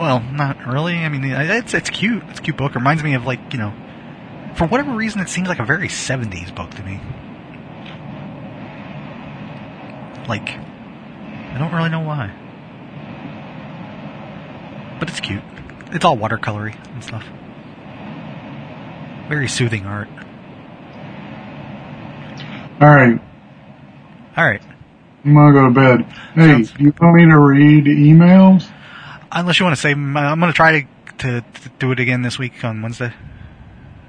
Well, 0.00 0.20
not 0.20 0.66
really. 0.66 0.94
I 0.96 1.08
mean, 1.08 1.24
it's 1.24 1.74
it's 1.74 1.90
cute. 1.90 2.22
It's 2.30 2.40
a 2.40 2.42
cute 2.42 2.56
book. 2.56 2.72
It 2.72 2.76
reminds 2.78 3.02
me 3.02 3.14
of 3.14 3.24
like 3.26 3.52
you 3.52 3.58
know, 3.58 3.72
for 4.56 4.66
whatever 4.66 4.92
reason, 4.92 5.20
it 5.20 5.28
seems 5.28 5.48
like 5.48 5.58
a 5.58 5.64
very 5.64 5.88
'70s 5.88 6.54
book 6.54 6.70
to 6.70 6.82
me. 6.82 7.00
Like, 10.28 10.48
I 10.50 11.56
don't 11.58 11.72
really 11.74 11.88
know 11.90 12.00
why, 12.00 12.30
but 14.98 15.08
it's 15.08 15.20
cute. 15.20 15.42
It's 15.92 16.04
all 16.04 16.16
watercolory 16.16 16.74
and 16.94 17.02
stuff. 17.04 17.24
Very 19.28 19.48
soothing 19.48 19.84
art. 19.86 20.08
All 22.80 22.88
right, 22.94 23.20
All 24.36 24.44
right. 24.44 24.62
I'm 25.24 25.34
gonna 25.34 25.52
go 25.52 25.68
to 25.68 25.70
bed. 25.74 26.04
Hey, 26.34 26.46
Sounds- 26.52 26.72
do 26.72 26.84
you 26.84 26.94
want 27.00 27.14
me 27.16 27.24
to 27.26 27.38
read 27.38 27.84
emails? 27.84 28.68
Unless 29.30 29.60
you 29.60 29.64
want 29.64 29.76
to 29.76 29.80
say, 29.80 29.92
I'm 29.92 30.12
going 30.14 30.40
to 30.40 30.52
try 30.52 30.80
to, 30.82 30.86
to 31.18 31.40
to 31.40 31.68
do 31.78 31.92
it 31.92 32.00
again 32.00 32.22
this 32.22 32.38
week 32.38 32.64
on 32.64 32.82
Wednesday. 32.82 33.12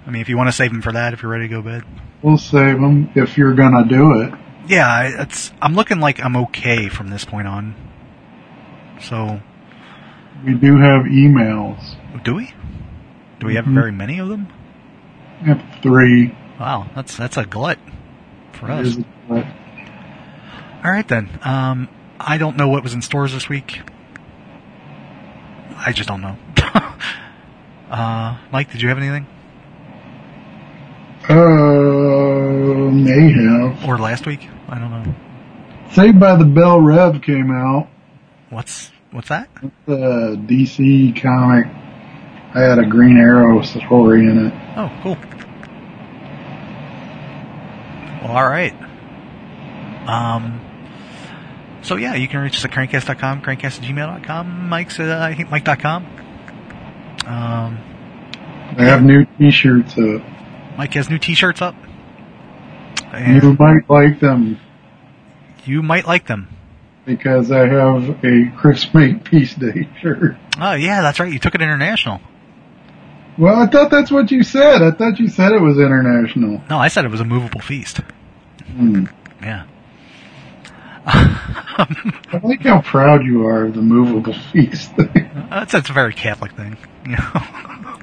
I 0.06 0.12
mean, 0.12 0.22
if 0.22 0.30
you 0.30 0.38
want 0.38 0.48
to 0.50 0.52
save 0.54 0.72
them 0.72 0.82
for 0.82 0.92
that, 0.92 1.14
if 1.14 1.22
you're 1.22 1.32
ready 1.32 1.46
to 1.48 1.50
go 1.50 1.62
to 1.62 1.68
bed. 1.70 1.84
We'll 2.22 2.38
save 2.38 2.80
them 2.80 3.10
if 3.16 3.38
you're 3.38 3.54
gonna 3.54 3.86
do 3.86 4.22
it. 4.22 4.34
Yeah, 4.68 5.22
it's. 5.24 5.52
I'm 5.62 5.76
looking 5.76 6.00
like 6.00 6.24
I'm 6.24 6.36
okay 6.38 6.88
from 6.90 7.10
this 7.10 7.26
point 7.26 7.48
on. 7.48 7.76
So, 9.02 9.42
We 10.46 10.54
do 10.54 10.78
have 10.78 11.04
emails. 11.04 11.96
do 12.24 12.36
we? 12.36 12.54
Do 13.40 13.48
we 13.48 13.56
have 13.56 13.66
Mhm. 13.66 13.74
very 13.74 13.92
many 13.92 14.20
of 14.20 14.30
them? 14.30 14.48
We 15.42 15.50
have 15.50 15.62
three. 15.82 16.34
Wow, 16.60 16.88
that's 16.96 17.18
that's 17.18 17.36
a 17.38 17.46
glut 17.46 17.78
for 18.54 18.72
us. 18.72 18.94
Here's 18.96 19.06
what- 19.28 19.46
All 20.86 20.92
right 20.92 21.08
then. 21.08 21.30
Um, 21.44 21.90
I 22.20 22.38
don't 22.38 22.56
know 22.56 22.70
what 22.70 22.84
was 22.84 22.94
in 22.94 23.02
stores 23.02 23.34
this 23.34 23.50
week. 23.50 23.82
I 25.78 25.92
just 25.92 26.08
don't 26.08 26.22
know. 26.22 26.38
uh, 27.92 28.38
Mike, 28.52 28.72
did 28.72 28.82
you 28.82 28.88
have 28.90 28.98
anything? 28.98 29.26
Uh, 31.30 32.92
may 32.92 33.32
have. 33.32 33.88
Or 33.88 33.98
last 33.98 34.26
week? 34.26 34.48
I 34.68 34.78
don't 34.80 34.92
know. 34.92 35.16
Saved 35.92 36.20
by 36.20 36.36
the 36.36 36.46
Belle 36.46 36.80
Reve 36.80 37.22
came 37.22 37.52
out. 37.52 37.88
What's 38.50 38.92
what's 39.12 39.30
that? 39.30 39.50
The 39.86 40.38
DC 40.46 41.22
comic. 41.22 41.68
I 42.56 42.62
had 42.62 42.78
a 42.80 42.86
Green 42.86 43.18
Arrow 43.18 43.62
story 43.62 44.22
in 44.28 44.48
it. 44.48 44.54
Oh, 44.76 44.92
cool. 45.02 45.18
Well, 48.22 48.38
all 48.38 48.48
right. 48.48 48.74
Um, 50.08 50.60
so 51.82 51.96
yeah, 51.96 52.16
you 52.16 52.28
can 52.28 52.42
reach 52.42 52.56
us 52.56 52.66
at 52.66 52.72
crankcast.com, 52.72 53.42
crankcast 53.42 53.80
at 53.80 53.84
gmail.com, 53.84 54.70
Mike's 54.70 55.00
at 55.00 55.10
uh, 55.10 55.24
I 55.24 55.34
think 55.36 55.50
Mike.com. 55.50 56.06
Um, 57.26 57.78
I 58.78 58.84
have 58.84 59.04
new 59.04 59.26
T-shirts 59.38 59.98
up. 59.98 60.22
Mike 60.78 60.94
has 60.94 61.10
new 61.10 61.20
t-shirts 61.20 61.62
up. 61.62 61.76
You 63.14 63.54
might 63.60 63.90
like 63.90 64.20
them 64.20 64.60
you 65.66 65.82
might 65.82 66.06
like 66.06 66.28
them. 66.28 66.50
because 67.06 67.52
I 67.52 67.68
have 67.68 68.24
a 68.24 68.52
Chris 68.58 68.94
Makepeace 68.94 69.56
Day 69.56 69.88
shirt. 70.02 70.36
Oh 70.60 70.74
yeah, 70.74 71.02
that's 71.02 71.20
right. 71.20 71.32
You 71.32 71.40
took 71.40 71.56
it 71.56 71.62
international. 71.62 72.22
Well, 73.38 73.56
I 73.56 73.66
thought 73.66 73.90
that's 73.90 74.12
what 74.12 74.30
you 74.32 74.44
said. 74.44 74.82
I 74.84 74.92
thought 74.92 75.20
you 75.20 75.28
said 75.28 75.54
it 75.54 75.62
was 75.62 75.78
international. 75.78 76.62
No, 76.70 76.78
I 76.78 76.88
said 76.88 77.04
it 77.04 77.12
was 77.12 77.20
a 77.20 77.26
movable 77.26 77.62
feast. 77.62 77.98
Hmm. 78.76 79.06
Yeah. 79.42 79.66
I 81.06 82.40
like 82.44 82.62
how 82.62 82.82
proud 82.82 83.26
you 83.26 83.46
are 83.48 83.66
of 83.66 83.74
the 83.74 83.82
movable 83.82 84.34
feast 84.52 84.96
thing. 84.96 85.32
That's, 85.50 85.72
that's 85.72 85.90
a 85.90 85.94
very 85.94 86.14
Catholic 86.14 86.54
thing, 86.54 86.78
you 87.06 87.18
know. 87.18 87.98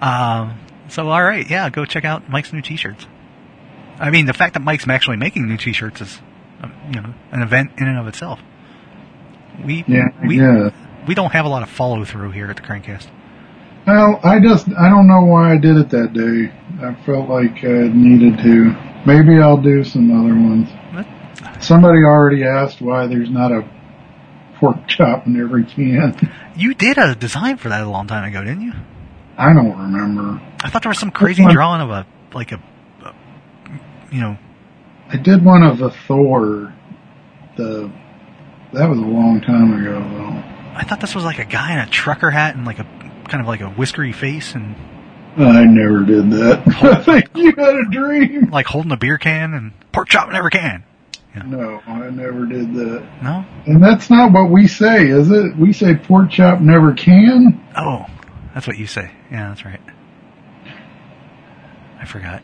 um, 0.00 0.58
so 0.94 1.08
all 1.08 1.22
right, 1.22 1.48
yeah, 1.48 1.68
go 1.70 1.84
check 1.84 2.04
out 2.04 2.28
Mike's 2.28 2.52
new 2.52 2.62
T-shirts. 2.62 3.06
I 3.98 4.10
mean, 4.10 4.26
the 4.26 4.32
fact 4.32 4.54
that 4.54 4.60
Mike's 4.60 4.86
actually 4.88 5.16
making 5.16 5.48
new 5.48 5.56
T-shirts 5.56 6.00
is, 6.00 6.20
um, 6.62 6.72
you 6.92 7.00
know, 7.00 7.14
an 7.32 7.42
event 7.42 7.72
in 7.78 7.88
and 7.88 7.98
of 7.98 8.06
itself. 8.06 8.40
We 9.64 9.84
Yeah, 9.88 10.08
we 10.26 10.38
yeah. 10.38 10.70
we 11.06 11.14
don't 11.14 11.32
have 11.32 11.46
a 11.46 11.48
lot 11.48 11.62
of 11.62 11.70
follow 11.70 12.04
through 12.04 12.30
here 12.30 12.48
at 12.48 12.56
the 12.56 12.62
Crankcast. 12.62 13.08
Well, 13.86 14.20
I 14.22 14.40
just, 14.40 14.68
I 14.68 14.88
don't 14.88 15.06
know 15.06 15.24
why 15.26 15.52
I 15.52 15.58
did 15.58 15.76
it 15.76 15.90
that 15.90 16.12
day. 16.12 16.50
I 16.82 16.94
felt 17.04 17.28
like 17.28 17.62
I 17.64 17.88
needed 17.92 18.38
to. 18.38 18.74
Maybe 19.06 19.38
I'll 19.42 19.60
do 19.60 19.84
some 19.84 20.10
other 20.10 20.34
ones. 20.34 20.70
But 20.94 21.62
Somebody 21.62 21.98
already 21.98 22.44
asked 22.44 22.80
why 22.80 23.06
there's 23.06 23.30
not 23.30 23.52
a 23.52 23.68
pork 24.58 24.88
chop 24.88 25.26
in 25.26 25.38
every 25.38 25.64
can. 25.64 26.16
you 26.56 26.72
did 26.74 26.96
a 26.98 27.14
design 27.14 27.58
for 27.58 27.68
that 27.68 27.82
a 27.82 27.90
long 27.90 28.06
time 28.06 28.24
ago, 28.24 28.42
didn't 28.42 28.62
you? 28.62 28.72
I 29.36 29.52
don't 29.52 29.76
remember. 29.76 30.40
I 30.60 30.70
thought 30.70 30.82
there 30.82 30.90
was 30.90 30.98
some 30.98 31.10
crazy 31.10 31.42
one? 31.42 31.52
drawing 31.54 31.80
of 31.80 31.90
a 31.90 32.06
like 32.32 32.52
a, 32.52 32.62
a 33.04 33.14
you 34.12 34.20
know, 34.20 34.36
I 35.08 35.16
did 35.16 35.44
one 35.44 35.62
of 35.62 35.78
the 35.78 35.90
Thor. 35.90 36.72
The 37.56 37.90
that 38.72 38.88
was 38.88 38.98
a 38.98 39.02
long 39.02 39.40
time 39.40 39.72
ago 39.72 40.00
though. 40.00 40.76
I 40.76 40.84
thought 40.84 41.00
this 41.00 41.14
was 41.14 41.24
like 41.24 41.38
a 41.38 41.44
guy 41.44 41.72
in 41.74 41.78
a 41.78 41.86
trucker 41.86 42.30
hat 42.30 42.56
and 42.56 42.64
like 42.64 42.78
a 42.78 42.84
kind 43.28 43.40
of 43.40 43.46
like 43.46 43.60
a 43.60 43.68
whiskery 43.70 44.12
face 44.12 44.54
and 44.54 44.74
I 45.36 45.64
never 45.64 46.04
did 46.04 46.30
that. 46.30 46.62
I 46.82 47.02
think 47.02 47.30
you 47.34 47.52
had 47.56 47.74
a 47.76 47.90
dream. 47.90 48.50
like 48.50 48.66
holding 48.66 48.92
a 48.92 48.96
beer 48.96 49.18
can 49.18 49.54
and 49.54 49.72
pork 49.92 50.08
chop 50.08 50.30
never 50.30 50.50
can. 50.50 50.84
No, 51.46 51.82
I 51.84 52.10
never 52.10 52.46
did 52.46 52.74
that. 52.74 53.04
No? 53.20 53.44
And 53.66 53.82
that's 53.82 54.08
not 54.08 54.32
what 54.32 54.50
we 54.50 54.68
say, 54.68 55.08
is 55.08 55.32
it? 55.32 55.56
We 55.56 55.72
say 55.72 55.96
pork 55.96 56.30
chop 56.30 56.60
never 56.60 56.92
can. 56.94 57.60
Oh, 57.76 58.06
that's 58.54 58.66
what 58.66 58.78
you 58.78 58.86
say. 58.86 59.10
Yeah, 59.30 59.48
that's 59.48 59.64
right. 59.64 59.80
I 62.00 62.06
forgot. 62.06 62.42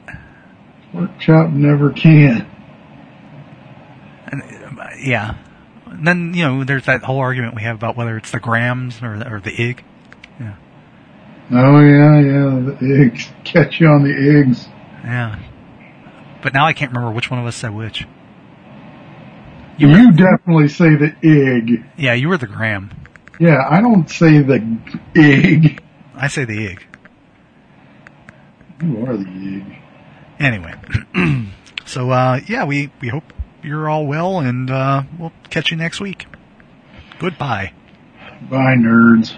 Pork 0.93 1.11
chop 1.21 1.51
never 1.51 1.91
can. 1.93 2.51
And, 4.27 4.43
uh, 4.79 4.89
yeah. 4.99 5.37
And 5.87 6.07
then, 6.07 6.35
you 6.35 6.45
know, 6.45 6.65
there's 6.65 6.87
that 6.87 7.03
whole 7.03 7.19
argument 7.19 7.55
we 7.55 7.63
have 7.63 7.77
about 7.77 7.97
whether 7.97 8.17
it's 8.17 8.31
the 8.31 8.41
grams 8.41 9.03
or 9.03 9.19
the, 9.19 9.33
or 9.33 9.41
the 9.41 9.63
ig. 9.63 9.85
Yeah. 10.41 10.57
Oh 11.53 11.81
yeah, 11.81 12.21
yeah. 12.21 12.75
The 12.79 13.05
eggs 13.05 13.29
catch 13.45 13.81
you 13.81 13.89
on 13.89 14.03
the 14.03 14.39
eggs. 14.39 14.67
Yeah. 15.05 15.39
But 16.43 16.55
now 16.55 16.67
I 16.67 16.73
can't 16.73 16.93
remember 16.93 17.15
which 17.15 17.31
one 17.31 17.39
of 17.39 17.47
us 17.47 17.57
said 17.57 17.75
which. 17.75 18.07
You, 19.79 20.13
definitely 20.13 20.69
say 20.69 20.95
the 20.95 21.15
egg. 21.23 21.85
Yeah, 21.97 22.13
you 22.13 22.29
were 22.29 22.37
the 22.37 22.47
gram. 22.47 22.91
Yeah, 23.39 23.65
I 23.67 23.81
don't 23.81 24.11
say 24.11 24.43
the 24.43 24.79
egg. 25.17 25.83
I 26.21 26.29
say 26.29 26.45
the 26.45 26.67
ig. 26.67 26.87
You 28.83 29.07
are 29.07 29.17
the 29.17 29.25
egg. 29.25 29.79
Anyway. 30.39 30.75
so, 31.87 32.11
uh, 32.11 32.41
yeah, 32.47 32.65
we, 32.65 32.91
we 33.01 33.09
hope 33.09 33.33
you're 33.63 33.89
all 33.89 34.07
well 34.07 34.39
and, 34.39 34.71
uh, 34.71 35.03
we'll 35.19 35.33
catch 35.49 35.71
you 35.71 35.79
next 35.79 36.01
week. 36.01 36.27
Goodbye. 37.19 37.73
Bye, 38.51 38.77
nerds. 38.77 39.37